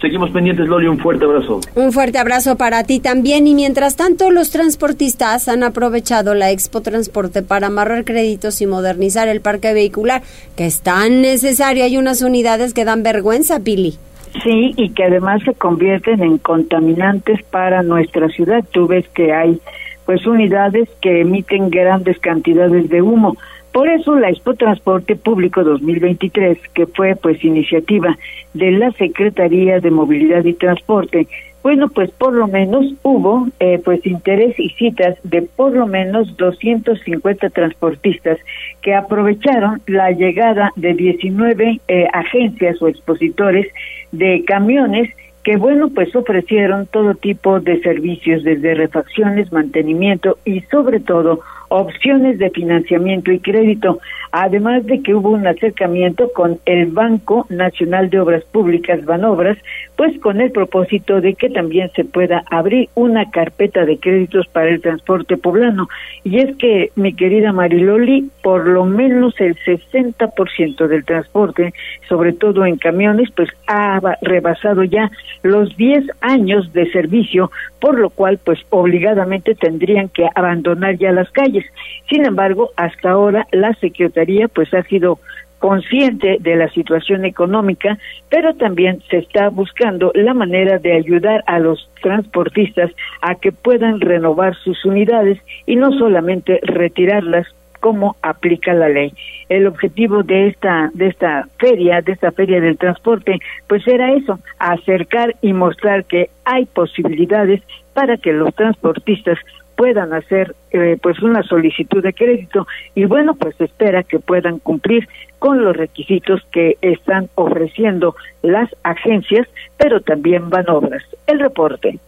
Seguimos 0.00 0.30
pendientes, 0.32 0.66
Loli, 0.66 0.88
un 0.88 0.98
fuerte 0.98 1.24
abrazo. 1.24 1.60
Un 1.76 1.92
fuerte 1.92 2.18
abrazo 2.18 2.56
para 2.56 2.82
ti 2.82 2.98
también. 2.98 3.46
Y 3.46 3.54
mientras 3.54 3.96
tanto, 3.96 4.30
los 4.30 4.50
transportistas 4.50 5.48
han 5.48 5.62
aprovechado 5.62 6.34
la 6.34 6.50
Expo 6.50 6.82
Transporte 6.82 7.42
para 7.42 7.68
amarrar 7.68 8.04
créditos 8.04 8.60
y 8.60 8.66
modernizar 8.66 9.28
el 9.28 9.40
parque 9.40 9.72
vehicular, 9.72 10.22
que 10.56 10.66
es 10.66 10.82
tan 10.82 11.22
necesario. 11.22 11.84
Hay 11.84 11.96
unas 11.96 12.20
unidades 12.22 12.74
que 12.74 12.84
dan 12.84 13.02
vergüenza, 13.02 13.60
Pili. 13.60 13.94
Sí, 14.42 14.74
y 14.76 14.90
que 14.90 15.04
además 15.04 15.42
se 15.44 15.54
convierten 15.54 16.22
en 16.22 16.38
contaminantes 16.38 17.42
para 17.44 17.84
nuestra 17.84 18.28
ciudad. 18.28 18.64
Tú 18.72 18.88
ves 18.88 19.08
que 19.14 19.32
hay 19.32 19.60
pues 20.06 20.26
unidades 20.26 20.88
que 21.00 21.20
emiten 21.20 21.70
grandes 21.70 22.18
cantidades 22.18 22.88
de 22.88 23.02
humo. 23.02 23.36
Por 23.72 23.88
eso 23.88 24.14
la 24.14 24.30
Expo 24.30 24.54
Transporte 24.54 25.16
Público 25.16 25.64
2023, 25.64 26.58
que 26.74 26.86
fue 26.86 27.16
pues 27.16 27.42
iniciativa 27.44 28.16
de 28.52 28.70
la 28.70 28.92
Secretaría 28.92 29.80
de 29.80 29.90
Movilidad 29.90 30.44
y 30.44 30.52
Transporte, 30.52 31.26
bueno, 31.64 31.88
pues 31.88 32.10
por 32.10 32.34
lo 32.34 32.46
menos 32.46 32.84
hubo 33.02 33.48
eh, 33.58 33.80
pues 33.82 34.04
interés 34.04 34.54
y 34.60 34.68
citas 34.68 35.16
de 35.22 35.40
por 35.40 35.72
lo 35.72 35.86
menos 35.86 36.36
250 36.36 37.48
transportistas 37.48 38.38
que 38.82 38.94
aprovecharon 38.94 39.80
la 39.86 40.10
llegada 40.10 40.72
de 40.76 40.92
19 40.92 41.80
eh, 41.88 42.06
agencias 42.12 42.82
o 42.82 42.88
expositores 42.88 43.66
de 44.12 44.44
camiones 44.46 45.08
que 45.44 45.56
bueno, 45.58 45.90
pues 45.90 46.16
ofrecieron 46.16 46.86
todo 46.86 47.14
tipo 47.14 47.60
de 47.60 47.80
servicios 47.82 48.42
desde 48.42 48.74
refacciones, 48.74 49.52
mantenimiento 49.52 50.38
y 50.44 50.62
sobre 50.62 51.00
todo 51.00 51.40
opciones 51.68 52.38
de 52.38 52.50
financiamiento 52.50 53.30
y 53.30 53.40
crédito, 53.40 53.98
además 54.32 54.86
de 54.86 55.02
que 55.02 55.14
hubo 55.14 55.30
un 55.30 55.46
acercamiento 55.46 56.30
con 56.32 56.60
el 56.64 56.86
Banco 56.86 57.46
Nacional 57.50 58.08
de 58.10 58.20
Obras 58.20 58.44
Públicas, 58.44 59.04
Banobras, 59.04 59.58
pues 59.96 60.18
con 60.20 60.40
el 60.40 60.50
propósito 60.50 61.20
de 61.20 61.34
que 61.34 61.50
también 61.50 61.90
se 61.94 62.04
pueda 62.04 62.44
abrir 62.50 62.88
una 62.94 63.30
carpeta 63.30 63.84
de 63.84 63.98
créditos 63.98 64.46
para 64.48 64.68
el 64.70 64.80
transporte 64.80 65.36
poblano. 65.36 65.88
Y 66.24 66.38
es 66.38 66.56
que, 66.56 66.90
mi 66.96 67.14
querida 67.14 67.52
Mariloli, 67.52 68.30
por 68.42 68.66
lo 68.66 68.84
menos 68.84 69.40
el 69.40 69.56
60% 69.56 70.86
del 70.88 71.04
transporte, 71.04 71.72
sobre 72.08 72.32
todo 72.32 72.66
en 72.66 72.76
camiones, 72.76 73.30
pues 73.36 73.50
ha 73.68 74.00
rebasado 74.20 74.82
ya 74.82 75.10
los 75.42 75.76
10 75.76 76.06
años 76.20 76.72
de 76.72 76.90
servicio, 76.90 77.50
por 77.80 77.98
lo 77.98 78.10
cual, 78.10 78.38
pues 78.42 78.60
obligadamente 78.70 79.54
tendrían 79.54 80.08
que 80.08 80.28
abandonar 80.34 80.98
ya 80.98 81.12
las 81.12 81.30
calles. 81.30 81.64
Sin 82.08 82.26
embargo, 82.26 82.70
hasta 82.76 83.10
ahora 83.10 83.46
la 83.52 83.74
Secretaría 83.74 84.48
pues 84.48 84.72
ha 84.74 84.82
sido 84.82 85.18
consciente 85.64 86.36
de 86.40 86.56
la 86.56 86.68
situación 86.68 87.24
económica, 87.24 87.96
pero 88.28 88.52
también 88.52 89.00
se 89.08 89.16
está 89.16 89.48
buscando 89.48 90.12
la 90.14 90.34
manera 90.34 90.78
de 90.78 90.92
ayudar 90.92 91.42
a 91.46 91.58
los 91.58 91.88
transportistas 92.02 92.90
a 93.22 93.36
que 93.36 93.50
puedan 93.50 94.02
renovar 94.02 94.54
sus 94.56 94.84
unidades 94.84 95.40
y 95.64 95.76
no 95.76 95.90
solamente 95.92 96.60
retirarlas 96.64 97.46
como 97.80 98.14
aplica 98.20 98.74
la 98.74 98.90
ley. 98.90 99.14
El 99.48 99.66
objetivo 99.66 100.22
de 100.22 100.48
esta 100.48 100.90
de 100.92 101.06
esta 101.06 101.48
feria, 101.56 102.02
de 102.02 102.12
esta 102.12 102.30
feria 102.30 102.60
del 102.60 102.76
transporte, 102.76 103.38
pues 103.66 103.88
era 103.88 104.12
eso, 104.12 104.38
acercar 104.58 105.34
y 105.40 105.54
mostrar 105.54 106.04
que 106.04 106.28
hay 106.44 106.66
posibilidades 106.66 107.62
para 107.94 108.18
que 108.18 108.34
los 108.34 108.54
transportistas 108.54 109.38
puedan 109.76 110.12
hacer 110.12 110.54
eh, 110.70 110.96
pues 111.02 111.20
una 111.22 111.42
solicitud 111.42 112.02
de 112.02 112.12
crédito 112.12 112.66
y 112.94 113.04
bueno 113.04 113.34
pues 113.34 113.60
espera 113.60 114.02
que 114.02 114.18
puedan 114.18 114.58
cumplir 114.58 115.08
con 115.38 115.64
los 115.64 115.76
requisitos 115.76 116.40
que 116.52 116.78
están 116.80 117.28
ofreciendo 117.34 118.14
las 118.42 118.70
agencias 118.82 119.46
pero 119.76 120.00
también 120.00 120.50
van 120.50 120.68
obras. 120.70 121.02
El 121.26 121.40
reporte. 121.40 121.98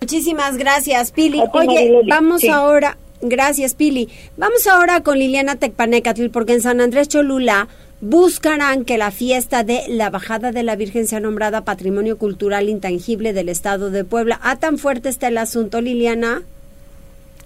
Muchísimas 0.00 0.56
gracias 0.56 1.12
Pili. 1.12 1.42
Oye 1.52 2.00
vamos 2.08 2.44
ahora 2.48 2.96
gracias 3.20 3.74
Pili. 3.74 4.08
Vamos 4.36 4.66
ahora 4.66 5.02
con 5.02 5.18
Liliana 5.18 5.56
Tecpanecatl 5.56 6.28
porque 6.28 6.54
en 6.54 6.62
San 6.62 6.80
Andrés 6.80 7.08
Cholula 7.08 7.68
buscarán 8.00 8.84
que 8.84 8.98
la 8.98 9.10
fiesta 9.10 9.62
de 9.62 9.82
la 9.88 10.10
Bajada 10.10 10.52
de 10.52 10.62
la 10.62 10.76
Virgen 10.76 11.06
sea 11.06 11.20
nombrada 11.20 11.64
Patrimonio 11.64 12.16
Cultural 12.18 12.68
Intangible 12.68 13.32
del 13.32 13.48
Estado 13.48 13.90
de 13.90 14.04
Puebla. 14.04 14.40
¿A 14.42 14.56
tan 14.56 14.78
fuerte 14.78 15.08
está 15.08 15.28
el 15.28 15.38
asunto, 15.38 15.80
Liliana? 15.80 16.42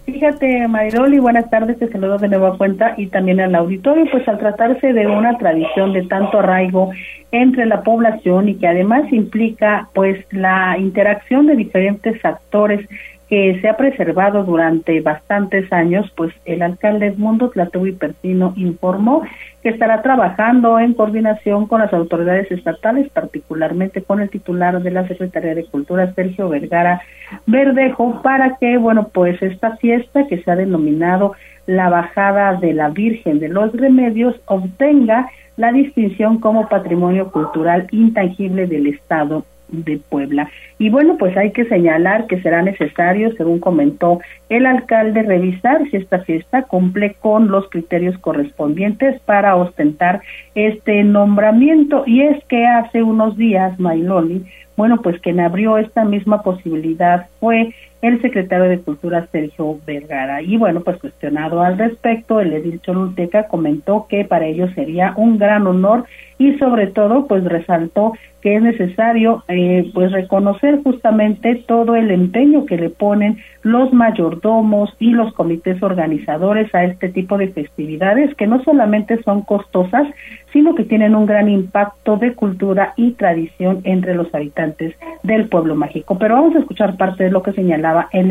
Fíjate, 0.06 0.68
Mayroli, 0.68 1.18
buenas 1.18 1.48
tardes, 1.48 1.78
te 1.78 1.90
saludo 1.90 2.18
de 2.18 2.28
nueva 2.28 2.58
cuenta 2.58 2.92
y 2.98 3.06
también 3.06 3.40
al 3.40 3.54
auditorio, 3.54 4.04
pues 4.10 4.28
al 4.28 4.38
tratarse 4.38 4.92
de 4.92 5.06
una 5.06 5.38
tradición 5.38 5.94
de 5.94 6.02
tanto 6.02 6.40
arraigo 6.40 6.90
entre 7.32 7.64
la 7.64 7.82
población 7.82 8.50
y 8.50 8.56
que 8.56 8.68
además 8.68 9.10
implica 9.12 9.88
pues 9.94 10.22
la 10.30 10.76
interacción 10.78 11.46
de 11.46 11.56
diferentes 11.56 12.22
actores 12.22 12.86
que 13.28 13.60
se 13.60 13.68
ha 13.68 13.76
preservado 13.76 14.44
durante 14.44 15.00
bastantes 15.00 15.72
años, 15.72 16.10
pues 16.16 16.32
el 16.44 16.62
alcalde 16.62 17.06
Edmundo 17.06 17.50
Tlatubi 17.50 17.92
Persino 17.92 18.52
informó 18.56 19.22
que 19.62 19.70
estará 19.70 20.02
trabajando 20.02 20.78
en 20.78 20.92
coordinación 20.92 21.66
con 21.66 21.80
las 21.80 21.92
autoridades 21.92 22.50
estatales, 22.50 23.08
particularmente 23.10 24.02
con 24.02 24.20
el 24.20 24.28
titular 24.28 24.82
de 24.82 24.90
la 24.90 25.08
Secretaría 25.08 25.54
de 25.54 25.64
Cultura, 25.64 26.12
Sergio 26.12 26.50
Vergara 26.50 27.00
Verdejo, 27.46 28.20
para 28.22 28.56
que, 28.56 28.76
bueno, 28.76 29.08
pues 29.12 29.40
esta 29.42 29.76
fiesta 29.76 30.26
que 30.26 30.42
se 30.42 30.50
ha 30.50 30.56
denominado 30.56 31.32
la 31.66 31.88
Bajada 31.88 32.54
de 32.56 32.74
la 32.74 32.90
Virgen 32.90 33.40
de 33.40 33.48
los 33.48 33.72
Remedios 33.72 34.38
obtenga 34.44 35.30
la 35.56 35.72
distinción 35.72 36.38
como 36.40 36.68
patrimonio 36.68 37.30
cultural 37.30 37.86
intangible 37.90 38.66
del 38.66 38.88
Estado 38.88 39.44
de 39.68 39.98
Puebla. 40.08 40.50
Y 40.78 40.90
bueno, 40.90 41.16
pues 41.18 41.36
hay 41.36 41.52
que 41.52 41.64
señalar 41.66 42.26
que 42.26 42.40
será 42.40 42.62
necesario, 42.62 43.32
según 43.36 43.58
comentó 43.58 44.20
el 44.48 44.66
alcalde, 44.66 45.22
revisar 45.22 45.88
si 45.90 45.96
esta 45.96 46.20
fiesta 46.20 46.62
cumple 46.62 47.14
con 47.20 47.48
los 47.48 47.68
criterios 47.68 48.18
correspondientes 48.18 49.20
para 49.22 49.56
ostentar 49.56 50.22
este 50.54 51.04
nombramiento. 51.04 52.04
Y 52.06 52.22
es 52.22 52.44
que 52.44 52.66
hace 52.66 53.02
unos 53.02 53.36
días, 53.36 53.78
Mailoli, 53.78 54.44
bueno, 54.76 55.00
pues 55.02 55.20
quien 55.20 55.40
abrió 55.40 55.78
esta 55.78 56.04
misma 56.04 56.42
posibilidad 56.42 57.28
fue 57.38 57.72
el 58.08 58.20
secretario 58.20 58.68
de 58.68 58.80
Cultura 58.80 59.26
Sergio 59.32 59.78
Vergara. 59.86 60.42
Y 60.42 60.58
bueno, 60.58 60.82
pues 60.82 60.98
cuestionado 60.98 61.62
al 61.62 61.78
respecto, 61.78 62.38
el 62.38 62.52
edil 62.52 62.80
Cholulteca 62.82 63.48
comentó 63.48 64.06
que 64.08 64.26
para 64.26 64.44
ellos 64.44 64.70
sería 64.74 65.14
un 65.16 65.38
gran 65.38 65.66
honor 65.66 66.04
y 66.36 66.58
sobre 66.58 66.88
todo 66.88 67.26
pues 67.26 67.44
resaltó 67.44 68.12
que 68.42 68.56
es 68.56 68.62
necesario 68.62 69.42
eh, 69.48 69.90
pues 69.94 70.12
reconocer 70.12 70.82
justamente 70.82 71.54
todo 71.66 71.96
el 71.96 72.10
empeño 72.10 72.66
que 72.66 72.76
le 72.76 72.90
ponen 72.90 73.38
los 73.64 73.92
mayordomos 73.92 74.94
y 75.00 75.10
los 75.10 75.32
comités 75.34 75.82
organizadores 75.82 76.72
a 76.74 76.84
este 76.84 77.08
tipo 77.08 77.36
de 77.38 77.48
festividades 77.48 78.34
que 78.36 78.46
no 78.46 78.62
solamente 78.62 79.20
son 79.24 79.42
costosas 79.42 80.06
sino 80.52 80.74
que 80.76 80.84
tienen 80.84 81.16
un 81.16 81.26
gran 81.26 81.48
impacto 81.48 82.16
de 82.16 82.34
cultura 82.34 82.94
y 82.96 83.12
tradición 83.12 83.80
entre 83.82 84.14
los 84.14 84.32
habitantes 84.32 84.94
del 85.24 85.48
pueblo 85.48 85.74
mágico. 85.74 86.16
Pero 86.16 86.36
vamos 86.36 86.54
a 86.54 86.60
escuchar 86.60 86.96
parte 86.96 87.24
de 87.24 87.30
lo 87.30 87.42
que 87.42 87.52
señalaba 87.52 88.08
el 88.12 88.30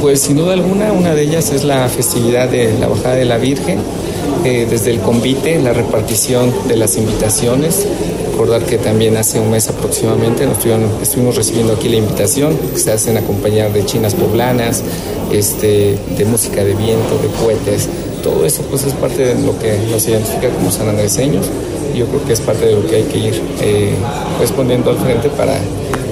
pues 0.00 0.22
sin 0.22 0.36
duda 0.36 0.52
alguna 0.52 0.92
una 0.92 1.14
de 1.14 1.22
ellas 1.22 1.50
es 1.52 1.64
la 1.64 1.88
festividad 1.88 2.48
de 2.50 2.78
la 2.78 2.88
bajada 2.88 3.14
de 3.14 3.24
la 3.24 3.38
Virgen 3.38 3.78
eh, 4.46 4.64
desde 4.70 4.92
el 4.92 5.00
convite, 5.00 5.60
la 5.60 5.72
repartición 5.72 6.52
de 6.68 6.76
las 6.76 6.96
invitaciones. 6.96 7.84
Recordar 8.30 8.62
que 8.62 8.78
también 8.78 9.16
hace 9.16 9.40
un 9.40 9.50
mes 9.50 9.68
aproximadamente 9.68 10.46
nos 10.46 10.58
estuvimos 11.02 11.34
recibiendo 11.34 11.72
aquí 11.72 11.88
la 11.88 11.96
invitación, 11.96 12.56
que 12.56 12.78
se 12.78 12.92
hacen 12.92 13.16
acompañar 13.16 13.72
de 13.72 13.84
chinas 13.84 14.14
poblanas, 14.14 14.84
este, 15.32 15.98
de 16.16 16.24
música 16.26 16.62
de 16.62 16.74
viento, 16.74 17.18
de 17.18 17.28
cohetes. 17.42 17.88
Todo 18.22 18.46
eso 18.46 18.62
pues 18.70 18.84
es 18.84 18.92
parte 18.92 19.34
de 19.34 19.34
lo 19.44 19.58
que 19.58 19.78
nos 19.90 20.06
identifica 20.06 20.48
como 20.50 20.70
sanandreseños 20.70 21.46
y 21.92 21.98
yo 21.98 22.06
creo 22.06 22.24
que 22.24 22.34
es 22.34 22.40
parte 22.40 22.66
de 22.66 22.72
lo 22.74 22.86
que 22.86 22.96
hay 22.96 23.02
que 23.02 23.18
ir 23.18 23.42
eh, 23.62 23.94
respondiendo 24.38 24.90
al 24.90 24.98
frente 24.98 25.28
para, 25.30 25.56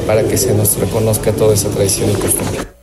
para 0.08 0.24
que 0.24 0.36
se 0.36 0.52
nos 0.54 0.76
reconozca 0.76 1.30
toda 1.30 1.54
esa 1.54 1.68
tradición 1.68 2.10
y 2.10 2.14
costumbre. 2.14 2.73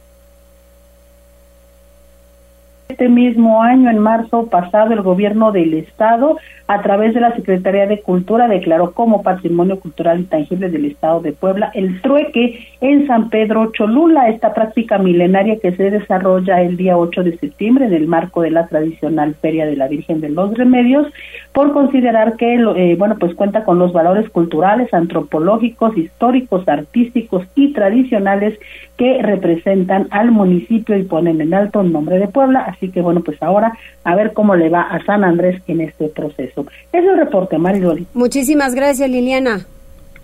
Este 2.92 3.10
mismo 3.10 3.64
año, 3.64 3.90
en 3.90 4.00
marzo 4.00 4.48
pasado, 4.48 4.94
el 4.94 5.02
gobierno 5.02 5.52
del 5.52 5.74
estado, 5.74 6.38
a 6.68 6.82
través 6.82 7.14
de 7.14 7.20
la 7.20 7.36
Secretaría 7.36 7.86
de 7.86 8.00
Cultura, 8.00 8.48
declaró 8.48 8.92
como 8.92 9.24
Patrimonio 9.24 9.80
Cultural 9.80 10.20
Intangible 10.20 10.70
del 10.70 10.86
Estado 10.86 11.20
de 11.20 11.34
Puebla 11.34 11.70
el 11.74 12.02
trueque 12.02 12.66
en 12.80 13.08
San 13.08 13.30
Pedro 13.30 13.72
Cholula, 13.74 14.30
esta 14.30 14.54
práctica 14.54 14.98
milenaria 14.98 15.60
que 15.60 15.74
se 15.74 15.92
desarrolla 15.92 16.62
el 16.62 16.78
día 16.78 16.98
8 16.98 17.24
de 17.24 17.38
septiembre 17.38 17.86
en 17.86 17.94
el 17.94 18.08
marco 18.08 18.42
de 18.42 18.52
la 18.52 18.68
tradicional 18.68 19.36
Feria 19.36 19.66
de 19.66 19.76
la 19.76 19.90
Virgen 19.90 20.22
de 20.22 20.30
los 20.30 20.54
Remedios, 20.54 21.08
por 21.52 21.74
considerar 21.74 22.38
que, 22.38 22.56
eh, 22.56 22.96
bueno, 22.98 23.18
pues 23.20 23.36
cuenta 23.36 23.66
con 23.66 23.78
los 23.78 23.92
valores 23.92 24.30
culturales, 24.30 24.94
antropológicos, 24.94 25.98
históricos, 25.98 26.68
artísticos 26.70 27.46
y 27.56 27.74
tradicionales 27.74 28.58
que 28.96 29.22
representan 29.22 30.08
al 30.12 30.32
municipio 30.32 30.96
y 30.96 31.04
ponen 31.04 31.42
en 31.42 31.54
alto 31.54 31.82
el 31.82 31.92
nombre 31.92 32.20
de 32.20 32.28
Puebla. 32.28 32.60
Así 32.82 32.90
que 32.90 33.02
bueno, 33.02 33.22
pues 33.22 33.38
ahora 33.44 33.78
a 34.04 34.16
ver 34.16 34.34
cómo 34.34 34.56
le 34.56 34.70
va 34.70 34.82
a 34.82 35.06
San 35.06 35.24
Andrés 35.24 35.62
en 35.68 35.82
este 35.82 36.08
proceso. 36.08 36.66
Es 36.92 37.06
el 37.06 37.16
reporte, 37.16 37.60
Mariloli. 37.60 38.08
Muchísimas 38.16 38.74
gracias, 38.74 39.08
Liliana. 39.08 39.68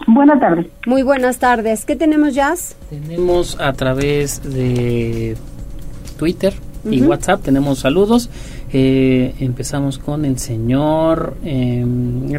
Buenas 0.08 0.40
tardes. 0.40 0.66
Muy 0.88 1.04
buenas 1.04 1.38
tardes. 1.38 1.86
¿Qué 1.86 1.96
tenemos, 1.96 2.34
Jazz? 2.34 2.76
Tenemos 2.90 3.60
a 3.62 3.74
través 3.74 4.42
de 4.42 5.38
Twitter 6.18 6.52
y 6.90 7.04
WhatsApp, 7.04 7.44
tenemos 7.44 7.78
saludos. 7.78 8.32
Eh, 8.74 9.34
empezamos 9.40 9.98
con 9.98 10.26
el 10.26 10.38
señor, 10.40 11.38
eh, 11.44 11.86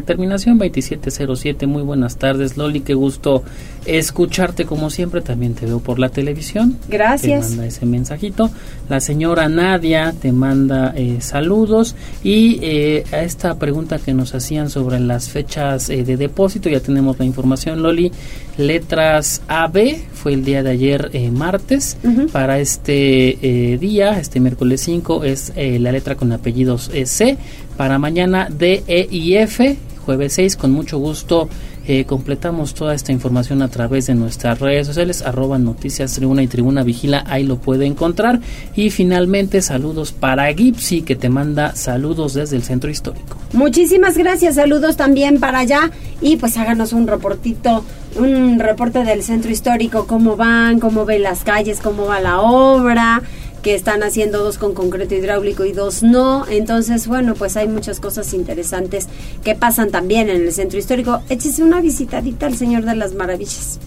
terminación 0.09 0.57
2707. 0.57 1.67
Muy 1.67 1.83
buenas 1.83 2.17
tardes, 2.17 2.57
Loli. 2.57 2.81
Qué 2.81 2.95
gusto 2.95 3.43
escucharte 3.85 4.65
como 4.65 4.89
siempre. 4.89 5.21
También 5.21 5.53
te 5.53 5.67
veo 5.67 5.79
por 5.79 5.99
la 5.99 6.09
televisión. 6.09 6.77
Gracias. 6.87 7.49
Te 7.49 7.49
manda 7.49 7.65
ese 7.67 7.85
mensajito. 7.85 8.49
La 8.89 8.99
señora 8.99 9.47
Nadia 9.49 10.15
te 10.19 10.31
manda 10.31 10.93
eh, 10.95 11.17
saludos. 11.21 11.95
Y 12.23 12.59
eh, 12.63 13.03
a 13.11 13.21
esta 13.21 13.59
pregunta 13.59 13.99
que 13.99 14.15
nos 14.15 14.33
hacían 14.33 14.71
sobre 14.71 14.99
las 14.99 15.29
fechas 15.29 15.91
eh, 15.91 16.03
de 16.03 16.17
depósito, 16.17 16.69
ya 16.69 16.79
tenemos 16.79 17.19
la 17.19 17.25
información, 17.25 17.83
Loli. 17.83 18.11
Letras 18.59 19.41
AB 19.47 19.95
fue 20.13 20.33
el 20.33 20.43
día 20.43 20.61
de 20.63 20.71
ayer, 20.71 21.11
eh, 21.13 21.31
martes. 21.31 21.95
Para 22.33 22.59
este 22.59 23.37
eh, 23.41 23.77
día, 23.77 24.19
este 24.19 24.41
miércoles 24.41 24.81
5, 24.81 25.23
es 25.23 25.53
eh, 25.55 25.79
la 25.79 25.93
letra 25.93 26.15
con 26.15 26.33
apellidos 26.33 26.91
eh, 26.93 27.05
C. 27.05 27.37
Para 27.77 27.97
mañana, 27.99 28.49
D, 28.51 28.83
E 28.85 29.07
y 29.09 29.35
F, 29.35 29.77
jueves 30.05 30.33
6. 30.33 30.57
Con 30.57 30.71
mucho 30.71 30.97
gusto 30.97 31.47
eh, 31.91 32.05
completamos 32.05 32.75
toda 32.75 32.93
esta 32.93 33.11
información 33.11 33.63
a 33.63 33.67
través 33.67 34.05
de 34.05 34.13
nuestras 34.13 34.59
redes 34.59 34.85
sociales, 34.85 35.23
arroba 35.23 35.57
noticias 35.57 36.13
tribuna 36.13 36.43
y 36.43 36.47
tribuna 36.47 36.83
vigila, 36.83 37.23
ahí 37.25 37.43
lo 37.43 37.57
puede 37.57 37.87
encontrar. 37.87 38.41
Y 38.75 38.91
finalmente, 38.91 39.63
saludos 39.63 40.11
para 40.11 40.53
Gipsy, 40.53 41.01
que 41.01 41.15
te 41.15 41.29
manda 41.29 41.75
saludos 41.75 42.35
desde 42.35 42.57
el 42.57 42.61
centro 42.61 42.91
histórico. 42.91 43.37
Muchísimas 43.53 44.15
gracias, 44.19 44.53
saludos 44.53 44.97
también 44.97 45.39
para 45.39 45.57
allá 45.57 45.89
y 46.21 46.37
pues 46.37 46.57
háganos 46.57 46.93
un 46.93 47.07
reportito, 47.07 47.83
un 48.17 48.59
reporte 48.59 49.03
del 49.03 49.23
centro 49.23 49.49
histórico, 49.49 50.05
cómo 50.05 50.35
van, 50.35 50.79
cómo 50.79 51.05
ven 51.05 51.23
las 51.23 51.43
calles, 51.43 51.79
cómo 51.81 52.05
va 52.05 52.19
la 52.19 52.39
obra, 52.39 53.23
que 53.61 53.75
están 53.75 54.03
haciendo 54.03 54.43
dos 54.43 54.57
con 54.57 54.73
concreto 54.73 55.15
hidráulico 55.15 55.65
y 55.65 55.71
dos 55.73 56.01
no. 56.03 56.45
Entonces, 56.47 57.07
bueno, 57.07 57.33
pues 57.35 57.57
hay 57.57 57.67
muchas 57.67 57.99
cosas 57.99 58.33
interesantes 58.33 59.07
que 59.43 59.55
pasan 59.55 59.89
también 59.91 60.29
en 60.29 60.41
el 60.43 60.51
centro 60.53 60.79
histórico. 60.79 61.21
Échese 61.29 61.63
una 61.63 61.81
visitadita 61.81 62.45
al 62.45 62.55
Señor 62.55 62.83
de 62.85 62.95
las 62.95 63.13
Maravillas, 63.15 63.79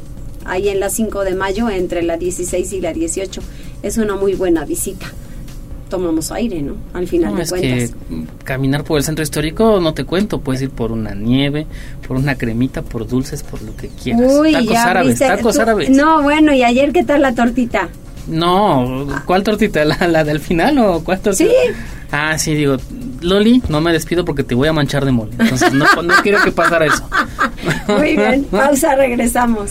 ahí 0.44 0.68
en 0.68 0.80
la 0.80 0.90
5 0.90 1.24
de 1.24 1.34
mayo, 1.34 1.70
entre 1.70 2.02
la 2.02 2.16
16 2.16 2.72
y 2.72 2.80
la 2.80 2.92
18. 2.92 3.40
Es 3.82 3.96
una 3.98 4.14
muy 4.16 4.34
buena 4.34 4.64
visita. 4.64 5.06
Tomamos 5.88 6.32
aire, 6.32 6.62
¿no? 6.62 6.76
Al 6.94 7.06
final 7.06 7.32
No, 7.32 7.36
de 7.36 7.42
es 7.42 7.50
cuentas. 7.50 7.90
que 7.90 8.44
caminar 8.44 8.82
por 8.82 8.96
el 8.96 9.04
centro 9.04 9.22
histórico 9.22 9.78
no 9.78 9.92
te 9.92 10.04
cuento, 10.04 10.40
puedes 10.40 10.62
ir 10.62 10.70
por 10.70 10.90
una 10.90 11.14
nieve, 11.14 11.66
por 12.08 12.16
una 12.16 12.34
cremita, 12.36 12.80
por 12.80 13.06
dulces, 13.06 13.42
por 13.42 13.60
lo 13.60 13.76
que 13.76 13.88
quieras. 13.88 14.22
Uy, 14.40 14.52
tacos 14.52 14.70
ya 14.70 14.84
árabes, 14.84 15.08
viste, 15.10 15.26
tacos 15.26 15.54
tú- 15.56 15.60
árabes. 15.60 15.90
No, 15.90 16.22
bueno, 16.22 16.54
¿y 16.54 16.62
ayer 16.62 16.92
qué 16.92 17.04
tal 17.04 17.20
la 17.20 17.34
tortita? 17.34 17.90
No, 18.26 19.06
¿cuál 19.26 19.42
tortita? 19.42 19.84
¿La, 19.84 19.96
la 20.08 20.24
del 20.24 20.40
final 20.40 20.78
o 20.78 21.02
cuál 21.04 21.20
tortita? 21.20 21.50
Sí. 21.50 21.56
Ah, 22.10 22.38
sí, 22.38 22.54
digo, 22.54 22.76
Loli, 23.22 23.62
no 23.68 23.80
me 23.80 23.92
despido 23.92 24.24
porque 24.24 24.44
te 24.44 24.54
voy 24.54 24.68
a 24.68 24.72
manchar 24.72 25.04
de 25.04 25.12
mole. 25.12 25.32
Entonces, 25.38 25.72
no, 25.72 25.86
no 26.02 26.14
quiero 26.22 26.42
que 26.42 26.52
pasara 26.52 26.86
eso. 26.86 27.08
Muy 27.88 28.16
bien, 28.16 28.44
pausa, 28.50 28.94
regresamos. 28.96 29.70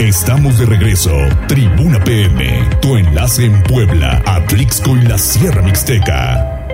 Estamos 0.00 0.58
de 0.58 0.64
regreso. 0.64 1.10
Tribuna 1.46 2.02
PM, 2.02 2.70
tu 2.80 2.96
enlace 2.96 3.44
en 3.44 3.62
Puebla, 3.62 4.22
Atlixco 4.24 4.96
y 4.96 5.02
la 5.02 5.18
Sierra 5.18 5.60
Mixteca. 5.60 6.66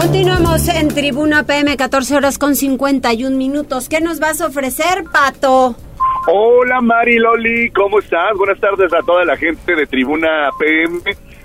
Continuamos 0.00 0.66
en 0.68 0.88
Tribuna 0.88 1.42
PM, 1.42 1.76
14 1.76 2.16
horas 2.16 2.38
con 2.38 2.56
51 2.56 3.36
minutos. 3.36 3.90
¿Qué 3.90 4.00
nos 4.00 4.20
vas 4.20 4.40
a 4.40 4.46
ofrecer, 4.46 5.04
Pato? 5.12 5.76
Hola 6.28 6.80
Mari 6.80 7.18
Loli, 7.18 7.70
¿cómo 7.72 7.98
estás? 7.98 8.34
Buenas 8.38 8.58
tardes 8.58 8.90
a 8.94 9.02
toda 9.04 9.26
la 9.26 9.36
gente 9.36 9.76
de 9.76 9.86
Tribuna 9.86 10.48
PM. 10.58 11.02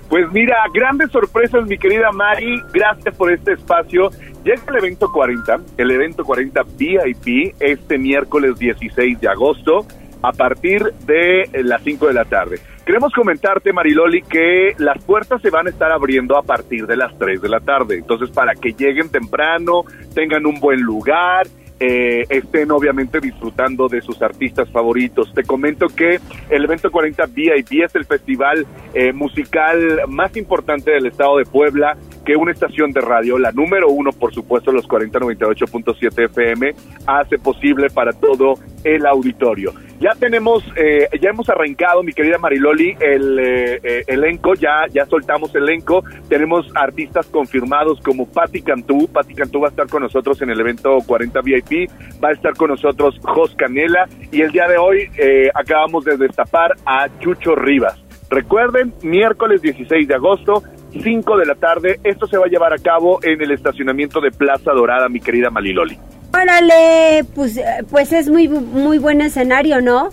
Pues 0.08 0.24
mira, 0.32 0.56
grandes 0.72 1.10
sorpresas 1.10 1.66
mi 1.66 1.76
querida 1.76 2.10
Mari, 2.12 2.62
gracias 2.72 3.14
por 3.16 3.30
este 3.30 3.52
espacio. 3.52 4.08
Llega 4.44 4.62
el 4.68 4.76
evento 4.76 5.10
40, 5.12 5.60
el 5.76 5.90
evento 5.90 6.24
40 6.24 6.62
VIP 6.76 7.54
este 7.60 7.98
miércoles 7.98 8.58
16 8.58 9.20
de 9.20 9.28
agosto 9.28 9.86
a 10.22 10.32
partir 10.32 10.82
de 11.06 11.48
las 11.64 11.82
5 11.82 12.06
de 12.06 12.14
la 12.14 12.24
tarde. 12.24 12.60
Queremos 12.84 13.12
comentarte, 13.12 13.72
Mariloli, 13.72 14.22
que 14.22 14.74
las 14.78 15.02
puertas 15.04 15.42
se 15.42 15.50
van 15.50 15.66
a 15.66 15.70
estar 15.70 15.92
abriendo 15.92 16.38
a 16.38 16.42
partir 16.42 16.86
de 16.86 16.96
las 16.96 17.16
3 17.18 17.42
de 17.42 17.48
la 17.48 17.60
tarde. 17.60 17.96
Entonces, 17.96 18.30
para 18.30 18.54
que 18.54 18.72
lleguen 18.72 19.10
temprano, 19.10 19.82
tengan 20.14 20.46
un 20.46 20.58
buen 20.58 20.80
lugar, 20.80 21.46
eh, 21.80 22.24
estén 22.28 22.72
obviamente 22.72 23.20
disfrutando 23.20 23.88
de 23.88 24.00
sus 24.00 24.20
artistas 24.22 24.68
favoritos. 24.70 25.32
Te 25.32 25.44
comento 25.44 25.86
que 25.88 26.18
el 26.50 26.64
evento 26.64 26.90
40 26.90 27.26
VIP 27.26 27.84
es 27.84 27.94
el 27.94 28.04
festival 28.04 28.66
eh, 28.94 29.12
musical 29.12 30.00
más 30.08 30.36
importante 30.36 30.90
del 30.90 31.06
estado 31.06 31.38
de 31.38 31.44
Puebla, 31.44 31.96
que 32.28 32.36
una 32.36 32.52
estación 32.52 32.92
de 32.92 33.00
radio, 33.00 33.38
la 33.38 33.52
número 33.52 33.88
uno, 33.88 34.12
por 34.12 34.34
supuesto, 34.34 34.70
los 34.70 34.86
4098.7 34.86 36.26
FM, 36.26 36.74
hace 37.06 37.38
posible 37.38 37.88
para 37.88 38.12
todo 38.12 38.56
el 38.84 39.06
auditorio. 39.06 39.72
Ya 39.98 40.10
tenemos, 40.10 40.62
eh, 40.76 41.08
ya 41.22 41.30
hemos 41.30 41.48
arrancado, 41.48 42.02
mi 42.02 42.12
querida 42.12 42.36
Mariloli, 42.36 42.94
el 43.00 43.38
eh, 43.38 43.80
eh, 43.82 44.04
elenco, 44.08 44.52
ya, 44.52 44.84
ya 44.92 45.06
soltamos 45.06 45.54
elenco, 45.54 46.04
tenemos 46.28 46.70
artistas 46.74 47.26
confirmados 47.28 47.98
como 48.02 48.30
Patti 48.30 48.60
Cantú, 48.60 49.08
Patti 49.10 49.34
Cantú 49.34 49.60
va 49.60 49.68
a 49.68 49.70
estar 49.70 49.86
con 49.86 50.02
nosotros 50.02 50.42
en 50.42 50.50
el 50.50 50.60
evento 50.60 50.98
40 51.06 51.40
VIP, 51.40 51.90
va 52.22 52.28
a 52.28 52.32
estar 52.32 52.52
con 52.58 52.68
nosotros 52.68 53.18
Jos 53.22 53.54
Canela 53.54 54.06
y 54.30 54.42
el 54.42 54.52
día 54.52 54.68
de 54.68 54.76
hoy 54.76 55.08
eh, 55.16 55.48
acabamos 55.54 56.04
de 56.04 56.18
destapar 56.18 56.74
a 56.84 57.08
Chucho 57.20 57.54
Rivas. 57.54 57.98
Recuerden, 58.28 58.92
miércoles 59.02 59.62
16 59.62 60.06
de 60.06 60.14
agosto, 60.14 60.62
5 61.02 61.36
de 61.36 61.46
la 61.46 61.54
tarde, 61.54 62.00
esto 62.04 62.26
se 62.26 62.36
va 62.38 62.46
a 62.46 62.48
llevar 62.48 62.72
a 62.72 62.78
cabo 62.78 63.18
en 63.22 63.40
el 63.40 63.50
estacionamiento 63.52 64.20
de 64.20 64.30
Plaza 64.30 64.72
Dorada, 64.72 65.08
mi 65.08 65.20
querida 65.20 65.50
Maliloli. 65.50 65.98
Órale, 66.32 67.24
pues, 67.34 67.56
eh, 67.56 67.64
pues 67.90 68.12
es 68.12 68.28
muy, 68.28 68.48
muy 68.48 68.98
buen 68.98 69.20
escenario, 69.20 69.80
¿no? 69.80 70.10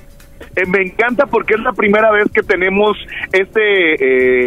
Eh, 0.56 0.66
me 0.68 0.82
encanta 0.82 1.26
porque 1.26 1.56
es 1.56 1.62
la 1.62 1.72
primera 1.74 2.12
vez 2.12 2.26
que 2.34 2.42
tenemos 2.42 2.98
este 3.32 3.94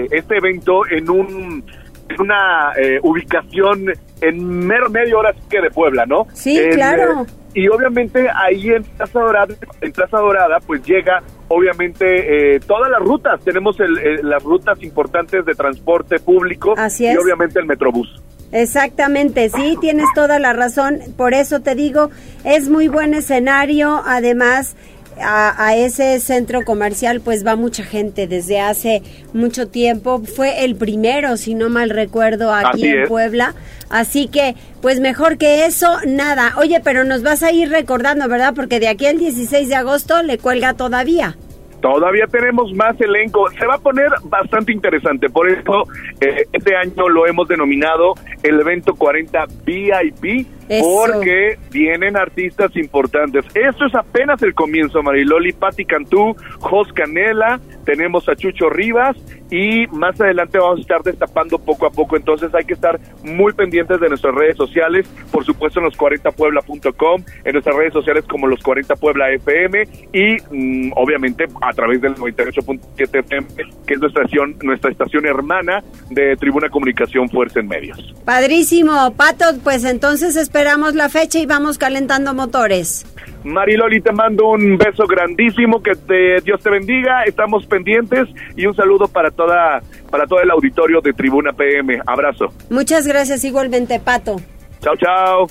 eh, 0.02 0.06
este 0.10 0.36
evento 0.36 0.82
en 0.90 1.08
un 1.10 1.64
en 2.08 2.20
una 2.20 2.72
eh, 2.80 2.98
ubicación 3.02 3.86
en 4.20 4.66
mero 4.66 4.88
medio 4.90 5.18
hora 5.18 5.34
que 5.50 5.60
de 5.60 5.70
Puebla, 5.70 6.06
¿no? 6.06 6.26
Sí, 6.32 6.58
En, 6.58 6.70
claro. 6.72 7.22
eh, 7.22 7.32
y 7.54 7.68
obviamente 7.68 8.26
ahí 8.34 8.70
en 8.70 8.82
Plaza 8.84 9.20
Dorada, 9.20 9.54
en 9.80 9.92
Plaza 9.92 10.18
Dorada, 10.18 10.58
pues 10.66 10.82
llega 10.84 11.22
obviamente 11.48 12.54
eh, 12.56 12.60
todas 12.60 12.90
las 12.90 13.00
rutas. 13.00 13.40
Tenemos 13.42 13.78
el- 13.80 13.98
eh, 13.98 14.22
las 14.22 14.42
rutas 14.42 14.82
importantes 14.82 15.44
de 15.44 15.54
transporte 15.54 16.18
público 16.18 16.74
Así 16.76 17.04
y 17.04 17.08
es. 17.08 17.18
obviamente 17.18 17.58
el 17.58 17.66
Metrobús. 17.66 18.08
Exactamente, 18.52 19.50
sí, 19.50 19.76
tienes 19.80 20.06
toda 20.14 20.38
la 20.38 20.52
razón. 20.54 21.00
Por 21.16 21.34
eso 21.34 21.60
te 21.60 21.74
digo, 21.74 22.10
es 22.44 22.68
muy 22.68 22.88
buen 22.88 23.12
escenario. 23.12 24.00
Además, 24.06 24.74
a, 25.20 25.66
a 25.66 25.76
ese 25.76 26.18
centro 26.20 26.64
comercial 26.64 27.20
pues 27.20 27.46
va 27.46 27.56
mucha 27.56 27.84
gente 27.84 28.26
desde 28.26 28.60
hace 28.60 29.02
mucho 29.32 29.68
tiempo. 29.68 30.20
Fue 30.24 30.64
el 30.64 30.76
primero, 30.76 31.36
si 31.36 31.54
no 31.54 31.68
mal 31.68 31.90
recuerdo, 31.90 32.52
aquí 32.52 32.82
Así 32.82 32.88
en 32.88 33.02
es. 33.02 33.08
Puebla. 33.08 33.54
Así 33.90 34.28
que, 34.28 34.54
pues 34.82 35.00
mejor 35.00 35.38
que 35.38 35.64
eso, 35.66 35.88
nada. 36.06 36.54
Oye, 36.58 36.80
pero 36.82 37.04
nos 37.04 37.22
vas 37.22 37.42
a 37.42 37.52
ir 37.52 37.70
recordando, 37.70 38.28
¿verdad? 38.28 38.52
Porque 38.54 38.80
de 38.80 38.88
aquí 38.88 39.06
al 39.06 39.18
16 39.18 39.68
de 39.68 39.74
agosto 39.74 40.22
le 40.22 40.38
cuelga 40.38 40.74
todavía. 40.74 41.36
Todavía 41.80 42.26
tenemos 42.26 42.72
más 42.74 43.00
elenco. 43.00 43.48
Se 43.58 43.64
va 43.66 43.76
a 43.76 43.78
poner 43.78 44.08
bastante 44.24 44.72
interesante. 44.72 45.28
Por 45.30 45.48
eso, 45.48 45.84
eh, 46.20 46.44
este 46.52 46.74
año 46.76 47.08
lo 47.08 47.26
hemos 47.26 47.46
denominado 47.46 48.14
el 48.42 48.60
evento 48.60 48.94
40 48.94 49.46
VIP. 49.64 50.46
Porque 50.80 51.58
vienen 51.70 52.16
artistas 52.16 52.74
importantes. 52.76 53.44
Esto 53.54 53.86
es 53.86 53.94
apenas 53.94 54.42
el 54.42 54.54
comienzo, 54.54 55.02
Mariloli, 55.02 55.52
Patti 55.52 55.84
Cantú, 55.84 56.36
Jos 56.60 56.92
Canela, 56.92 57.60
tenemos 57.84 58.28
a 58.28 58.36
Chucho 58.36 58.68
Rivas 58.68 59.16
y 59.50 59.86
más 59.86 60.20
adelante 60.20 60.58
vamos 60.58 60.78
a 60.78 60.82
estar 60.82 61.02
destapando 61.02 61.58
poco 61.58 61.86
a 61.86 61.90
poco, 61.90 62.16
entonces 62.16 62.54
hay 62.54 62.64
que 62.64 62.74
estar 62.74 63.00
muy 63.22 63.52
pendientes 63.54 63.98
de 63.98 64.08
nuestras 64.10 64.34
redes 64.34 64.56
sociales, 64.56 65.08
por 65.32 65.42
supuesto 65.44 65.80
en 65.80 65.86
los 65.86 65.96
40puebla.com, 65.96 67.22
en 67.44 67.52
nuestras 67.52 67.74
redes 67.74 67.94
sociales 67.94 68.24
como 68.28 68.46
los 68.46 68.62
40 68.62 68.94
Puebla 68.96 69.30
FM 69.30 69.84
y 70.12 70.36
mm, 70.50 70.92
obviamente 70.96 71.46
a 71.62 71.72
través 71.72 72.02
del 72.02 72.14
98.7 72.16 73.20
FM, 73.20 73.46
que 73.86 73.94
es 73.94 74.00
nuestra 74.00 74.24
estación, 74.24 74.56
nuestra 74.62 74.90
estación 74.90 75.24
hermana 75.24 75.82
de 76.10 76.36
Tribuna 76.36 76.68
Comunicación 76.68 77.30
Fuerza 77.30 77.60
en 77.60 77.68
Medios. 77.68 78.14
Padrísimo, 78.26 79.14
Pato, 79.14 79.46
pues 79.64 79.84
entonces 79.84 80.36
esperamos 80.36 80.57
la 80.94 81.08
fecha 81.08 81.38
y 81.38 81.46
vamos 81.46 81.78
calentando 81.78 82.34
motores. 82.34 83.06
Mariloli, 83.44 84.00
te 84.00 84.12
mando 84.12 84.48
un 84.50 84.76
beso 84.76 85.06
grandísimo, 85.06 85.80
que 85.82 85.94
te, 85.94 86.40
Dios 86.42 86.60
te 86.62 86.70
bendiga, 86.70 87.22
estamos 87.24 87.64
pendientes 87.66 88.28
y 88.56 88.66
un 88.66 88.74
saludo 88.74 89.06
para 89.06 89.30
toda 89.30 89.80
para 90.10 90.26
todo 90.26 90.40
el 90.40 90.50
auditorio 90.50 91.00
de 91.00 91.12
Tribuna 91.12 91.52
PM. 91.52 92.00
Abrazo. 92.06 92.52
Muchas 92.70 93.06
gracias 93.06 93.44
igualmente, 93.44 94.00
Pato. 94.00 94.40
Chao, 94.80 94.96
chao. 94.96 95.46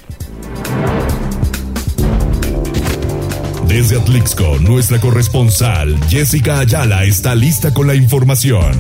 Desde 3.67 3.97
Atlixco, 3.97 4.57
nuestra 4.61 4.99
corresponsal 4.99 5.97
Jessica 6.09 6.59
Ayala 6.59 7.03
está 7.03 7.35
lista 7.35 7.73
con 7.73 7.87
la 7.87 7.95
información. 7.95 8.71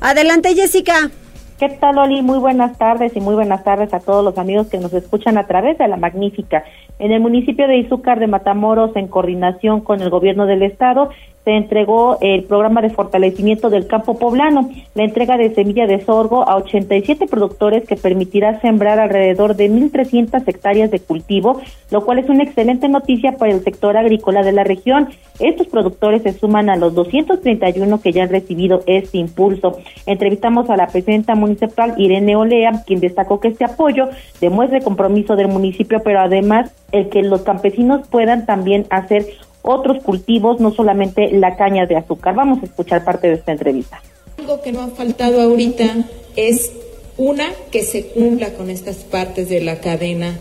Adelante, 0.00 0.54
Jessica. 0.54 1.10
¿Qué 1.58 1.68
tal, 1.70 1.98
Oli? 1.98 2.22
Muy 2.22 2.38
buenas 2.38 2.78
tardes 2.78 3.16
y 3.16 3.20
muy 3.20 3.34
buenas 3.34 3.64
tardes 3.64 3.92
a 3.92 3.98
todos 3.98 4.24
los 4.24 4.38
amigos 4.38 4.68
que 4.68 4.78
nos 4.78 4.92
escuchan 4.92 5.36
a 5.38 5.48
través 5.48 5.76
de 5.76 5.88
la 5.88 5.96
magnífica. 5.96 6.62
En 7.00 7.10
el 7.10 7.20
municipio 7.20 7.66
de 7.66 7.78
Izúcar 7.78 8.20
de 8.20 8.28
Matamoros, 8.28 8.94
en 8.94 9.08
coordinación 9.08 9.80
con 9.80 10.00
el 10.00 10.08
gobierno 10.08 10.46
del 10.46 10.62
estado, 10.62 11.10
se 11.48 11.56
entregó 11.56 12.18
el 12.20 12.44
programa 12.44 12.82
de 12.82 12.90
fortalecimiento 12.90 13.70
del 13.70 13.86
campo 13.86 14.18
poblano, 14.18 14.68
la 14.94 15.04
entrega 15.04 15.38
de 15.38 15.54
semilla 15.54 15.86
de 15.86 16.04
sorgo 16.04 16.46
a 16.46 16.56
87 16.56 17.26
productores 17.26 17.88
que 17.88 17.96
permitirá 17.96 18.60
sembrar 18.60 19.00
alrededor 19.00 19.56
de 19.56 19.70
1.300 19.70 20.46
hectáreas 20.46 20.90
de 20.90 21.00
cultivo, 21.00 21.58
lo 21.90 22.04
cual 22.04 22.18
es 22.18 22.28
una 22.28 22.44
excelente 22.44 22.86
noticia 22.90 23.32
para 23.32 23.52
el 23.52 23.64
sector 23.64 23.96
agrícola 23.96 24.42
de 24.42 24.52
la 24.52 24.62
región. 24.62 25.08
Estos 25.38 25.68
productores 25.68 26.20
se 26.20 26.34
suman 26.34 26.68
a 26.68 26.76
los 26.76 26.94
231 26.94 27.98
que 28.02 28.12
ya 28.12 28.24
han 28.24 28.28
recibido 28.28 28.82
este 28.84 29.16
impulso. 29.16 29.78
Entrevistamos 30.04 30.68
a 30.68 30.76
la 30.76 30.88
presidenta 30.88 31.34
municipal 31.34 31.94
Irene 31.96 32.36
Olea, 32.36 32.82
quien 32.86 33.00
destacó 33.00 33.40
que 33.40 33.48
este 33.48 33.64
apoyo 33.64 34.10
demuestra 34.38 34.80
compromiso 34.80 35.34
del 35.34 35.48
municipio, 35.48 36.02
pero 36.04 36.20
además 36.20 36.74
el 36.92 37.08
que 37.08 37.22
los 37.22 37.40
campesinos 37.40 38.06
puedan 38.08 38.44
también 38.44 38.84
hacer 38.90 39.24
otros 39.68 40.02
cultivos, 40.02 40.60
no 40.60 40.72
solamente 40.72 41.30
la 41.30 41.56
caña 41.56 41.84
de 41.84 41.96
azúcar. 41.96 42.34
Vamos 42.34 42.62
a 42.62 42.66
escuchar 42.66 43.04
parte 43.04 43.28
de 43.28 43.34
esta 43.34 43.52
entrevista. 43.52 44.00
Algo 44.38 44.62
que 44.62 44.72
no 44.72 44.80
ha 44.80 44.88
faltado 44.88 45.42
ahorita 45.42 46.06
es 46.36 46.72
una 47.18 47.44
que 47.70 47.82
se 47.82 48.06
cumpla 48.06 48.54
con 48.54 48.70
estas 48.70 48.96
partes 48.96 49.50
de 49.50 49.60
la 49.60 49.80
cadena 49.80 50.38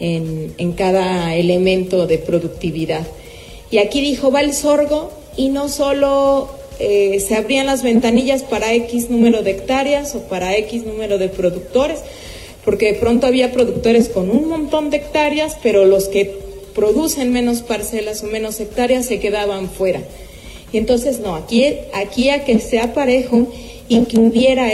en, 0.00 0.52
en 0.58 0.72
cada 0.72 1.36
elemento 1.36 2.08
de 2.08 2.18
productividad. 2.18 3.06
Y 3.70 3.78
aquí 3.78 4.00
dijo, 4.00 4.32
va 4.32 4.40
el 4.40 4.52
sorgo 4.52 5.12
y 5.36 5.50
no 5.50 5.68
solo 5.68 6.48
eh, 6.80 7.20
se 7.20 7.36
abrían 7.36 7.66
las 7.66 7.84
ventanillas 7.84 8.42
para 8.42 8.72
X 8.74 9.08
número 9.08 9.42
de 9.44 9.52
hectáreas 9.52 10.16
o 10.16 10.22
para 10.22 10.56
X 10.56 10.84
número 10.84 11.18
de 11.18 11.28
productores, 11.28 12.00
porque 12.64 12.92
de 12.92 12.98
pronto 12.98 13.28
había 13.28 13.52
productores 13.52 14.08
con 14.08 14.30
un 14.30 14.48
montón 14.48 14.90
de 14.90 14.96
hectáreas, 14.96 15.56
pero 15.62 15.84
los 15.84 16.08
que 16.08 16.53
producen 16.74 17.32
menos 17.32 17.62
parcelas 17.62 18.22
o 18.22 18.26
menos 18.26 18.60
hectáreas 18.60 19.06
se 19.06 19.20
quedaban 19.20 19.70
fuera. 19.70 20.02
Y 20.72 20.78
entonces 20.78 21.20
no, 21.20 21.34
aquí, 21.34 21.64
aquí 21.92 22.30
a 22.30 22.44
que 22.44 22.58
sea 22.58 22.94
parejo 22.94 23.46
y 23.88 24.00
que 24.04 24.18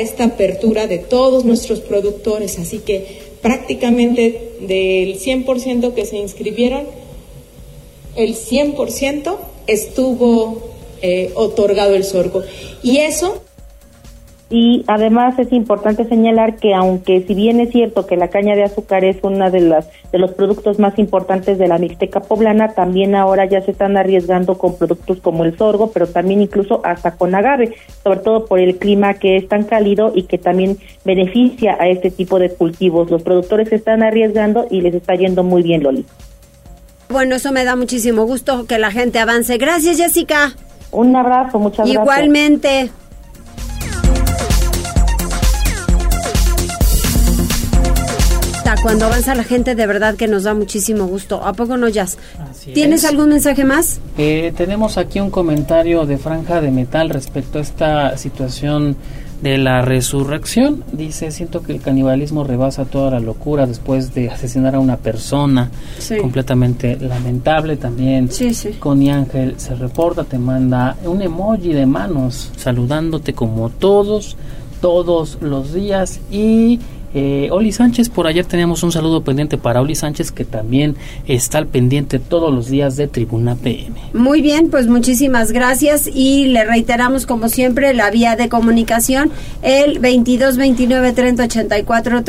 esta 0.00 0.24
apertura 0.24 0.86
de 0.86 0.98
todos 0.98 1.44
nuestros 1.44 1.80
productores. 1.80 2.58
Así 2.58 2.78
que 2.78 3.18
prácticamente 3.42 4.52
del 4.60 5.18
100% 5.18 5.94
que 5.94 6.06
se 6.06 6.16
inscribieron, 6.16 6.84
el 8.16 8.34
100% 8.34 9.36
estuvo 9.66 10.70
eh, 11.02 11.32
otorgado 11.34 11.94
el 11.94 12.04
sorgo. 12.04 12.42
Y 12.82 12.98
eso 12.98 13.42
y 14.52 14.84
además 14.88 15.38
es 15.38 15.52
importante 15.52 16.04
señalar 16.06 16.56
que 16.56 16.74
aunque 16.74 17.24
si 17.24 17.34
bien 17.34 17.60
es 17.60 17.70
cierto 17.70 18.06
que 18.06 18.16
la 18.16 18.28
caña 18.28 18.56
de 18.56 18.64
azúcar 18.64 19.04
es 19.04 19.18
una 19.22 19.48
de 19.48 19.60
las 19.60 19.88
de 20.10 20.18
los 20.18 20.32
productos 20.32 20.80
más 20.80 20.98
importantes 20.98 21.56
de 21.56 21.68
la 21.68 21.78
Mixteca 21.78 22.18
poblana, 22.18 22.74
también 22.74 23.14
ahora 23.14 23.44
ya 23.44 23.62
se 23.62 23.70
están 23.70 23.96
arriesgando 23.96 24.58
con 24.58 24.76
productos 24.76 25.20
como 25.20 25.44
el 25.44 25.56
sorgo, 25.56 25.92
pero 25.92 26.08
también 26.08 26.42
incluso 26.42 26.80
hasta 26.84 27.12
con 27.12 27.32
agave, 27.36 27.76
sobre 28.02 28.18
todo 28.18 28.46
por 28.46 28.58
el 28.58 28.76
clima 28.76 29.14
que 29.14 29.36
es 29.36 29.46
tan 29.46 29.62
cálido 29.62 30.10
y 30.16 30.24
que 30.24 30.36
también 30.36 30.78
beneficia 31.04 31.76
a 31.78 31.86
este 31.86 32.10
tipo 32.10 32.40
de 32.40 32.50
cultivos. 32.50 33.08
Los 33.08 33.22
productores 33.22 33.68
se 33.68 33.76
están 33.76 34.02
arriesgando 34.02 34.66
y 34.68 34.80
les 34.80 34.94
está 34.94 35.14
yendo 35.14 35.44
muy 35.44 35.62
bien, 35.62 35.84
Loli. 35.84 36.04
Bueno, 37.08 37.36
eso 37.36 37.52
me 37.52 37.64
da 37.64 37.76
muchísimo 37.76 38.24
gusto 38.24 38.66
que 38.66 38.78
la 38.78 38.90
gente 38.90 39.20
avance. 39.20 39.58
Gracias, 39.58 39.98
Jessica. 39.98 40.54
Un 40.90 41.14
abrazo, 41.14 41.60
muchas 41.60 41.86
gracias. 41.86 42.02
Igualmente. 42.02 42.90
Cuando 48.82 49.06
avanza 49.06 49.34
la 49.34 49.44
gente, 49.44 49.74
de 49.74 49.86
verdad 49.86 50.14
que 50.14 50.28
nos 50.28 50.44
da 50.44 50.54
muchísimo 50.54 51.06
gusto. 51.06 51.44
¿A 51.44 51.52
poco 51.52 51.76
no, 51.76 51.88
Jazz? 51.88 52.18
¿Tienes 52.72 53.04
algún 53.04 53.28
mensaje 53.28 53.64
más? 53.64 54.00
Eh, 54.16 54.52
tenemos 54.56 54.98
aquí 54.98 55.20
un 55.20 55.30
comentario 55.30 56.06
de 56.06 56.18
Franja 56.18 56.60
de 56.60 56.70
Metal 56.70 57.10
respecto 57.10 57.58
a 57.58 57.62
esta 57.62 58.16
situación 58.16 58.96
de 59.42 59.58
la 59.58 59.82
resurrección. 59.82 60.84
Dice, 60.92 61.30
siento 61.30 61.62
que 61.62 61.72
el 61.72 61.80
canibalismo 61.80 62.44
rebasa 62.44 62.84
toda 62.84 63.12
la 63.12 63.20
locura 63.20 63.66
después 63.66 64.14
de 64.14 64.30
asesinar 64.30 64.74
a 64.74 64.80
una 64.80 64.96
persona. 64.96 65.70
Completamente 66.20 66.96
lamentable 66.96 67.76
también. 67.76 68.30
Sí, 68.30 68.54
sí. 68.54 68.70
Connie 68.78 69.10
Ángel 69.10 69.54
se 69.58 69.74
reporta, 69.74 70.24
te 70.24 70.38
manda 70.38 70.96
un 71.04 71.22
emoji 71.22 71.72
de 71.72 71.86
manos 71.86 72.50
saludándote 72.56 73.32
como 73.32 73.70
todos, 73.70 74.36
todos 74.80 75.38
los 75.40 75.72
días 75.72 76.20
y 76.30 76.78
eh, 77.14 77.48
Oli 77.50 77.72
Sánchez, 77.72 78.08
por 78.08 78.26
ayer 78.26 78.44
teníamos 78.44 78.82
un 78.82 78.92
saludo 78.92 79.22
pendiente 79.22 79.58
para 79.58 79.80
Oli 79.80 79.94
Sánchez 79.94 80.30
que 80.32 80.44
también 80.44 80.96
está 81.26 81.58
al 81.58 81.66
pendiente 81.66 82.18
todos 82.18 82.52
los 82.52 82.68
días 82.68 82.96
de 82.96 83.08
Tribuna 83.08 83.56
PM. 83.56 84.00
Muy 84.14 84.42
bien, 84.42 84.70
pues 84.70 84.86
muchísimas 84.86 85.52
gracias 85.52 86.08
y 86.12 86.46
le 86.46 86.64
reiteramos 86.64 87.26
como 87.26 87.48
siempre 87.48 87.94
la 87.94 88.10
vía 88.10 88.36
de 88.36 88.48
comunicación 88.48 89.30
el 89.62 89.98
22 89.98 90.56
29 90.56 91.12
30 91.12 91.44
84 91.44 92.22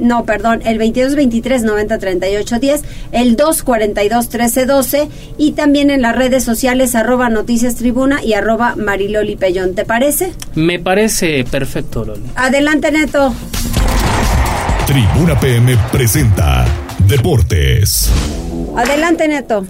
no, 0.00 0.24
perdón, 0.24 0.60
el 0.64 0.78
22 0.78 1.14
23 1.14 1.62
90 1.62 1.98
38 1.98 2.58
10, 2.58 2.82
el 3.12 3.36
2 3.36 3.62
42 3.62 4.28
13 4.28 4.66
12 4.66 5.08
y 5.38 5.52
también 5.52 5.90
en 5.90 6.02
las 6.02 6.16
redes 6.16 6.44
sociales 6.44 6.94
arroba 6.94 7.28
noticias 7.28 7.76
tribuna 7.76 8.22
y 8.24 8.34
arroba 8.34 8.76
mariloli 8.76 9.36
pellón, 9.36 9.74
¿te 9.74 9.84
parece? 9.84 10.32
Me 10.54 10.78
parece 10.78 11.44
perfecto, 11.44 12.04
Loli. 12.04 12.22
Adelante, 12.36 12.90
Neto. 12.92 13.34
Tribuna 14.90 15.38
PM 15.38 15.76
presenta 15.92 16.64
Deportes. 17.06 18.12
Adelante, 18.76 19.28
Neto. 19.28 19.62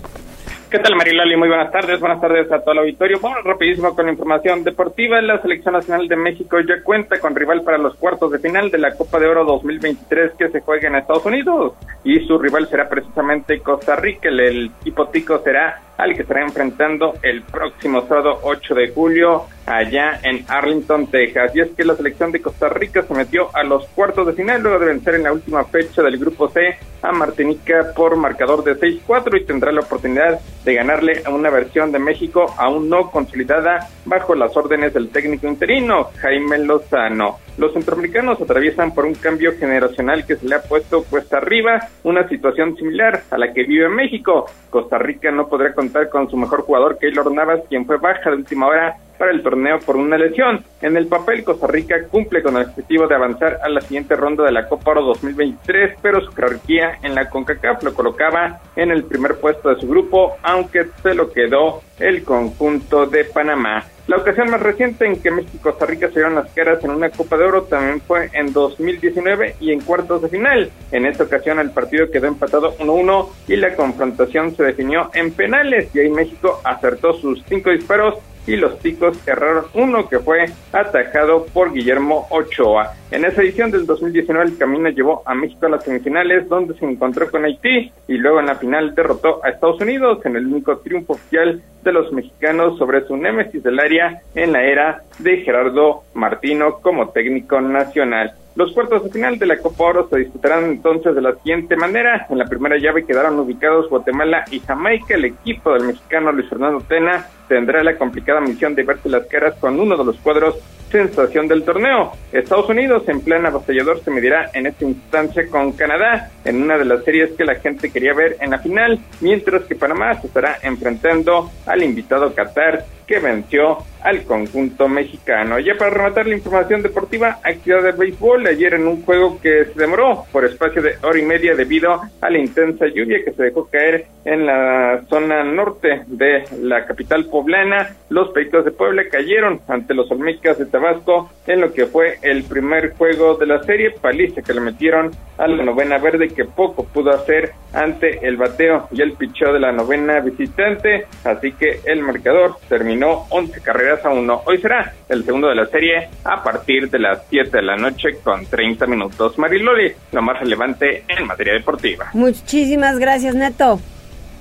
¿Qué 0.70 0.78
tal, 0.78 0.96
Marilali? 0.96 1.36
Muy 1.36 1.48
buenas 1.48 1.70
tardes. 1.70 2.00
Buenas 2.00 2.22
tardes 2.22 2.50
a 2.50 2.60
todo 2.60 2.72
el 2.72 2.78
auditorio. 2.78 3.18
Vamos 3.20 3.44
rapidísimo 3.44 3.94
con 3.94 4.06
la 4.06 4.12
información 4.12 4.64
deportiva. 4.64 5.20
La 5.20 5.42
Selección 5.42 5.74
Nacional 5.74 6.08
de 6.08 6.16
México 6.16 6.58
ya 6.60 6.82
cuenta 6.82 7.20
con 7.20 7.36
rival 7.36 7.60
para 7.60 7.76
los 7.76 7.96
cuartos 7.96 8.32
de 8.32 8.38
final 8.38 8.70
de 8.70 8.78
la 8.78 8.94
Copa 8.94 9.18
de 9.18 9.26
Oro 9.26 9.44
2023 9.44 10.32
que 10.38 10.48
se 10.48 10.60
juega 10.62 10.88
en 10.88 10.94
Estados 10.94 11.26
Unidos. 11.26 11.74
Y 12.02 12.20
su 12.20 12.38
rival 12.38 12.66
será 12.70 12.88
precisamente 12.88 13.60
Costa 13.60 13.96
Rica. 13.96 14.30
El, 14.30 14.70
equipo 14.80 15.08
tico 15.08 15.42
será 15.44 15.82
al 15.98 16.14
que 16.14 16.22
estará 16.22 16.40
enfrentando 16.40 17.12
el 17.22 17.42
próximo 17.42 18.06
sábado 18.08 18.38
8 18.42 18.74
de 18.74 18.88
julio 18.88 19.44
allá 19.76 20.20
en 20.22 20.44
Arlington, 20.48 21.06
Texas. 21.06 21.52
Y 21.54 21.60
es 21.60 21.70
que 21.70 21.84
la 21.84 21.96
selección 21.96 22.32
de 22.32 22.40
Costa 22.40 22.68
Rica 22.68 23.02
se 23.02 23.14
metió 23.14 23.54
a 23.54 23.62
los 23.62 23.86
cuartos 23.88 24.26
de 24.26 24.32
final 24.32 24.62
luego 24.62 24.78
de 24.78 24.86
vencer 24.86 25.14
en 25.14 25.24
la 25.24 25.32
última 25.32 25.64
fecha 25.64 26.02
del 26.02 26.18
grupo 26.18 26.48
C 26.48 26.78
a 27.02 27.12
Martinica 27.12 27.92
por 27.94 28.16
marcador 28.16 28.64
de 28.64 28.76
6-4 28.76 29.40
y 29.40 29.44
tendrá 29.44 29.72
la 29.72 29.80
oportunidad 29.80 30.40
de 30.64 30.74
ganarle 30.74 31.22
a 31.24 31.30
una 31.30 31.50
versión 31.50 31.92
de 31.92 31.98
México 31.98 32.54
aún 32.58 32.88
no 32.88 33.10
consolidada 33.10 33.88
bajo 34.04 34.34
las 34.34 34.56
órdenes 34.56 34.92
del 34.92 35.10
técnico 35.10 35.46
interino 35.46 36.10
Jaime 36.20 36.58
Lozano. 36.58 37.38
Los 37.58 37.74
centroamericanos 37.74 38.40
atraviesan 38.40 38.94
por 38.94 39.04
un 39.04 39.14
cambio 39.14 39.52
generacional 39.58 40.24
que 40.24 40.36
se 40.36 40.48
le 40.48 40.54
ha 40.54 40.62
puesto 40.62 41.04
cuesta 41.04 41.38
arriba, 41.38 41.88
una 42.04 42.26
situación 42.28 42.74
similar 42.76 43.22
a 43.30 43.36
la 43.36 43.52
que 43.52 43.64
vive 43.64 43.88
México. 43.88 44.46
Costa 44.70 44.98
Rica 44.98 45.30
no 45.30 45.48
podrá 45.48 45.74
contar 45.74 46.08
con 46.08 46.30
su 46.30 46.36
mejor 46.36 46.62
jugador, 46.62 46.98
Keylor 46.98 47.30
Navas, 47.32 47.60
quien 47.68 47.84
fue 47.84 47.98
baja 47.98 48.30
de 48.30 48.36
última 48.36 48.66
hora 48.66 48.96
para 49.18 49.32
el 49.32 49.42
torneo 49.42 49.78
por 49.80 49.96
una 49.96 50.16
lesión. 50.16 50.64
En 50.80 50.96
el 50.96 51.06
papel, 51.06 51.44
Costa 51.44 51.66
Rica 51.66 51.96
cumple 52.10 52.42
con 52.42 52.56
el 52.56 52.62
objetivo 52.62 53.06
de 53.06 53.14
avanzar 53.14 53.58
a 53.62 53.68
la 53.68 53.82
siguiente 53.82 54.16
ronda 54.16 54.44
de 54.44 54.52
la 54.52 54.66
Copa 54.66 54.92
Oro 54.92 55.02
2023, 55.02 55.98
pero 56.00 56.22
su 56.22 56.32
jerarquía 56.32 56.89
en 57.02 57.14
la 57.14 57.28
CONCACAF 57.28 57.82
lo 57.82 57.94
colocaba 57.94 58.60
en 58.76 58.90
el 58.90 59.04
primer 59.04 59.36
puesto 59.36 59.68
de 59.68 59.80
su 59.80 59.88
grupo, 59.88 60.36
aunque 60.42 60.86
se 61.02 61.14
lo 61.14 61.32
quedó 61.32 61.82
el 61.98 62.24
conjunto 62.24 63.06
de 63.06 63.24
Panamá. 63.24 63.84
La 64.06 64.16
ocasión 64.16 64.50
más 64.50 64.60
reciente 64.60 65.06
en 65.06 65.22
que 65.22 65.30
México 65.30 65.52
y 65.54 65.58
Costa 65.58 65.86
Rica 65.86 66.08
se 66.08 66.14
dieron 66.14 66.34
las 66.34 66.50
caras 66.52 66.82
en 66.82 66.90
una 66.90 67.10
Copa 67.10 67.36
de 67.36 67.44
Oro 67.44 67.62
también 67.62 68.00
fue 68.00 68.28
en 68.32 68.52
2019 68.52 69.56
y 69.60 69.72
en 69.72 69.80
cuartos 69.82 70.22
de 70.22 70.28
final. 70.28 70.70
En 70.90 71.06
esta 71.06 71.24
ocasión 71.24 71.60
el 71.60 71.70
partido 71.70 72.10
quedó 72.10 72.26
empatado 72.26 72.76
1-1 72.78 73.28
y 73.46 73.56
la 73.56 73.76
confrontación 73.76 74.56
se 74.56 74.64
definió 74.64 75.10
en 75.14 75.32
penales 75.32 75.94
y 75.94 76.00
ahí 76.00 76.10
México 76.10 76.60
acertó 76.64 77.12
sus 77.12 77.44
cinco 77.48 77.70
disparos 77.70 78.16
y 78.50 78.56
los 78.56 78.80
ticos 78.80 79.16
cerraron 79.18 79.66
uno 79.74 80.08
que 80.08 80.18
fue 80.18 80.46
atajado 80.72 81.46
por 81.46 81.72
Guillermo 81.72 82.26
Ochoa. 82.30 82.94
En 83.12 83.24
esa 83.24 83.42
edición 83.42 83.70
del 83.70 83.86
2019 83.86 84.50
el 84.50 84.58
camino 84.58 84.88
llevó 84.88 85.22
a 85.24 85.34
México 85.34 85.66
a 85.66 85.68
las 85.68 85.84
semifinales 85.84 86.48
donde 86.48 86.74
se 86.74 86.84
encontró 86.84 87.30
con 87.30 87.44
Haití 87.44 87.92
y 88.08 88.14
luego 88.14 88.40
en 88.40 88.46
la 88.46 88.56
final 88.56 88.92
derrotó 88.96 89.40
a 89.44 89.50
Estados 89.50 89.80
Unidos 89.80 90.18
en 90.26 90.34
el 90.34 90.46
único 90.46 90.78
triunfo 90.78 91.12
oficial 91.12 91.62
de 91.82 91.92
los 91.92 92.12
mexicanos 92.12 92.78
sobre 92.78 93.06
su 93.06 93.16
némesis 93.16 93.62
del 93.62 93.78
área 93.78 94.22
en 94.34 94.52
la 94.52 94.62
era 94.62 95.02
de 95.18 95.38
Gerardo 95.38 96.02
Martino 96.14 96.78
como 96.80 97.10
técnico 97.10 97.60
nacional. 97.60 98.34
Los 98.56 98.72
cuartos 98.72 99.04
de 99.04 99.10
final 99.10 99.38
de 99.38 99.46
la 99.46 99.58
Copa 99.58 99.84
Oro 99.84 100.08
se 100.08 100.18
disputarán 100.18 100.64
entonces 100.64 101.14
de 101.14 101.22
la 101.22 101.34
siguiente 101.36 101.76
manera. 101.76 102.26
En 102.28 102.38
la 102.38 102.46
primera 102.46 102.76
llave 102.78 103.06
quedaron 103.06 103.38
ubicados 103.38 103.88
Guatemala 103.88 104.44
y 104.50 104.58
Jamaica. 104.58 105.14
El 105.14 105.26
equipo 105.26 105.72
del 105.72 105.84
mexicano 105.84 106.32
Luis 106.32 106.48
Fernando 106.48 106.80
Tena 106.86 107.26
tendrá 107.48 107.82
la 107.84 107.96
complicada 107.96 108.40
misión 108.40 108.74
de 108.74 108.82
verse 108.82 109.08
las 109.08 109.26
caras 109.26 109.54
con 109.60 109.78
uno 109.78 109.96
de 109.96 110.04
los 110.04 110.16
cuadros 110.18 110.56
sensación 110.90 111.48
del 111.48 111.62
torneo. 111.62 112.12
Estados 112.32 112.68
Unidos 112.68 113.04
en 113.08 113.20
plan 113.20 113.46
avasallador 113.46 114.02
se 114.02 114.10
medirá 114.10 114.50
en 114.54 114.66
esta 114.66 114.84
instancia 114.84 115.48
con 115.48 115.72
Canadá 115.72 116.30
en 116.44 116.62
una 116.62 116.78
de 116.78 116.84
las 116.84 117.04
series 117.04 117.32
que 117.32 117.44
la 117.44 117.56
gente 117.56 117.90
quería 117.90 118.14
ver 118.14 118.36
en 118.40 118.50
la 118.50 118.58
final, 118.58 118.98
mientras 119.20 119.62
que 119.64 119.76
Panamá 119.76 120.20
se 120.20 120.26
estará 120.26 120.58
enfrentando 120.62 121.50
al 121.66 121.82
invitado 121.82 122.34
Qatar 122.34 122.84
que 123.06 123.18
venció 123.18 123.78
al 124.02 124.22
conjunto 124.24 124.88
mexicano. 124.88 125.58
Ya 125.58 125.74
para 125.74 125.90
rematar 125.90 126.26
la 126.26 126.36
información 126.36 126.82
deportiva, 126.82 127.38
actividad 127.42 127.82
de 127.82 127.92
béisbol 127.92 128.46
ayer 128.46 128.74
en 128.74 128.86
un 128.86 129.02
juego 129.02 129.40
que 129.40 129.64
se 129.66 129.80
demoró 129.80 130.24
por 130.30 130.44
espacio 130.44 130.82
de 130.82 130.94
hora 131.02 131.18
y 131.18 131.22
media 131.22 131.54
debido 131.54 132.00
a 132.20 132.30
la 132.30 132.38
intensa 132.38 132.86
lluvia 132.86 133.24
que 133.24 133.32
se 133.32 133.44
dejó 133.44 133.66
caer 133.66 134.06
en 134.24 134.46
la 134.46 135.02
zona 135.08 135.42
norte 135.42 136.02
de 136.06 136.44
la 136.60 136.84
capital 136.86 137.24
poblana. 137.26 137.96
Los 138.10 138.30
Peitos 138.30 138.64
de 138.64 138.70
Puebla 138.70 139.04
cayeron 139.10 139.60
ante 139.66 139.94
los 139.94 140.10
Olmecas 140.10 140.58
de 140.58 140.66
Tabasco 140.66 141.30
en 141.46 141.60
lo 141.62 141.72
que 141.72 141.86
fue 141.86 142.18
el 142.22 142.44
primer 142.44 142.94
juego 142.94 143.34
de 143.34 143.46
la 143.46 143.62
serie, 143.62 143.90
paliza 143.90 144.42
que 144.42 144.54
le 144.54 144.60
metieron 144.60 145.10
a 145.38 145.48
la 145.48 145.64
novena 145.64 145.98
verde 145.98 146.28
que 146.28 146.44
poco 146.44 146.84
pudo 146.84 147.10
hacer 147.10 147.52
ante 147.72 148.26
el 148.26 148.36
bateo 148.36 148.88
y 148.92 149.00
el 149.00 149.12
picheo 149.12 149.52
de 149.52 149.60
la 149.60 149.72
novena 149.72 150.20
visitante, 150.20 151.06
así 151.24 151.52
que 151.52 151.80
el 151.86 152.02
marcador 152.02 152.56
terminó 152.68 153.00
no 153.00 153.26
11 153.30 153.60
carreras 153.62 153.89
a 154.04 154.10
1. 154.10 154.42
Hoy 154.46 154.58
será 154.58 154.94
el 155.08 155.24
segundo 155.24 155.48
de 155.48 155.54
la 155.56 155.66
serie 155.66 156.08
a 156.24 156.42
partir 156.42 156.88
de 156.90 156.98
las 156.98 157.22
7 157.28 157.56
de 157.56 157.62
la 157.62 157.76
noche 157.76 158.18
con 158.22 158.46
30 158.46 158.86
minutos. 158.86 159.38
Mariloli, 159.38 159.92
lo 160.12 160.22
más 160.22 160.38
relevante 160.38 161.04
en 161.08 161.26
materia 161.26 161.54
deportiva. 161.54 162.10
Muchísimas 162.12 162.98
gracias, 162.98 163.34
Neto. 163.34 163.80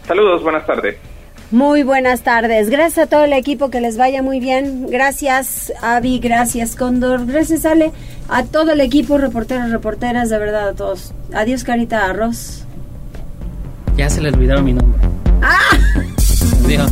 Saludos, 0.06 0.44
buenas 0.44 0.66
tardes. 0.66 0.98
Muy 1.52 1.82
buenas 1.82 2.22
tardes. 2.22 2.70
Gracias 2.70 3.08
a 3.08 3.10
todo 3.10 3.24
el 3.24 3.34
equipo, 3.34 3.72
que 3.72 3.82
les 3.82 3.98
vaya 3.98 4.22
muy 4.22 4.40
bien. 4.40 4.86
Gracias, 4.88 5.74
Avi, 5.82 6.20
gracias, 6.20 6.76
Cóndor. 6.76 7.26
Gracias, 7.26 7.66
Ale, 7.66 7.92
a 8.28 8.44
todo 8.44 8.74
el 8.74 8.82
equipo, 8.82 9.18
reporteros, 9.18 9.72
reporteras, 9.72 10.30
de 10.30 10.38
verdad, 10.38 10.70
a 10.70 10.74
todos. 10.74 11.12
Adiós, 11.34 11.64
Carita 11.64 12.06
Arroz. 12.06 12.66
Ya 13.98 14.10
se 14.10 14.22
le 14.22 14.30
olvidaron 14.30 14.64
mi 14.64 14.74
nombre. 14.74 15.02
¡Ah! 15.42 15.60
Adiós. 16.66 16.92